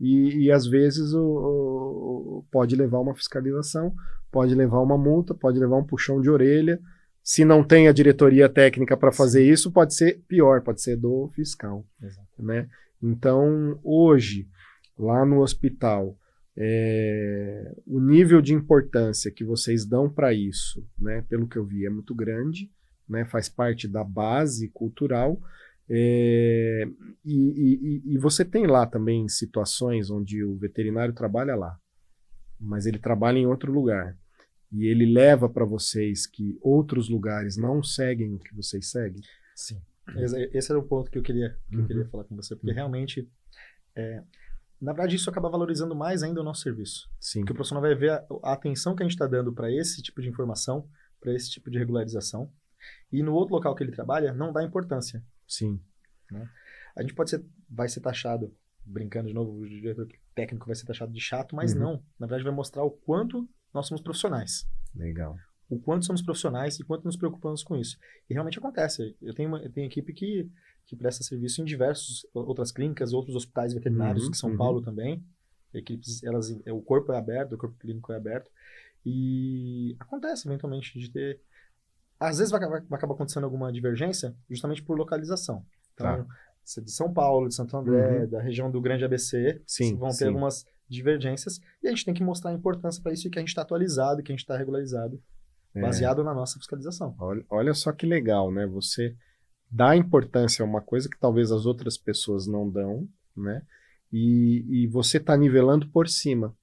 e, 0.00 0.44
e 0.46 0.50
às 0.50 0.66
vezes 0.66 1.12
o, 1.14 1.22
o- 1.22 2.44
pode 2.50 2.74
levar 2.76 3.00
uma 3.00 3.14
fiscalização, 3.14 3.94
pode 4.30 4.54
levar 4.54 4.80
uma 4.80 4.98
multa, 4.98 5.34
pode 5.34 5.58
levar 5.58 5.76
um 5.76 5.84
puxão 5.86 6.20
de 6.20 6.28
orelha. 6.30 6.78
Se 7.22 7.44
não 7.44 7.64
tem 7.64 7.88
a 7.88 7.92
diretoria 7.92 8.48
técnica 8.48 8.96
para 8.96 9.10
fazer 9.12 9.48
isso, 9.48 9.72
pode 9.72 9.94
ser 9.94 10.22
pior, 10.28 10.60
pode 10.62 10.82
ser 10.82 10.96
do 10.96 11.28
fiscal 11.34 11.84
Exato. 12.02 12.28
né? 12.38 12.68
Então, 13.02 13.78
hoje, 13.82 14.46
lá 14.98 15.24
no 15.24 15.40
hospital, 15.40 16.16
é, 16.56 17.74
o 17.86 18.00
nível 18.00 18.40
de 18.40 18.54
importância 18.54 19.30
que 19.30 19.44
vocês 19.44 19.84
dão 19.84 20.08
para 20.08 20.32
isso, 20.32 20.86
né, 20.98 21.22
pelo 21.28 21.46
que 21.48 21.56
eu 21.58 21.64
vi, 21.64 21.84
é 21.86 21.90
muito 21.90 22.14
grande, 22.14 22.70
né, 23.08 23.24
faz 23.24 23.48
parte 23.48 23.86
da 23.88 24.02
base 24.04 24.68
cultural. 24.68 25.38
É, 25.88 26.84
e, 27.24 27.34
e- 27.34 28.14
e- 28.14 28.18
você 28.18 28.44
tem 28.44 28.66
lá 28.66 28.86
também 28.86 29.28
situações 29.28 30.10
onde 30.10 30.42
o 30.42 30.56
veterinário 30.56 31.14
trabalha 31.14 31.54
lá, 31.54 31.78
mas 32.58 32.86
ele 32.86 32.98
trabalha 32.98 33.38
em 33.38 33.46
outro 33.46 33.72
lugar. 33.72 34.16
E 34.72 34.86
ele 34.86 35.06
leva 35.06 35.48
para 35.48 35.64
vocês 35.64 36.26
que 36.26 36.58
outros 36.60 37.08
lugares 37.08 37.56
não 37.56 37.82
seguem 37.82 38.34
o 38.34 38.38
que 38.38 38.54
vocês 38.54 38.90
seguem. 38.90 39.20
Sim. 39.54 39.80
Esse, 40.52 40.70
era 40.72 40.78
o 40.78 40.82
ponto 40.82 41.10
que 41.10 41.18
eu 41.18 41.22
queria, 41.22 41.56
que 41.68 41.76
eu 41.76 41.80
Uhum. 41.80 41.86
queria 41.86 42.08
falar 42.08 42.24
com 42.24 42.34
você, 42.36 42.54
porque 42.56 42.70
Uhum. 42.70 42.74
realmente, 42.74 43.28
é, 43.94 44.22
na 44.80 44.92
verdade, 44.92 45.16
isso 45.16 45.30
acaba 45.30 45.48
valorizando 45.48 45.94
mais 45.94 46.22
ainda 46.22 46.40
o 46.40 46.44
nosso 46.44 46.62
serviço. 46.62 47.08
Sim. 47.20 47.40
Porque 47.40 47.52
o 47.52 47.54
profissional 47.54 47.82
vai 47.82 47.94
ver 47.94 48.10
a, 48.10 48.24
a 48.42 48.52
atenção 48.52 48.96
que 48.96 49.02
a 49.02 49.06
gente 49.06 49.14
está 49.14 49.26
dando 49.26 49.52
para 49.52 49.70
esse 49.72 50.02
tipo 50.02 50.20
de 50.20 50.28
informação, 50.28 50.88
para 51.20 51.32
esse 51.34 51.48
tipo 51.50 51.70
de 51.70 51.78
regularização, 51.78 52.50
e 53.12 53.22
no 53.22 53.32
outro 53.32 53.54
local 53.54 53.74
que 53.74 53.82
ele 53.84 53.92
trabalha, 53.92 54.32
não 54.34 54.52
dá 54.52 54.62
importância. 54.64 55.22
Sim. 55.46 55.80
A 56.96 57.02
gente 57.02 57.14
pode 57.14 57.30
ser, 57.30 57.44
vai 57.68 57.88
ser 57.88 58.00
taxado, 58.00 58.54
brincando 58.84 59.28
de 59.28 59.34
novo, 59.34 59.52
o 59.60 59.68
diretor 59.68 60.06
técnico 60.34 60.66
vai 60.66 60.74
ser 60.74 60.86
taxado 60.86 61.12
de 61.12 61.20
chato, 61.20 61.54
mas 61.54 61.72
Uhum. 61.74 61.80
não. 61.80 61.92
Na 62.18 62.26
verdade, 62.26 62.44
vai 62.44 62.52
mostrar 62.54 62.82
o 62.84 62.90
quanto 62.90 63.48
nós 63.72 63.86
somos 63.86 64.02
profissionais. 64.02 64.66
Legal. 64.94 65.36
o 65.68 65.78
quanto 65.80 66.04
somos 66.04 66.20
profissionais 66.22 66.78
e 66.78 66.84
quanto 66.84 67.04
nos 67.04 67.16
preocupamos 67.16 67.64
com 67.64 67.74
isso. 67.76 67.98
E 68.28 68.34
realmente 68.34 68.58
acontece. 68.58 69.16
Eu 69.20 69.34
tenho, 69.34 69.48
uma, 69.48 69.58
eu 69.62 69.72
tenho 69.72 69.86
equipe 69.86 70.12
que, 70.12 70.48
que 70.86 70.94
presta 70.94 71.24
serviço 71.24 71.62
em 71.62 71.64
diversas 71.64 72.24
outras 72.34 72.70
clínicas, 72.70 73.12
outros 73.14 73.34
hospitais 73.34 73.72
veterinários 73.72 74.24
Uhum, 74.26 74.30
de 74.30 74.36
São 74.36 74.50
uhum. 74.50 74.56
Paulo 74.58 74.82
também. 74.82 75.24
Equipes, 75.72 76.22
elas, 76.22 76.50
o 76.66 76.82
corpo 76.82 77.12
é 77.12 77.16
aberto, 77.18 77.54
o 77.54 77.58
corpo 77.58 77.76
clínico 77.78 78.12
é 78.12 78.16
aberto. 78.16 78.48
E 79.04 79.96
acontece 79.98 80.46
eventualmente 80.46 80.96
de 80.98 81.10
ter. 81.10 81.40
Às 82.28 82.38
vezes 82.38 82.50
vai, 82.50 82.60
acabar- 82.60 82.84
vai 82.88 82.98
acabar 82.98 83.14
acontecendo 83.14 83.44
alguma 83.44 83.72
divergência 83.72 84.34
justamente 84.50 84.82
por 84.82 84.96
localização. 84.98 85.64
Então, 85.94 86.26
se 86.64 86.80
é 86.80 86.82
de 86.82 86.90
São 86.90 87.12
Paulo, 87.12 87.48
de 87.48 87.54
Santo 87.54 87.76
André, 87.76 88.20
Uhum. 88.22 88.30
da 88.30 88.40
região 88.40 88.70
do 88.70 88.80
Grande 88.80 89.04
ABC, 89.04 89.62
Sim, 89.66 89.96
vão 89.96 90.08
ter 90.08 90.14
sim. 90.16 90.26
algumas 90.26 90.64
divergências 90.88 91.60
e 91.82 91.88
a 91.88 91.90
gente 91.90 92.04
tem 92.04 92.14
que 92.14 92.22
mostrar 92.22 92.50
a 92.50 92.54
importância 92.54 93.02
para 93.02 93.12
isso 93.12 93.26
e 93.26 93.30
que 93.30 93.38
a 93.38 93.42
gente 93.42 93.48
está 93.48 93.62
atualizado, 93.62 94.22
que 94.22 94.30
a 94.32 94.34
gente 94.34 94.40
está 94.42 94.56
regularizado 94.56 95.20
É. 95.74 95.80
baseado 95.80 96.22
na 96.22 96.32
nossa 96.34 96.58
fiscalização. 96.58 97.14
Olha, 97.18 97.44
olha 97.50 97.74
só 97.74 97.90
que 97.92 98.06
legal, 98.06 98.52
né? 98.52 98.66
Você 98.66 99.16
dá 99.70 99.96
importância 99.96 100.62
a 100.62 100.66
uma 100.66 100.80
coisa 100.80 101.08
que 101.08 101.18
talvez 101.18 101.50
as 101.50 101.66
outras 101.66 101.96
pessoas 101.98 102.46
não 102.46 102.70
dão, 102.70 103.08
né? 103.36 103.62
E, 104.12 104.84
e 104.84 104.86
você 104.86 105.16
está 105.16 105.36
nivelando 105.36 105.88
por 105.90 106.08
cima, 106.08 106.54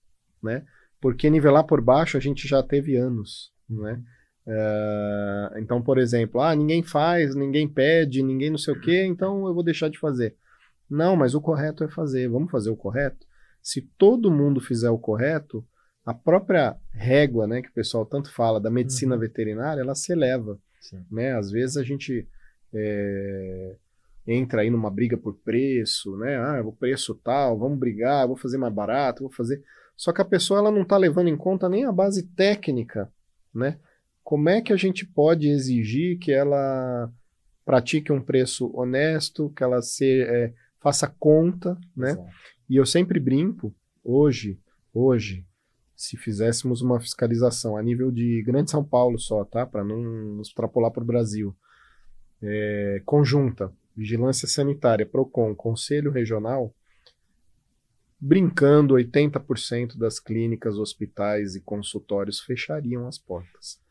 né? 0.41 0.65
Porque 1.01 1.29
nivelar 1.29 1.65
por 1.65 1.81
baixo 1.81 2.15
a 2.15 2.19
gente 2.21 2.47
já 2.47 2.63
teve 2.63 2.95
anos, 2.95 3.51
né? 3.69 4.01
Eh, 4.47 5.59
então, 5.59 5.81
por 5.81 5.97
exemplo, 5.97 6.41
ah, 6.41 6.55
ninguém 6.55 6.81
faz, 6.83 7.35
ninguém 7.35 7.67
pede, 7.67 8.23
ninguém 8.23 8.49
não 8.49 8.57
sei 8.57 8.73
o 8.73 8.79
quê, 8.81 9.03
então 9.05 9.45
eu 9.47 9.53
vou 9.53 9.63
deixar 9.63 9.89
de 9.89 9.99
fazer. 9.99 10.35
Não, 10.89 11.15
mas 11.15 11.33
o 11.35 11.41
correto 11.41 11.83
é 11.83 11.87
fazer. 11.87 12.27
Vamos 12.27 12.51
fazer 12.51 12.69
o 12.69 12.75
correto? 12.75 13.25
Se 13.61 13.81
todo 13.97 14.31
mundo 14.31 14.59
fizer 14.59 14.89
o 14.89 14.97
correto, 14.97 15.63
a 16.05 16.13
própria 16.13 16.75
régua, 16.91 17.45
né, 17.47 17.61
que 17.61 17.69
o 17.69 17.73
pessoal 17.73 18.05
tanto 18.05 18.33
fala 18.33 18.59
da 18.59 18.71
medicina 18.71 19.13
Uhum. 19.15 19.21
veterinária, 19.21 19.81
ela 19.81 19.93
se 19.95 20.11
eleva, 20.11 20.57
Sim. 20.81 21.05
né? 21.11 21.33
Às 21.37 21.51
vezes 21.51 21.77
a 21.77 21.83
gente 21.83 22.27
é, 22.73 23.75
entra 24.27 24.61
aí 24.61 24.69
numa 24.69 24.89
briga 24.89 25.15
por 25.17 25.35
preço, 25.35 26.17
né? 26.17 26.37
Ah, 26.37 26.61
o 26.65 26.71
preço 26.73 27.13
tal, 27.23 27.57
vamos 27.59 27.77
brigar, 27.77 28.27
vou 28.27 28.35
fazer 28.35 28.57
mais 28.57 28.73
barato, 28.73 29.23
vou 29.23 29.31
fazer. 29.31 29.61
Só 29.95 30.11
que 30.11 30.21
a 30.21 30.25
pessoa 30.25 30.59
ela 30.59 30.71
não 30.71 30.81
está 30.81 30.97
levando 30.97 31.27
em 31.27 31.37
conta 31.37 31.69
nem 31.69 31.85
a 31.85 31.91
base 31.91 32.23
técnica, 32.35 33.11
né? 33.53 33.77
Como 34.31 34.47
é 34.47 34.61
que 34.61 34.71
a 34.71 34.77
gente 34.77 35.05
pode 35.05 35.49
exigir 35.49 36.17
que 36.17 36.31
ela 36.31 37.11
pratique 37.65 38.13
um 38.13 38.21
preço 38.21 38.71
honesto, 38.73 39.49
que 39.49 39.61
ela 39.61 39.81
se, 39.81 40.21
é, 40.21 40.53
faça 40.79 41.05
conta, 41.19 41.77
né? 41.93 42.11
Exato. 42.11 42.29
E 42.69 42.77
eu 42.77 42.85
sempre 42.85 43.19
brinco 43.19 43.75
hoje, 44.01 44.57
hoje, 44.93 45.45
se 45.93 46.15
fizéssemos 46.15 46.81
uma 46.81 46.97
fiscalização 47.01 47.75
a 47.75 47.83
nível 47.83 48.09
de 48.09 48.41
Grande 48.43 48.71
São 48.71 48.85
Paulo 48.85 49.19
só, 49.19 49.43
tá? 49.43 49.65
Para 49.65 49.83
não 49.83 50.01
nos 50.01 50.47
extrapolar 50.47 50.91
para 50.91 51.03
o 51.03 51.05
Brasil, 51.05 51.53
é, 52.41 53.01
conjunta, 53.05 53.69
Vigilância 53.93 54.47
Sanitária, 54.47 55.05
PROCON, 55.05 55.53
Conselho 55.53 56.09
Regional, 56.09 56.73
brincando, 58.17 58.93
80% 58.93 59.97
das 59.97 60.21
clínicas, 60.21 60.77
hospitais 60.77 61.53
e 61.53 61.59
consultórios 61.59 62.39
fechariam 62.39 63.05
as 63.09 63.17
portas, 63.17 63.81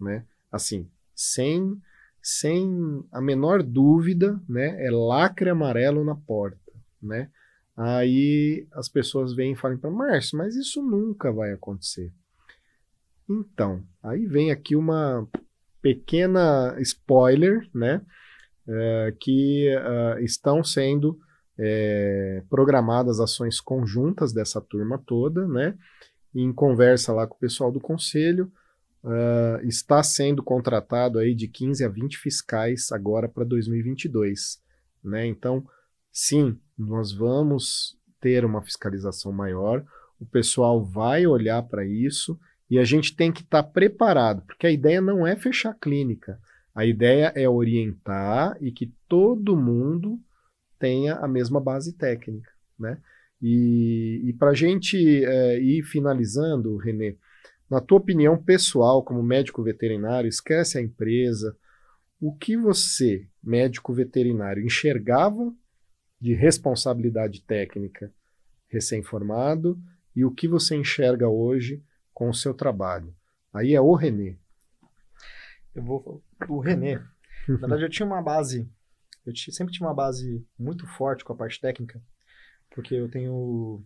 né? 0.00 0.24
Assim, 0.50 0.88
sem 1.14 1.80
sem 2.22 3.04
a 3.12 3.20
menor 3.20 3.62
dúvida, 3.62 4.40
né? 4.48 4.84
É 4.84 4.90
lacre 4.90 5.48
amarelo 5.48 6.04
na 6.04 6.16
porta, 6.16 6.72
né? 7.00 7.30
Aí 7.76 8.66
as 8.72 8.88
pessoas 8.88 9.34
vêm 9.34 9.52
e 9.52 9.56
falam 9.56 9.78
para 9.78 9.90
Márcio, 9.90 10.36
mas 10.36 10.56
isso 10.56 10.82
nunca 10.82 11.30
vai 11.30 11.52
acontecer. 11.52 12.12
Então, 13.28 13.82
aí 14.02 14.26
vem 14.26 14.50
aqui 14.50 14.74
uma 14.74 15.28
pequena 15.82 16.74
spoiler, 16.80 17.68
né? 17.72 18.00
É, 18.68 19.14
que 19.20 19.72
uh, 19.76 20.18
estão 20.18 20.64
sendo 20.64 21.20
é, 21.56 22.42
programadas 22.50 23.20
ações 23.20 23.60
conjuntas 23.60 24.32
dessa 24.32 24.60
turma 24.60 25.00
toda, 25.06 25.46
né? 25.46 25.76
Em 26.34 26.52
conversa 26.52 27.12
lá 27.12 27.26
com 27.26 27.36
o 27.36 27.38
pessoal 27.38 27.70
do 27.70 27.80
conselho, 27.80 28.50
uh, 29.06 29.64
está 29.64 30.02
sendo 30.02 30.42
contratado 30.42 31.18
aí 31.18 31.34
de 31.34 31.46
15 31.46 31.84
a 31.84 31.88
20 31.88 32.18
fiscais 32.18 32.90
agora 32.90 33.28
para 33.28 33.44
2022, 33.44 34.60
né? 35.02 35.24
Então, 35.26 35.64
sim, 36.10 36.58
nós 36.76 37.12
vamos 37.12 37.96
ter 38.20 38.44
uma 38.44 38.60
fiscalização 38.62 39.32
maior, 39.32 39.84
o 40.18 40.26
pessoal 40.26 40.84
vai 40.84 41.26
olhar 41.26 41.62
para 41.62 41.86
isso 41.86 42.38
e 42.68 42.78
a 42.78 42.84
gente 42.84 43.14
tem 43.14 43.30
que 43.30 43.42
estar 43.42 43.62
tá 43.62 43.68
preparado, 43.68 44.42
porque 44.42 44.66
a 44.66 44.70
ideia 44.70 45.00
não 45.00 45.24
é 45.24 45.36
fechar 45.36 45.70
a 45.70 45.74
clínica, 45.74 46.40
a 46.74 46.84
ideia 46.84 47.32
é 47.36 47.48
orientar 47.48 48.56
e 48.60 48.72
que 48.72 48.92
todo 49.08 49.56
mundo 49.56 50.18
tenha 50.78 51.14
a 51.14 51.28
mesma 51.28 51.60
base 51.60 51.96
técnica, 51.96 52.50
né? 52.78 52.98
E, 53.40 54.22
e 54.24 54.32
para 54.32 54.50
a 54.50 54.54
gente 54.54 55.24
é, 55.24 55.60
ir 55.60 55.82
finalizando, 55.82 56.76
Renê, 56.78 57.16
na 57.68 57.80
tua 57.80 57.98
opinião 57.98 58.40
pessoal, 58.40 59.02
como 59.02 59.22
médico 59.22 59.62
veterinário, 59.62 60.28
esquece 60.28 60.78
a 60.78 60.82
empresa, 60.82 61.56
o 62.20 62.34
que 62.34 62.56
você, 62.56 63.28
médico 63.42 63.92
veterinário, 63.92 64.64
enxergava 64.64 65.52
de 66.20 66.34
responsabilidade 66.34 67.42
técnica 67.42 68.12
recém-formado 68.68 69.78
e 70.14 70.24
o 70.24 70.30
que 70.30 70.48
você 70.48 70.76
enxerga 70.76 71.28
hoje 71.28 71.82
com 72.14 72.30
o 72.30 72.34
seu 72.34 72.54
trabalho? 72.54 73.14
Aí 73.52 73.74
é 73.74 73.80
o 73.80 73.94
Renê. 73.94 74.36
Eu 75.74 75.82
vou. 75.82 76.22
O 76.48 76.58
Renê. 76.58 76.98
Na 77.48 77.56
verdade, 77.58 77.82
eu 77.82 77.90
tinha 77.90 78.06
uma 78.06 78.22
base. 78.22 78.68
Eu 79.24 79.34
sempre 79.36 79.72
tinha 79.72 79.86
uma 79.86 79.94
base 79.94 80.46
muito 80.58 80.86
forte 80.86 81.24
com 81.24 81.32
a 81.32 81.36
parte 81.36 81.60
técnica, 81.60 82.00
porque 82.70 82.94
eu 82.94 83.10
tenho. 83.10 83.84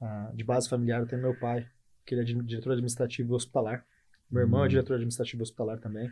Uh, 0.00 0.34
de 0.34 0.44
base 0.44 0.68
familiar, 0.68 1.00
eu 1.00 1.06
tenho 1.06 1.20
meu 1.20 1.38
pai, 1.38 1.68
que 2.10 2.14
ele 2.16 2.22
é 2.22 2.42
diretor 2.42 2.72
administrativo 2.72 3.34
hospitalar. 3.34 3.86
Meu 4.28 4.42
irmão 4.42 4.64
é 4.64 4.66
é 4.66 4.68
diretor 4.68 4.94
administrativo 4.94 5.42
hospitalar 5.42 5.78
também. 5.78 6.10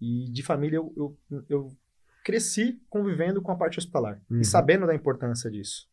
E 0.00 0.28
de 0.30 0.42
família, 0.42 0.76
eu, 0.76 0.92
eu, 0.96 1.44
eu 1.48 1.76
cresci 2.24 2.80
convivendo 2.90 3.40
com 3.40 3.52
a 3.52 3.56
parte 3.56 3.78
hospitalar 3.78 4.20
uhum. 4.28 4.40
e 4.40 4.44
sabendo 4.44 4.86
da 4.86 4.94
importância 4.94 5.48
disso. 5.48 5.88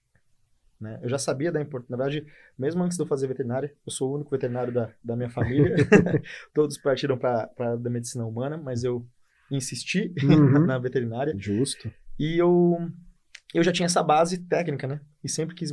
Né? 0.82 1.00
Eu 1.04 1.10
já 1.10 1.20
sabia 1.20 1.52
da 1.52 1.62
importância. 1.62 1.96
Na 1.96 2.04
verdade, 2.04 2.26
mesmo 2.58 2.84
antes 2.84 2.98
de 2.98 3.04
eu 3.04 3.08
fazer 3.08 3.28
veterinária, 3.28 3.72
eu 3.86 3.92
sou 3.92 4.12
o 4.12 4.16
único 4.16 4.32
veterinário 4.32 4.74
da, 4.74 4.92
da 5.04 5.16
minha 5.16 5.30
família. 5.30 5.76
Todos 6.52 6.78
partiram 6.80 7.18
para 7.18 7.50
a 7.60 7.76
da 7.76 7.90
medicina 7.92 8.26
humana, 8.26 8.58
mas 8.58 8.84
eu 8.84 9.08
insisti 9.52 10.14
uhum. 10.24 10.66
na 10.66 10.80
veterinária. 10.80 11.36
Justo. 11.38 11.92
E 12.20 12.38
eu, 12.38 12.90
eu 13.54 13.64
já 13.64 13.72
tinha 13.72 13.86
essa 13.86 14.02
base 14.02 14.40
técnica, 14.40 14.88
né? 14.88 15.00
E 15.24 15.30
sempre 15.30 15.56
quis 15.56 15.72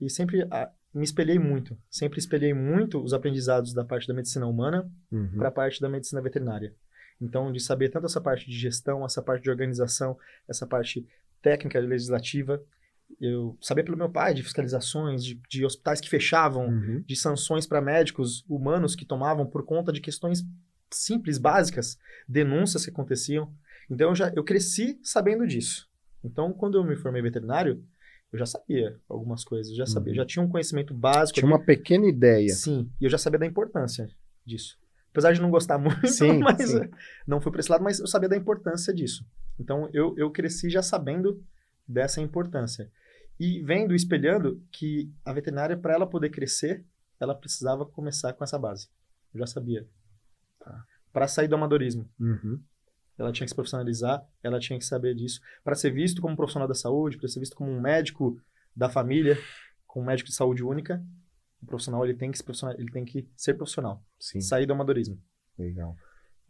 e 0.00 0.10
sempre 0.10 0.46
me 0.94 1.04
espelhei 1.04 1.38
muito. 1.38 1.76
Sempre 1.90 2.18
espelhei 2.18 2.52
muito 2.52 3.02
os 3.02 3.14
aprendizados 3.14 3.72
da 3.72 3.84
parte 3.84 4.06
da 4.06 4.14
medicina 4.14 4.46
humana 4.46 4.90
uhum. 5.10 5.36
para 5.36 5.48
a 5.48 5.52
parte 5.52 5.80
da 5.80 5.88
medicina 5.88 6.20
veterinária. 6.20 6.74
Então, 7.20 7.52
de 7.52 7.60
saber 7.60 7.88
tanto 7.88 8.06
essa 8.06 8.20
parte 8.20 8.46
de 8.46 8.58
gestão, 8.58 9.04
essa 9.04 9.22
parte 9.22 9.42
de 9.42 9.50
organização, 9.50 10.18
essa 10.48 10.66
parte 10.66 11.06
técnica 11.40 11.78
legislativa, 11.78 12.62
eu 13.20 13.56
sabia 13.60 13.84
pelo 13.84 13.96
meu 13.96 14.10
pai 14.10 14.34
de 14.34 14.42
fiscalizações, 14.42 15.24
de, 15.24 15.40
de 15.48 15.64
hospitais 15.64 16.00
que 16.00 16.08
fechavam, 16.08 16.68
uhum. 16.68 17.04
de 17.06 17.16
sanções 17.16 17.66
para 17.66 17.80
médicos 17.80 18.44
humanos 18.48 18.94
que 18.94 19.04
tomavam 19.04 19.46
por 19.46 19.64
conta 19.64 19.92
de 19.92 20.00
questões 20.00 20.44
simples, 20.90 21.38
básicas, 21.38 21.98
denúncias 22.28 22.84
que 22.84 22.90
aconteciam. 22.90 23.52
Então, 23.88 24.10
eu, 24.10 24.14
já, 24.14 24.32
eu 24.34 24.44
cresci 24.44 24.98
sabendo 25.02 25.46
disso. 25.46 25.88
Então, 26.24 26.52
quando 26.52 26.76
eu 26.76 26.84
me 26.84 26.96
formei 26.96 27.22
veterinário, 27.22 27.84
eu 28.32 28.38
já 28.38 28.46
sabia 28.46 28.98
algumas 29.08 29.44
coisas, 29.44 29.76
já 29.76 29.84
sabia, 29.84 30.12
uhum. 30.12 30.16
já 30.16 30.24
tinha 30.24 30.42
um 30.42 30.48
conhecimento 30.48 30.94
básico. 30.94 31.38
Tinha 31.38 31.44
ali. 31.44 31.52
uma 31.52 31.64
pequena 31.64 32.06
ideia. 32.06 32.48
Sim, 32.48 32.90
e 33.00 33.04
eu 33.04 33.10
já 33.10 33.18
sabia 33.18 33.38
da 33.38 33.46
importância 33.46 34.08
disso. 34.44 34.78
Apesar 35.10 35.32
de 35.32 35.40
não 35.42 35.50
gostar 35.50 35.76
muito, 35.78 36.08
sim, 36.08 36.38
mas 36.38 36.70
sim. 36.70 36.88
não 37.26 37.40
fui 37.40 37.52
para 37.52 37.60
esse 37.60 37.70
lado, 37.70 37.84
mas 37.84 38.00
eu 38.00 38.06
sabia 38.06 38.28
da 38.28 38.36
importância 38.36 38.92
disso. 38.94 39.26
Então 39.60 39.88
eu, 39.92 40.14
eu 40.16 40.30
cresci 40.30 40.70
já 40.70 40.82
sabendo 40.82 41.44
dessa 41.86 42.20
importância. 42.20 42.90
E 43.38 43.60
vendo, 43.62 43.94
espelhando 43.94 44.62
que 44.70 45.12
a 45.24 45.32
veterinária, 45.32 45.76
para 45.76 45.94
ela 45.94 46.06
poder 46.06 46.30
crescer, 46.30 46.84
ela 47.20 47.34
precisava 47.34 47.84
começar 47.84 48.32
com 48.32 48.44
essa 48.44 48.58
base. 48.58 48.88
Eu 49.34 49.40
já 49.40 49.46
sabia. 49.46 49.86
Tá. 50.58 50.84
Para 51.12 51.28
sair 51.28 51.48
do 51.48 51.54
amadorismo. 51.54 52.08
Uhum. 52.18 52.60
Ela 53.22 53.32
tinha 53.32 53.46
que 53.46 53.50
se 53.50 53.54
profissionalizar, 53.54 54.26
ela 54.42 54.58
tinha 54.58 54.78
que 54.78 54.84
saber 54.84 55.14
disso. 55.14 55.40
Para 55.62 55.76
ser 55.76 55.90
visto 55.90 56.20
como 56.20 56.34
um 56.34 56.36
profissional 56.36 56.66
da 56.66 56.74
saúde, 56.74 57.16
para 57.16 57.28
ser 57.28 57.38
visto 57.38 57.54
como 57.54 57.70
um 57.70 57.80
médico 57.80 58.36
da 58.74 58.90
família, 58.90 59.38
como 59.86 60.04
um 60.04 60.08
médico 60.08 60.28
de 60.28 60.34
saúde 60.34 60.64
única, 60.64 61.04
o 61.62 61.66
profissional 61.66 62.04
ele 62.04 62.14
tem 62.14 62.32
que, 62.32 62.38
se 62.38 62.42
profissional, 62.42 62.74
ele 62.76 62.90
tem 62.90 63.04
que 63.04 63.28
ser 63.36 63.54
profissional. 63.54 64.04
Sim. 64.18 64.40
Sair 64.40 64.66
do 64.66 64.72
amadorismo. 64.72 65.22
Legal. 65.56 65.96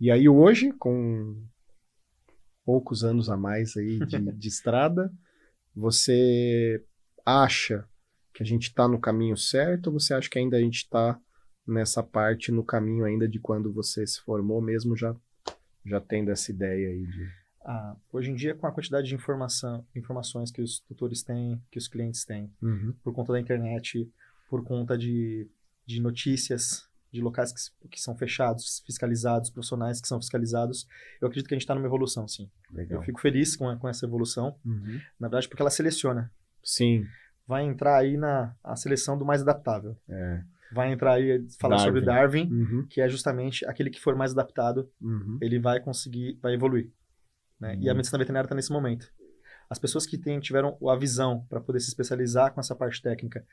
E 0.00 0.10
aí 0.10 0.28
hoje, 0.28 0.72
com 0.72 1.44
poucos 2.64 3.04
anos 3.04 3.28
a 3.28 3.36
mais 3.36 3.76
aí 3.76 3.98
de, 4.06 4.18
de 4.32 4.48
estrada, 4.48 5.12
você 5.74 6.82
acha 7.24 7.86
que 8.32 8.42
a 8.42 8.46
gente 8.46 8.68
está 8.68 8.88
no 8.88 8.98
caminho 8.98 9.36
certo 9.36 9.88
ou 9.88 10.00
você 10.00 10.14
acha 10.14 10.30
que 10.30 10.38
ainda 10.38 10.56
a 10.56 10.60
gente 10.60 10.78
está 10.78 11.20
nessa 11.66 12.02
parte 12.02 12.50
no 12.50 12.64
caminho 12.64 13.04
ainda 13.04 13.28
de 13.28 13.38
quando 13.38 13.72
você 13.72 14.06
se 14.06 14.20
formou 14.20 14.62
mesmo 14.62 14.96
já 14.96 15.14
já 15.84 16.00
tendo 16.00 16.30
essa 16.30 16.50
ideia 16.50 16.88
aí 16.88 17.06
de 17.06 17.30
ah, 17.64 17.96
hoje 18.12 18.30
em 18.30 18.34
dia 18.34 18.54
com 18.54 18.66
a 18.66 18.72
quantidade 18.72 19.06
de 19.08 19.14
informação 19.14 19.86
informações 19.94 20.50
que 20.50 20.60
os 20.60 20.80
tutores 20.80 21.22
têm 21.22 21.62
que 21.70 21.78
os 21.78 21.88
clientes 21.88 22.24
têm 22.24 22.52
uhum. 22.60 22.94
por 23.02 23.12
conta 23.12 23.32
da 23.32 23.40
internet 23.40 24.10
por 24.48 24.64
conta 24.64 24.98
de, 24.98 25.48
de 25.86 26.00
notícias 26.00 26.88
de 27.12 27.20
locais 27.20 27.52
que, 27.52 27.88
que 27.88 28.00
são 28.00 28.16
fechados 28.16 28.82
fiscalizados 28.84 29.50
profissionais 29.50 30.00
que 30.00 30.08
são 30.08 30.20
fiscalizados 30.20 30.86
eu 31.20 31.28
acredito 31.28 31.48
que 31.48 31.54
a 31.54 31.56
gente 31.56 31.62
está 31.62 31.74
numa 31.74 31.86
evolução 31.86 32.26
sim 32.26 32.50
Legal. 32.72 33.00
eu 33.00 33.04
fico 33.04 33.20
feliz 33.20 33.54
com, 33.54 33.76
com 33.78 33.88
essa 33.88 34.06
evolução 34.06 34.56
uhum. 34.64 35.00
na 35.20 35.28
verdade 35.28 35.48
porque 35.48 35.62
ela 35.62 35.70
seleciona 35.70 36.32
sim 36.64 37.06
vai 37.46 37.64
entrar 37.64 37.98
aí 37.98 38.16
na 38.16 38.56
a 38.62 38.74
seleção 38.74 39.16
do 39.16 39.24
mais 39.24 39.42
adaptável 39.42 39.96
é 40.08 40.42
vai 40.72 40.92
entrar 40.92 41.14
aí 41.14 41.46
falar 41.58 41.76
Darwin. 41.76 41.86
sobre 41.86 42.00
Darwin, 42.04 42.48
uhum. 42.50 42.86
que 42.88 43.00
é 43.00 43.08
justamente 43.08 43.64
aquele 43.66 43.90
que 43.90 44.00
for 44.00 44.16
mais 44.16 44.32
adaptado, 44.32 44.90
uhum. 45.00 45.38
ele 45.40 45.58
vai 45.58 45.80
conseguir, 45.80 46.38
vai 46.42 46.54
evoluir. 46.54 46.90
Né? 47.60 47.76
E 47.80 47.88
a 47.88 47.92
uhum. 47.92 47.96
medicina 47.96 48.18
veterinária 48.18 48.46
está 48.46 48.54
nesse 48.54 48.72
momento. 48.72 49.12
As 49.68 49.78
pessoas 49.78 50.06
que 50.06 50.18
tem, 50.18 50.40
tiveram 50.40 50.76
a 50.88 50.96
visão 50.96 51.46
para 51.48 51.60
poder 51.60 51.80
se 51.80 51.88
especializar 51.88 52.52
com 52.52 52.60
essa 52.60 52.74
parte 52.74 53.00
técnica, 53.00 53.44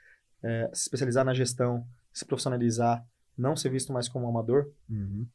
é, 0.44 0.70
se 0.74 0.84
especializar 0.84 1.24
na 1.26 1.34
gestão, 1.34 1.86
se 2.12 2.26
profissionalizar, 2.26 3.06
não 3.38 3.56
ser 3.56 3.70
visto 3.70 3.94
mais 3.94 4.10
como 4.10 4.28
amador, 4.28 4.72
uhum. 4.90 5.26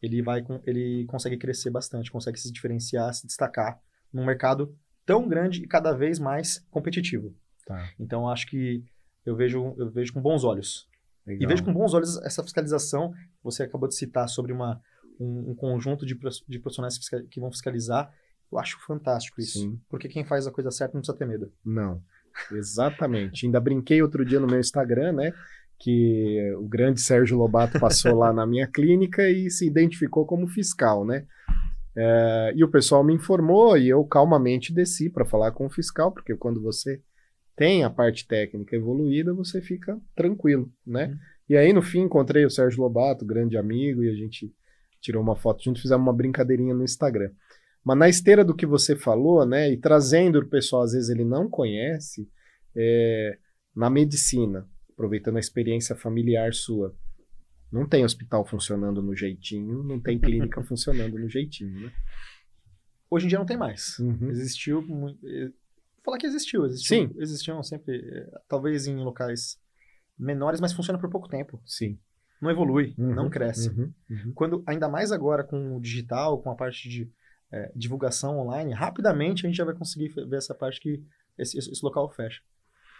ele 0.00 0.22
vai 0.22 0.44
ele 0.64 1.04
consegue 1.06 1.36
crescer 1.36 1.70
bastante, 1.70 2.10
consegue 2.10 2.38
se 2.38 2.50
diferenciar, 2.50 3.12
se 3.14 3.26
destacar 3.26 3.80
num 4.12 4.24
mercado 4.24 4.76
tão 5.04 5.28
grande 5.28 5.62
e 5.62 5.66
cada 5.66 5.92
vez 5.92 6.18
mais 6.18 6.64
competitivo. 6.70 7.34
Tá. 7.66 7.88
Então 7.98 8.28
acho 8.28 8.46
que 8.46 8.84
eu 9.24 9.36
vejo 9.36 9.74
eu 9.78 9.90
vejo 9.90 10.12
com 10.12 10.20
bons 10.20 10.42
olhos 10.42 10.88
Legal. 11.26 11.42
E 11.42 11.46
vejo 11.46 11.64
com 11.64 11.72
bons 11.72 11.94
olhos 11.94 12.16
essa 12.22 12.42
fiscalização. 12.42 13.12
Você 13.42 13.62
acabou 13.62 13.88
de 13.88 13.94
citar 13.94 14.28
sobre 14.28 14.52
uma, 14.52 14.80
um, 15.18 15.50
um 15.50 15.54
conjunto 15.54 16.04
de, 16.04 16.18
de 16.48 16.58
profissionais 16.58 16.98
que 17.30 17.40
vão 17.40 17.50
fiscalizar. 17.50 18.12
Eu 18.50 18.58
acho 18.58 18.78
fantástico 18.84 19.40
isso. 19.40 19.60
Sim. 19.60 19.80
Porque 19.88 20.08
quem 20.08 20.24
faz 20.24 20.46
a 20.46 20.52
coisa 20.52 20.70
certa 20.70 20.94
não 20.94 21.00
precisa 21.00 21.16
ter 21.16 21.26
medo. 21.26 21.50
Não. 21.64 22.02
Exatamente. 22.50 23.46
Ainda 23.46 23.60
brinquei 23.60 24.02
outro 24.02 24.24
dia 24.24 24.40
no 24.40 24.46
meu 24.46 24.60
Instagram, 24.60 25.12
né? 25.12 25.32
Que 25.78 26.54
o 26.58 26.66
grande 26.66 27.00
Sérgio 27.00 27.36
Lobato 27.36 27.78
passou 27.80 28.14
lá 28.16 28.32
na 28.32 28.46
minha 28.46 28.66
clínica 28.66 29.28
e 29.28 29.50
se 29.50 29.66
identificou 29.66 30.26
como 30.26 30.46
fiscal, 30.46 31.04
né? 31.04 31.26
É, 31.94 32.52
e 32.56 32.64
o 32.64 32.70
pessoal 32.70 33.04
me 33.04 33.14
informou 33.14 33.76
e 33.76 33.88
eu 33.88 34.02
calmamente 34.04 34.72
desci 34.72 35.10
para 35.10 35.26
falar 35.26 35.52
com 35.52 35.66
o 35.66 35.70
fiscal, 35.70 36.10
porque 36.10 36.34
quando 36.34 36.60
você 36.62 37.02
tem 37.56 37.84
a 37.84 37.90
parte 37.90 38.26
técnica 38.26 38.74
evoluída, 38.76 39.34
você 39.34 39.60
fica 39.60 40.00
tranquilo, 40.14 40.72
né? 40.86 41.06
Uhum. 41.06 41.16
E 41.48 41.56
aí, 41.56 41.72
no 41.72 41.82
fim, 41.82 42.00
encontrei 42.00 42.44
o 42.44 42.50
Sérgio 42.50 42.80
Lobato, 42.80 43.26
grande 43.26 43.56
amigo, 43.56 44.02
e 44.02 44.08
a 44.08 44.14
gente 44.14 44.54
tirou 45.00 45.22
uma 45.22 45.36
foto 45.36 45.62
junto, 45.62 45.80
fizemos 45.80 46.02
uma 46.02 46.12
brincadeirinha 46.12 46.74
no 46.74 46.84
Instagram. 46.84 47.30
Mas 47.84 47.98
na 47.98 48.08
esteira 48.08 48.44
do 48.44 48.54
que 48.54 48.64
você 48.64 48.94
falou, 48.94 49.44
né, 49.44 49.70
e 49.70 49.76
trazendo 49.76 50.38
o 50.38 50.48
pessoal, 50.48 50.82
às 50.82 50.92
vezes 50.92 51.10
ele 51.10 51.24
não 51.24 51.48
conhece, 51.50 52.30
é, 52.74 53.36
na 53.74 53.90
medicina, 53.90 54.68
aproveitando 54.90 55.36
a 55.36 55.40
experiência 55.40 55.96
familiar 55.96 56.54
sua, 56.54 56.94
não 57.72 57.88
tem 57.88 58.04
hospital 58.04 58.44
funcionando 58.46 59.02
no 59.02 59.16
jeitinho, 59.16 59.82
não 59.82 59.98
tem 59.98 60.18
clínica 60.18 60.62
funcionando 60.64 61.18
no 61.18 61.28
jeitinho, 61.28 61.80
né? 61.80 61.92
Hoje 63.10 63.26
em 63.26 63.28
dia 63.28 63.38
não 63.38 63.46
tem 63.46 63.56
mais. 63.56 63.98
Uhum. 63.98 64.30
Existiu 64.30 64.84
eh, 65.24 65.50
Falar 66.04 66.18
que 66.18 66.26
existiu, 66.26 66.66
existiu. 66.66 67.08
Sim. 67.08 67.14
Existiam 67.18 67.62
sempre, 67.62 67.96
eh, 67.98 68.40
talvez 68.48 68.86
em 68.86 68.96
locais 68.96 69.58
menores, 70.18 70.60
mas 70.60 70.72
funciona 70.72 70.98
por 70.98 71.08
pouco 71.10 71.28
tempo. 71.28 71.60
Sim. 71.64 71.98
Não 72.40 72.50
evolui, 72.50 72.94
Uhum, 72.98 73.14
não 73.14 73.30
cresce. 73.30 73.68
uhum, 73.70 73.92
uhum. 74.10 74.32
Quando, 74.34 74.62
ainda 74.66 74.88
mais 74.88 75.12
agora 75.12 75.44
com 75.44 75.76
o 75.76 75.80
digital, 75.80 76.42
com 76.42 76.50
a 76.50 76.54
parte 76.56 76.88
de 76.88 77.10
eh, 77.52 77.70
divulgação 77.76 78.38
online, 78.38 78.72
rapidamente 78.72 79.44
a 79.44 79.48
gente 79.48 79.56
já 79.56 79.64
vai 79.64 79.74
conseguir 79.74 80.08
ver 80.08 80.36
essa 80.36 80.54
parte 80.54 80.80
que 80.80 81.04
esse, 81.38 81.56
esse- 81.58 81.84
local 81.84 82.10
fecha. 82.10 82.40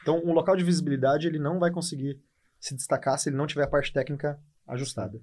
Então, 0.03 0.21
um 0.25 0.33
local 0.33 0.55
de 0.57 0.63
visibilidade, 0.65 1.27
ele 1.27 1.39
não 1.39 1.59
vai 1.59 1.71
conseguir 1.71 2.21
se 2.61 2.75
destacar 2.77 3.19
se 3.19 3.29
ele 3.31 3.37
não 3.37 3.47
tiver 3.47 3.65
a 3.65 3.69
parte 3.69 3.93
técnica 3.93 4.39
ajustada. 4.69 5.21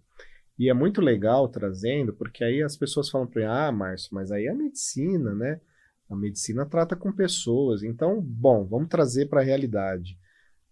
E 0.57 0.69
é 0.69 0.73
muito 0.73 0.99
legal 0.99 1.47
trazendo, 1.47 2.11
porque 2.13 2.43
aí 2.43 2.61
as 2.61 2.75
pessoas 2.75 3.09
falam 3.09 3.27
para 3.27 3.41
mim, 3.41 3.47
ah, 3.47 3.71
Márcio, 3.71 4.09
mas 4.13 4.31
aí 4.31 4.47
é 4.47 4.49
a 4.49 4.55
medicina, 4.55 5.33
né? 5.33 5.61
A 6.09 6.15
medicina 6.15 6.65
trata 6.65 6.95
com 6.95 7.11
pessoas. 7.11 7.83
Então, 7.83 8.21
bom, 8.21 8.65
vamos 8.65 8.89
trazer 8.89 9.27
para 9.27 9.41
a 9.41 9.43
realidade. 9.43 10.17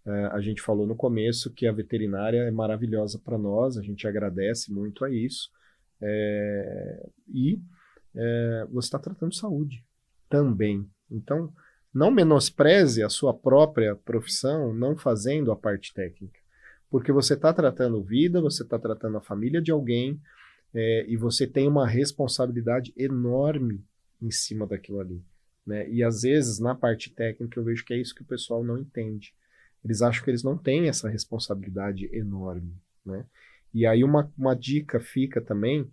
É, 0.04 0.26
a 0.32 0.40
gente 0.40 0.60
falou 0.60 0.86
no 0.86 0.96
começo 0.96 1.52
que 1.52 1.66
a 1.66 1.72
veterinária 1.72 2.40
é 2.40 2.50
maravilhosa 2.50 3.20
para 3.22 3.38
nós, 3.38 3.76
a 3.76 3.82
gente 3.82 4.06
agradece 4.06 4.72
muito 4.72 5.04
a 5.04 5.10
isso. 5.10 5.50
É, 6.00 7.08
e 7.28 7.60
é, 8.14 8.66
você 8.70 8.86
está 8.86 8.98
tratando 8.98 9.34
saúde 9.34 9.84
também. 10.28 10.88
Então, 11.10 11.52
não 11.92 12.10
menospreze 12.10 13.02
a 13.02 13.08
sua 13.08 13.32
própria 13.32 13.94
profissão 13.96 14.74
não 14.74 14.96
fazendo 14.96 15.52
a 15.52 15.56
parte 15.56 15.92
técnica. 15.94 16.38
Porque 16.90 17.12
você 17.12 17.34
está 17.34 17.52
tratando 17.52 18.02
vida, 18.02 18.40
você 18.40 18.62
está 18.62 18.78
tratando 18.78 19.18
a 19.18 19.22
família 19.22 19.60
de 19.60 19.70
alguém 19.70 20.20
é, 20.74 21.06
e 21.08 21.16
você 21.16 21.46
tem 21.46 21.68
uma 21.68 21.86
responsabilidade 21.86 22.92
enorme 22.96 23.84
em 24.20 24.30
cima 24.30 24.66
daquilo 24.66 25.00
ali. 25.00 25.24
Né? 25.66 25.88
E 25.90 26.02
às 26.02 26.22
vezes, 26.22 26.58
na 26.58 26.74
parte 26.74 27.12
técnica, 27.12 27.58
eu 27.58 27.64
vejo 27.64 27.84
que 27.84 27.92
é 27.92 27.98
isso 27.98 28.14
que 28.14 28.22
o 28.22 28.26
pessoal 28.26 28.64
não 28.64 28.78
entende. 28.78 29.34
Eles 29.84 30.02
acham 30.02 30.24
que 30.24 30.30
eles 30.30 30.42
não 30.42 30.56
têm 30.56 30.88
essa 30.88 31.08
responsabilidade 31.08 32.08
enorme. 32.12 32.74
Né? 33.04 33.24
E 33.72 33.86
aí, 33.86 34.02
uma, 34.02 34.32
uma 34.36 34.54
dica 34.54 34.98
fica 34.98 35.40
também 35.40 35.90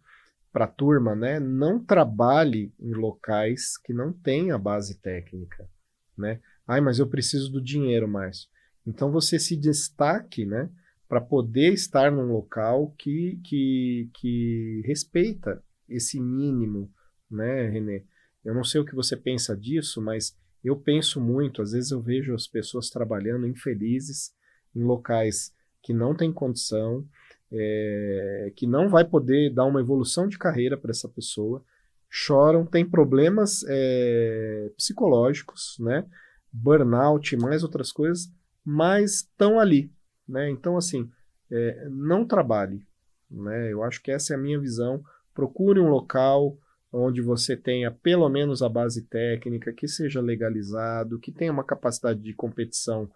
para 0.52 0.66
a 0.66 0.70
turma: 0.70 1.16
né? 1.16 1.40
não 1.40 1.84
trabalhe 1.84 2.74
em 2.80 2.94
locais 2.94 3.78
que 3.78 3.94
não 3.94 4.14
têm 4.14 4.52
a 4.52 4.58
base 4.58 4.98
técnica. 5.00 5.70
Né? 6.18 6.40
Ai, 6.68 6.80
mas 6.82 6.98
eu 6.98 7.08
preciso 7.08 7.52
do 7.52 7.62
dinheiro, 7.62 8.08
Márcio. 8.08 8.50
Então 8.86 9.12
você 9.12 9.40
se 9.40 9.56
destaque, 9.58 10.46
né? 10.46 10.70
Para 11.08 11.22
poder 11.22 11.74
estar 11.74 12.12
num 12.12 12.32
local 12.32 12.94
que, 12.98 13.40
que, 13.44 14.10
que 14.14 14.82
respeita 14.86 15.64
esse 15.88 16.20
mínimo, 16.20 16.92
né, 17.30 17.70
Renê? 17.70 18.04
Eu 18.46 18.54
não 18.54 18.64
sei 18.64 18.80
o 18.80 18.86
que 18.86 18.94
você 18.94 19.18
pensa 19.18 19.58
disso, 19.58 20.00
mas 20.02 20.38
eu 20.64 20.76
penso 20.76 21.20
muito. 21.20 21.62
Às 21.62 21.72
vezes 21.72 21.92
eu 21.92 22.00
vejo 22.00 22.34
as 22.36 22.48
pessoas 22.48 22.90
trabalhando 22.90 23.48
infelizes 23.48 24.34
em 24.76 24.84
locais 24.84 25.52
que 25.82 25.94
não 25.94 26.16
têm 26.16 26.32
condição, 26.32 27.06
é, 27.52 28.52
que 28.56 28.68
não 28.68 28.88
vai 28.88 29.04
poder 29.04 29.52
dar 29.54 29.66
uma 29.66 29.80
evolução 29.80 30.28
de 30.28 30.38
carreira 30.38 30.78
para 30.78 30.92
essa 30.92 31.10
pessoa, 31.10 31.64
choram, 32.10 32.66
têm 32.66 32.88
problemas 32.88 33.64
é, 33.68 34.72
psicológicos, 34.78 35.78
né? 35.80 36.06
Burnout, 36.52 37.36
mais 37.38 37.64
outras 37.64 37.92
coisas, 37.92 38.32
mas 38.64 39.16
estão 39.16 39.60
ali, 39.60 39.92
né? 40.28 40.50
Então, 40.50 40.78
assim, 40.78 41.10
é, 41.52 41.88
não 41.90 42.26
trabalhe, 42.26 42.86
né? 43.30 43.72
Eu 43.72 43.84
acho 43.84 44.02
que 44.02 44.12
essa 44.12 44.34
é 44.34 44.38
a 44.38 44.40
minha 44.40 44.60
visão. 44.60 45.04
Procure 45.34 45.80
um 45.80 45.90
local 45.90 46.58
onde 46.96 47.22
você 47.22 47.58
tenha 47.58 47.92
pelo 47.92 48.30
menos 48.30 48.62
a 48.62 48.70
base 48.70 49.02
técnica, 49.04 49.74
que 49.74 49.88
seja 49.88 50.22
legalizado, 50.22 51.20
que 51.20 51.32
tenha 51.32 51.52
uma 51.52 51.64
capacidade 51.64 52.22
de 52.22 52.34
competição 52.34 53.10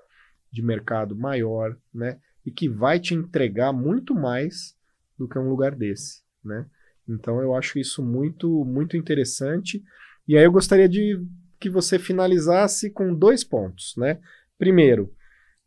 de 0.51 0.61
mercado 0.61 1.15
maior, 1.15 1.77
né? 1.93 2.19
E 2.45 2.51
que 2.51 2.67
vai 2.67 2.99
te 2.99 3.13
entregar 3.13 3.71
muito 3.71 4.13
mais 4.13 4.75
do 5.17 5.27
que 5.27 5.39
um 5.39 5.49
lugar 5.49 5.75
desse, 5.75 6.23
né? 6.43 6.65
Então 7.07 7.41
eu 7.41 7.55
acho 7.55 7.79
isso 7.79 8.03
muito 8.03 8.65
muito 8.65 8.97
interessante. 8.97 9.81
E 10.27 10.37
aí 10.37 10.43
eu 10.43 10.51
gostaria 10.51 10.89
de 10.89 11.25
que 11.59 11.69
você 11.69 11.97
finalizasse 11.97 12.91
com 12.91 13.13
dois 13.13 13.43
pontos, 13.43 13.93
né? 13.97 14.19
Primeiro, 14.57 15.13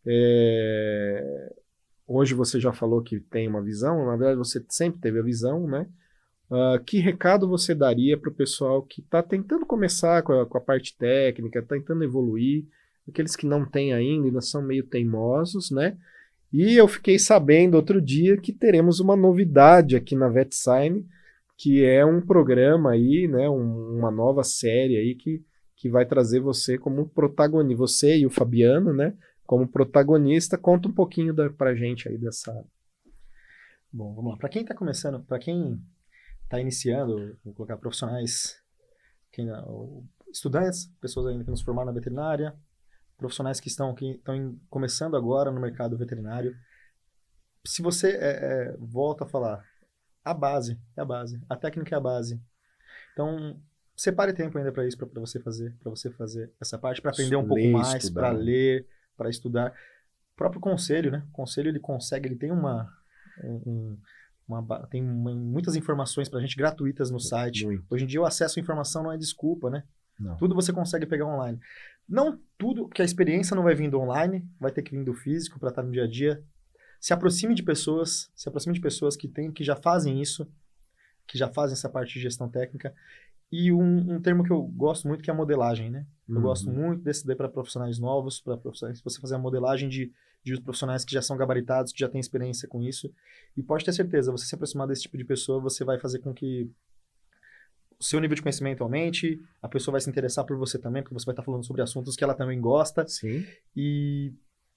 é, 0.06 1.54
hoje 2.06 2.34
você 2.34 2.60
já 2.60 2.72
falou 2.72 3.02
que 3.02 3.20
tem 3.20 3.48
uma 3.48 3.62
visão, 3.62 4.04
na 4.04 4.16
verdade 4.16 4.36
você 4.36 4.62
sempre 4.68 5.00
teve 5.00 5.18
a 5.18 5.22
visão, 5.22 5.66
né? 5.66 5.88
Uh, 6.52 6.78
que 6.84 6.98
recado 6.98 7.48
você 7.48 7.74
daria 7.74 8.14
para 8.14 8.28
o 8.28 8.34
pessoal 8.34 8.82
que 8.82 9.00
está 9.00 9.22
tentando 9.22 9.64
começar 9.64 10.22
com 10.22 10.34
a, 10.34 10.44
com 10.44 10.58
a 10.58 10.60
parte 10.60 10.94
técnica, 10.98 11.62
tentando 11.62 12.04
evoluir, 12.04 12.66
aqueles 13.08 13.34
que 13.34 13.46
não 13.46 13.64
têm 13.64 13.94
ainda, 13.94 14.26
ainda 14.26 14.40
são 14.42 14.60
meio 14.60 14.84
teimosos, 14.84 15.70
né? 15.70 15.96
E 16.52 16.76
eu 16.76 16.86
fiquei 16.86 17.18
sabendo 17.18 17.76
outro 17.76 18.02
dia 18.02 18.36
que 18.36 18.52
teremos 18.52 19.00
uma 19.00 19.16
novidade 19.16 19.96
aqui 19.96 20.14
na 20.14 20.28
VetSign, 20.28 21.06
que 21.56 21.82
é 21.86 22.04
um 22.04 22.20
programa 22.20 22.90
aí, 22.90 23.26
né? 23.26 23.48
Um, 23.48 23.96
uma 23.96 24.10
nova 24.10 24.44
série 24.44 24.98
aí 24.98 25.14
que, 25.14 25.42
que 25.74 25.88
vai 25.88 26.04
trazer 26.04 26.40
você 26.40 26.76
como 26.76 27.08
protagonista, 27.08 27.78
você 27.78 28.18
e 28.18 28.26
o 28.26 28.30
Fabiano, 28.30 28.92
né? 28.92 29.14
Como 29.46 29.66
protagonista, 29.66 30.58
conta 30.58 30.86
um 30.86 30.92
pouquinho 30.92 31.32
da, 31.32 31.48
pra 31.48 31.74
gente 31.74 32.10
aí 32.10 32.18
dessa. 32.18 32.52
Bom, 33.90 34.14
vamos 34.14 34.32
lá. 34.32 34.36
Para 34.36 34.50
quem 34.50 34.60
está 34.60 34.74
começando, 34.74 35.20
para 35.20 35.38
quem 35.38 35.80
está 36.52 36.60
iniciando, 36.60 37.38
vou 37.42 37.54
colocar 37.54 37.78
profissionais, 37.78 38.62
quem, 39.32 39.48
estudantes, 40.30 40.86
pessoas 41.00 41.26
ainda 41.26 41.44
que 41.44 41.50
nos 41.50 41.62
formaram 41.62 41.86
na 41.86 41.92
veterinária, 41.92 42.54
profissionais 43.16 43.58
que 43.58 43.68
estão, 43.68 43.94
que 43.94 44.12
estão 44.12 44.58
começando 44.68 45.16
agora 45.16 45.50
no 45.50 45.60
mercado 45.60 45.96
veterinário. 45.96 46.54
Se 47.64 47.80
você 47.80 48.10
é, 48.10 48.18
é, 48.18 48.76
volta 48.78 49.24
a 49.24 49.26
falar, 49.26 49.64
a 50.22 50.34
base 50.34 50.78
é 50.94 51.00
a 51.00 51.04
base, 51.04 51.40
a 51.48 51.56
técnica 51.56 51.94
é 51.94 51.98
a 51.98 52.00
base. 52.00 52.38
Então, 53.14 53.58
separe 53.96 54.34
tempo 54.34 54.58
ainda 54.58 54.72
para 54.72 54.86
isso, 54.86 54.98
para 54.98 55.20
você 55.20 55.40
fazer, 55.40 55.74
para 55.80 55.88
você 55.88 56.10
fazer 56.10 56.52
essa 56.60 56.78
parte, 56.78 57.00
para 57.00 57.12
aprender 57.12 57.36
um 57.36 57.46
pouco 57.46 57.66
mais, 57.68 58.10
para 58.10 58.30
ler, 58.30 58.86
para 59.16 59.30
estudar. 59.30 59.70
O 60.34 60.36
próprio 60.36 60.60
conselho, 60.60 61.10
né? 61.10 61.24
O 61.30 61.32
conselho 61.32 61.68
ele 61.68 61.80
consegue, 61.80 62.28
ele 62.28 62.36
tem 62.36 62.50
uma, 62.50 62.92
um, 63.42 63.96
uma, 64.60 64.86
tem 64.86 65.02
uma, 65.02 65.34
muitas 65.34 65.74
informações 65.76 66.28
para 66.28 66.38
a 66.38 66.42
gente 66.42 66.56
gratuitas 66.56 67.10
no 67.10 67.18
site. 67.20 67.64
Muito. 67.66 67.84
Hoje 67.90 68.04
em 68.04 68.06
dia 68.06 68.20
o 68.20 68.24
acesso 68.24 68.58
à 68.58 68.62
informação 68.62 69.02
não 69.02 69.12
é 69.12 69.18
desculpa, 69.18 69.70
né? 69.70 69.84
Não. 70.18 70.36
Tudo 70.36 70.54
você 70.54 70.72
consegue 70.72 71.06
pegar 71.06 71.26
online. 71.26 71.58
Não 72.08 72.38
tudo, 72.58 72.88
que 72.88 73.00
a 73.02 73.04
experiência 73.04 73.54
não 73.54 73.62
vai 73.62 73.74
vir 73.74 73.90
do 73.90 74.00
online, 74.00 74.46
vai 74.60 74.70
ter 74.70 74.82
que 74.82 74.96
vir 74.96 75.04
do 75.04 75.14
físico 75.14 75.58
para 75.58 75.70
estar 75.70 75.82
no 75.82 75.90
dia 75.92 76.04
a 76.04 76.08
dia. 76.08 76.42
Se 77.00 77.12
aproxime 77.12 77.54
de 77.54 77.62
pessoas, 77.62 78.30
se 78.34 78.48
aproxime 78.48 78.74
de 78.74 78.80
pessoas 78.80 79.16
que 79.16 79.26
têm, 79.26 79.50
que 79.50 79.64
já 79.64 79.74
fazem 79.74 80.20
isso, 80.20 80.46
que 81.26 81.36
já 81.38 81.48
fazem 81.48 81.72
essa 81.72 81.88
parte 81.88 82.14
de 82.14 82.20
gestão 82.20 82.48
técnica. 82.48 82.94
E 83.50 83.72
um, 83.72 84.14
um 84.14 84.20
termo 84.20 84.44
que 84.44 84.50
eu 84.50 84.62
gosto 84.62 85.06
muito 85.08 85.22
que 85.22 85.30
é 85.30 85.34
a 85.34 85.36
modelagem, 85.36 85.90
né? 85.90 86.06
Eu 86.28 86.36
Uhum. 86.36 86.42
gosto 86.42 86.70
muito 86.70 87.02
desse 87.02 87.26
daí 87.26 87.36
para 87.36 87.48
profissionais 87.48 87.98
novos, 87.98 88.40
para 88.40 88.56
profissionais, 88.56 89.00
você 89.02 89.20
fazer 89.20 89.34
a 89.34 89.38
modelagem 89.38 89.88
de, 89.88 90.12
de 90.44 90.60
profissionais 90.60 91.04
que 91.04 91.12
já 91.12 91.22
são 91.22 91.36
gabaritados, 91.36 91.92
que 91.92 92.00
já 92.00 92.08
têm 92.08 92.20
experiência 92.20 92.68
com 92.68 92.82
isso. 92.82 93.12
E 93.56 93.62
pode 93.62 93.84
ter 93.84 93.92
certeza, 93.92 94.32
você 94.32 94.46
se 94.46 94.54
aproximar 94.54 94.86
desse 94.88 95.02
tipo 95.02 95.16
de 95.16 95.24
pessoa, 95.24 95.60
você 95.60 95.84
vai 95.84 95.98
fazer 95.98 96.18
com 96.18 96.34
que 96.34 96.70
o 97.98 98.04
seu 98.04 98.18
nível 98.18 98.34
de 98.34 98.42
conhecimento 98.42 98.82
aumente, 98.82 99.40
a 99.62 99.68
pessoa 99.68 99.92
vai 99.92 100.00
se 100.00 100.10
interessar 100.10 100.44
por 100.44 100.56
você 100.56 100.78
também, 100.78 101.02
porque 101.02 101.14
você 101.14 101.24
vai 101.24 101.32
estar 101.32 101.44
falando 101.44 101.64
sobre 101.64 101.82
assuntos 101.82 102.16
que 102.16 102.24
ela 102.24 102.34
também 102.34 102.60
gosta. 102.60 103.06
Sim. 103.06 103.46
E, 103.76 104.32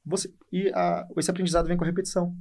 você, 0.06 0.32
e 0.52 0.70
a, 0.70 1.08
esse 1.18 1.32
aprendizado 1.32 1.68
vem 1.68 1.76
com 1.76 1.84
a 1.84 1.88
repetição. 1.88 2.36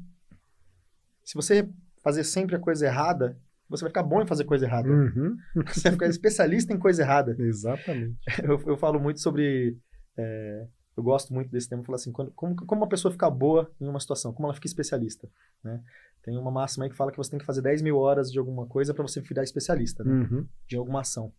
Se 1.25 1.35
você 1.35 1.67
fazer 2.03 2.23
sempre 2.23 2.55
a 2.55 2.59
coisa 2.59 2.85
errada, 2.85 3.39
você 3.69 3.83
vai 3.83 3.91
ficar 3.91 4.03
bom 4.03 4.21
em 4.21 4.27
fazer 4.27 4.45
coisa 4.45 4.67
errada. 4.67 4.89
Uhum. 4.89 5.37
Você 5.73 5.85
vai 5.85 5.93
ficar 5.93 6.07
especialista 6.07 6.73
em 6.73 6.79
coisa 6.79 7.03
errada. 7.03 7.35
Exatamente. 7.39 8.19
Eu, 8.45 8.61
eu 8.67 8.77
falo 8.77 9.01
muito 9.01 9.21
sobre. 9.21 9.77
é, 10.19 10.67
eu 10.97 11.03
gosto 11.03 11.33
muito 11.33 11.51
desse 11.51 11.69
tema. 11.69 11.83
Falar 11.85 11.97
assim, 11.97 12.13
quando, 12.13 12.31
como, 12.33 12.55
como 12.55 12.83
uma 12.83 12.89
pessoa 12.89 13.11
fica 13.11 13.29
boa 13.29 13.71
em 13.81 13.89
uma 13.89 14.01
situação, 14.01 14.33
como 14.33 14.47
ela 14.47 14.55
fica 14.55 14.67
especialista. 14.67 15.29
Né? 15.63 15.83
Tem 16.23 16.37
uma 16.39 16.51
máxima 16.51 16.85
aí 16.85 16.91
que 16.91 16.97
fala 16.97 17.11
que 17.11 17.17
você 17.17 17.31
tem 17.31 17.39
que 17.39 17.45
fazer 17.45 17.63
10 17.63 17.83
mil 17.83 17.99
horas 17.99 18.31
de 18.31 18.39
alguma 18.39 18.67
coisa 18.67 18.95
para 18.95 19.03
você 19.03 19.21
virar 19.21 19.43
especialista, 19.43 20.05
né? 20.05 20.13
Uhum. 20.13 20.47
de 20.67 20.77
alguma 20.77 21.01
ação. 21.01 21.33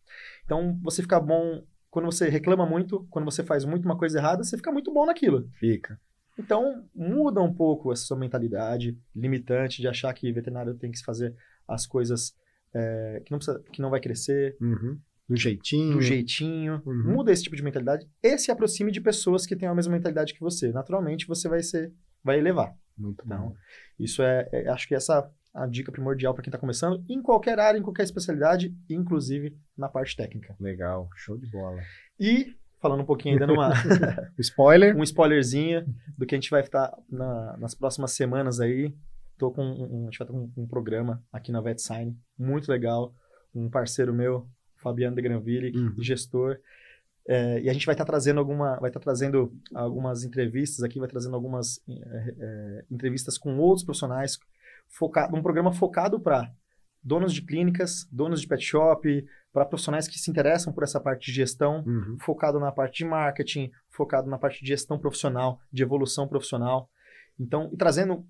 Então, 0.43 0.77
você 0.83 1.01
ficar 1.01 1.19
bom 1.19 1.63
quando 1.89 2.05
você 2.05 2.27
reclama 2.27 2.65
muito, 2.65 3.07
quando 3.09 3.23
você 3.23 3.41
faz 3.41 3.63
muito 3.63 3.85
uma 3.85 3.97
coisa 3.97 4.19
errada, 4.19 4.43
você 4.43 4.57
fica 4.57 4.71
muito 4.71 4.93
bom 4.93 5.05
naquilo. 5.05 5.49
Fica. 5.53 5.97
Então, 6.37 6.83
muda 6.93 7.41
um 7.41 7.53
pouco 7.53 7.93
essa 7.93 8.03
sua 8.03 8.17
mentalidade 8.17 8.99
limitante 9.15 9.81
de 9.81 9.87
achar 9.87 10.13
que 10.13 10.31
veterinário 10.31 10.73
tem 10.75 10.91
que 10.91 11.01
fazer 11.01 11.33
as 11.65 11.87
coisas 11.87 12.35
é, 12.73 13.21
que, 13.25 13.31
não 13.31 13.39
precisa, 13.39 13.63
que 13.71 13.81
não 13.81 13.89
vai 13.89 14.01
crescer. 14.01 14.57
Uhum. 14.59 14.99
Do 15.27 15.35
jeitinho. 15.35 15.93
Do 15.93 16.01
jeitinho. 16.01 16.81
Uhum. 16.85 17.15
Muda 17.15 17.31
esse 17.31 17.43
tipo 17.43 17.55
de 17.55 17.63
mentalidade 17.63 18.07
e 18.21 18.37
se 18.37 18.51
aproxime 18.51 18.91
de 18.91 19.01
pessoas 19.01 19.45
que 19.45 19.55
têm 19.55 19.67
a 19.67 19.73
mesma 19.73 19.93
mentalidade 19.93 20.33
que 20.33 20.39
você. 20.39 20.71
Naturalmente, 20.71 21.27
você 21.27 21.49
vai 21.49 21.63
ser, 21.63 21.91
vai 22.23 22.37
elevar. 22.37 22.75
Muito 22.97 23.23
então, 23.25 23.49
bom. 23.49 23.55
Isso 23.99 24.21
é, 24.21 24.47
é, 24.51 24.69
acho 24.69 24.87
que 24.87 24.95
essa 24.95 25.19
é 25.19 25.59
a 25.59 25.65
dica 25.65 25.91
primordial 25.91 26.33
para 26.33 26.43
quem 26.43 26.49
está 26.49 26.57
começando, 26.57 27.03
em 27.09 27.21
qualquer 27.21 27.59
área, 27.59 27.79
em 27.79 27.81
qualquer 27.81 28.03
especialidade, 28.03 28.75
inclusive 28.89 29.57
na 29.77 29.87
parte 29.87 30.15
técnica. 30.15 30.55
Legal, 30.59 31.09
show 31.15 31.37
de 31.37 31.49
bola. 31.49 31.81
E 32.19 32.55
falando 32.81 33.01
um 33.01 33.05
pouquinho 33.05 33.35
ainda 33.35 33.47
numa 33.47 33.71
spoiler, 34.37 34.95
um 34.95 35.03
spoilerzinho 35.03 35.85
do 36.17 36.25
que 36.25 36.35
a 36.35 36.37
gente 36.37 36.49
vai 36.49 36.61
estar 36.61 36.93
na, 37.09 37.57
nas 37.57 37.73
próximas 37.73 38.11
semanas 38.11 38.59
aí. 38.59 38.93
Tô 39.37 39.49
com 39.51 39.63
um, 39.63 40.01
a 40.03 40.11
gente 40.11 40.19
vai 40.19 40.27
estar 40.27 40.33
com 40.33 40.51
um 40.55 40.67
programa 40.67 41.23
aqui 41.31 41.51
na 41.51 41.61
VetSign, 41.61 42.17
muito 42.37 42.69
legal, 42.69 43.13
um 43.53 43.69
parceiro 43.69 44.13
meu, 44.13 44.47
Fabiano 44.85 45.15
de 45.15 45.21
Granville, 45.23 45.75
uhum. 45.75 45.95
gestor. 45.97 46.59
É, 47.27 47.59
e 47.59 47.69
a 47.69 47.73
gente 47.73 47.87
vai 47.87 47.95
estar 47.95 48.05
trazendo 48.05 48.39
alguma, 48.39 48.75
vai 48.79 48.91
estar 48.91 48.99
trazendo 48.99 49.51
algumas 49.73 50.23
entrevistas 50.23 50.83
aqui, 50.83 50.99
vai 50.99 51.07
trazendo 51.07 51.35
algumas 51.35 51.81
é, 51.89 52.35
é, 52.39 52.85
entrevistas 52.91 53.35
com 53.35 53.57
outros 53.57 53.83
profissionais, 53.83 54.37
focado, 54.87 55.35
um 55.35 55.41
programa 55.41 55.73
focado 55.73 56.19
para 56.19 56.51
donos 57.03 57.33
de 57.33 57.41
clínicas, 57.41 58.07
donos 58.11 58.41
de 58.41 58.47
pet 58.47 58.63
shop, 58.63 59.25
para 59.51 59.65
profissionais 59.65 60.07
que 60.07 60.19
se 60.19 60.29
interessam 60.29 60.71
por 60.71 60.83
essa 60.83 60.99
parte 60.99 61.25
de 61.25 61.33
gestão, 61.33 61.83
uhum. 61.87 62.17
focado 62.19 62.59
na 62.59 62.71
parte 62.71 62.99
de 62.99 63.05
marketing, 63.05 63.71
focado 63.89 64.29
na 64.29 64.37
parte 64.37 64.61
de 64.61 64.67
gestão 64.67 64.99
profissional, 64.99 65.59
de 65.71 65.81
evolução 65.81 66.27
profissional. 66.27 66.89
Então, 67.39 67.69
e 67.73 67.77
trazendo 67.77 68.23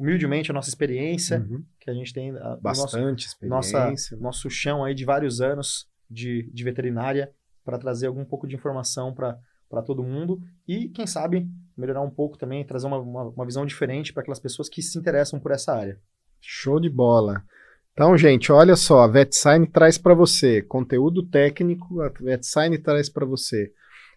humildemente 0.00 0.50
a 0.50 0.54
nossa 0.54 0.70
experiência, 0.70 1.40
uhum. 1.40 1.62
que 1.78 1.90
a 1.90 1.94
gente 1.94 2.12
tem. 2.14 2.30
A, 2.30 2.56
Bastante 2.56 3.26
nosso, 3.46 3.68
experiência. 3.68 4.16
Nossa, 4.16 4.16
nosso 4.16 4.50
chão 4.50 4.82
aí 4.82 4.94
de 4.94 5.04
vários 5.04 5.42
anos 5.42 5.86
de, 6.10 6.50
de 6.52 6.64
veterinária, 6.64 7.30
para 7.62 7.78
trazer 7.78 8.06
algum 8.06 8.24
pouco 8.24 8.48
de 8.48 8.56
informação 8.56 9.14
para 9.14 9.82
todo 9.84 10.02
mundo 10.02 10.40
e, 10.66 10.88
quem 10.88 11.06
sabe, 11.06 11.46
melhorar 11.76 12.00
um 12.00 12.10
pouco 12.10 12.38
também, 12.38 12.64
trazer 12.64 12.86
uma, 12.86 12.98
uma, 12.98 13.24
uma 13.28 13.44
visão 13.44 13.66
diferente 13.66 14.12
para 14.12 14.22
aquelas 14.22 14.40
pessoas 14.40 14.68
que 14.68 14.82
se 14.82 14.98
interessam 14.98 15.38
por 15.38 15.52
essa 15.52 15.74
área. 15.74 16.00
Show 16.40 16.80
de 16.80 16.88
bola. 16.88 17.44
Então, 17.92 18.16
gente, 18.16 18.50
olha 18.50 18.76
só, 18.76 19.02
a 19.02 19.06
VetSign 19.06 19.66
traz 19.66 19.98
para 19.98 20.14
você 20.14 20.62
conteúdo 20.62 21.22
técnico, 21.22 22.00
a 22.00 22.08
VetSign 22.08 22.78
traz 22.78 23.10
para 23.10 23.26
você 23.26 23.70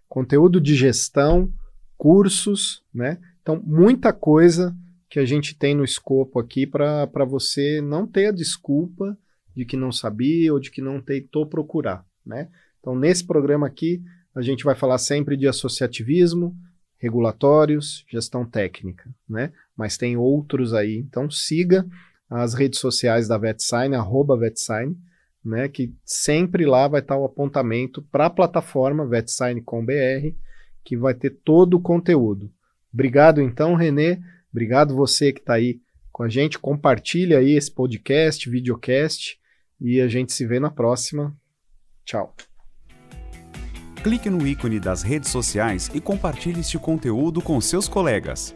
conteúdo 0.07 0.61
de 0.61 0.73
gestão, 0.75 1.51
cursos, 1.97 2.83
né? 2.93 3.19
Então, 3.41 3.61
muita 3.65 4.13
coisa 4.13 4.73
que 5.13 5.19
a 5.19 5.25
gente 5.25 5.55
tem 5.55 5.75
no 5.75 5.83
escopo 5.83 6.39
aqui 6.39 6.65
para 6.65 7.23
você 7.23 7.79
não 7.81 8.07
ter 8.07 8.29
a 8.29 8.31
desculpa 8.31 9.15
de 9.55 9.63
que 9.63 9.77
não 9.77 9.91
sabia 9.91 10.51
ou 10.51 10.59
de 10.59 10.71
que 10.71 10.81
não 10.81 10.99
tentou 10.99 11.45
procurar, 11.45 12.03
né? 12.25 12.49
Então, 12.79 12.95
nesse 12.95 13.23
programa 13.23 13.67
aqui, 13.67 14.01
a 14.33 14.41
gente 14.41 14.63
vai 14.63 14.73
falar 14.73 14.97
sempre 14.97 15.37
de 15.37 15.47
associativismo, 15.47 16.57
regulatórios, 16.97 18.03
gestão 18.09 18.43
técnica, 18.43 19.07
né? 19.29 19.53
Mas 19.77 19.97
tem 19.97 20.17
outros 20.17 20.73
aí. 20.73 20.97
Então, 21.07 21.29
siga 21.29 21.85
as 22.27 22.55
redes 22.55 22.79
sociais 22.79 23.27
da 23.27 23.37
VetSign, 23.37 23.95
arroba 23.95 24.35
VetSign, 24.35 24.97
né? 25.45 25.69
Que 25.69 25.93
sempre 26.03 26.65
lá 26.65 26.87
vai 26.87 27.01
estar 27.01 27.17
o 27.17 27.25
apontamento 27.25 28.01
para 28.01 28.25
a 28.25 28.31
plataforma 28.31 29.05
VetSign 29.05 29.61
com 29.61 29.85
BR, 29.85 30.33
que 30.83 30.97
vai 30.97 31.13
ter 31.13 31.29
todo 31.29 31.75
o 31.75 31.81
conteúdo. 31.81 32.51
Obrigado, 32.91 33.41
então, 33.41 33.75
Renê. 33.75 34.19
Obrigado 34.53 34.95
você 34.95 35.33
que 35.33 35.39
está 35.39 35.55
aí 35.55 35.81
com 36.11 36.23
a 36.23 36.29
gente. 36.29 36.59
Compartilha 36.59 37.39
aí 37.39 37.57
esse 37.57 37.71
podcast, 37.71 38.47
videocast 38.47 39.39
e 39.81 39.99
a 39.99 40.07
gente 40.07 40.31
se 40.31 40.45
vê 40.45 40.59
na 40.59 40.69
próxima. 40.69 41.35
Tchau. 42.05 42.35
Clique 44.03 44.29
no 44.29 44.45
ícone 44.45 44.79
das 44.79 45.01
redes 45.01 45.29
sociais 45.29 45.89
e 45.93 45.99
compartilhe 45.99 46.59
este 46.59 46.77
conteúdo 46.77 47.41
com 47.41 47.59
seus 47.59 47.87
colegas. 47.87 48.55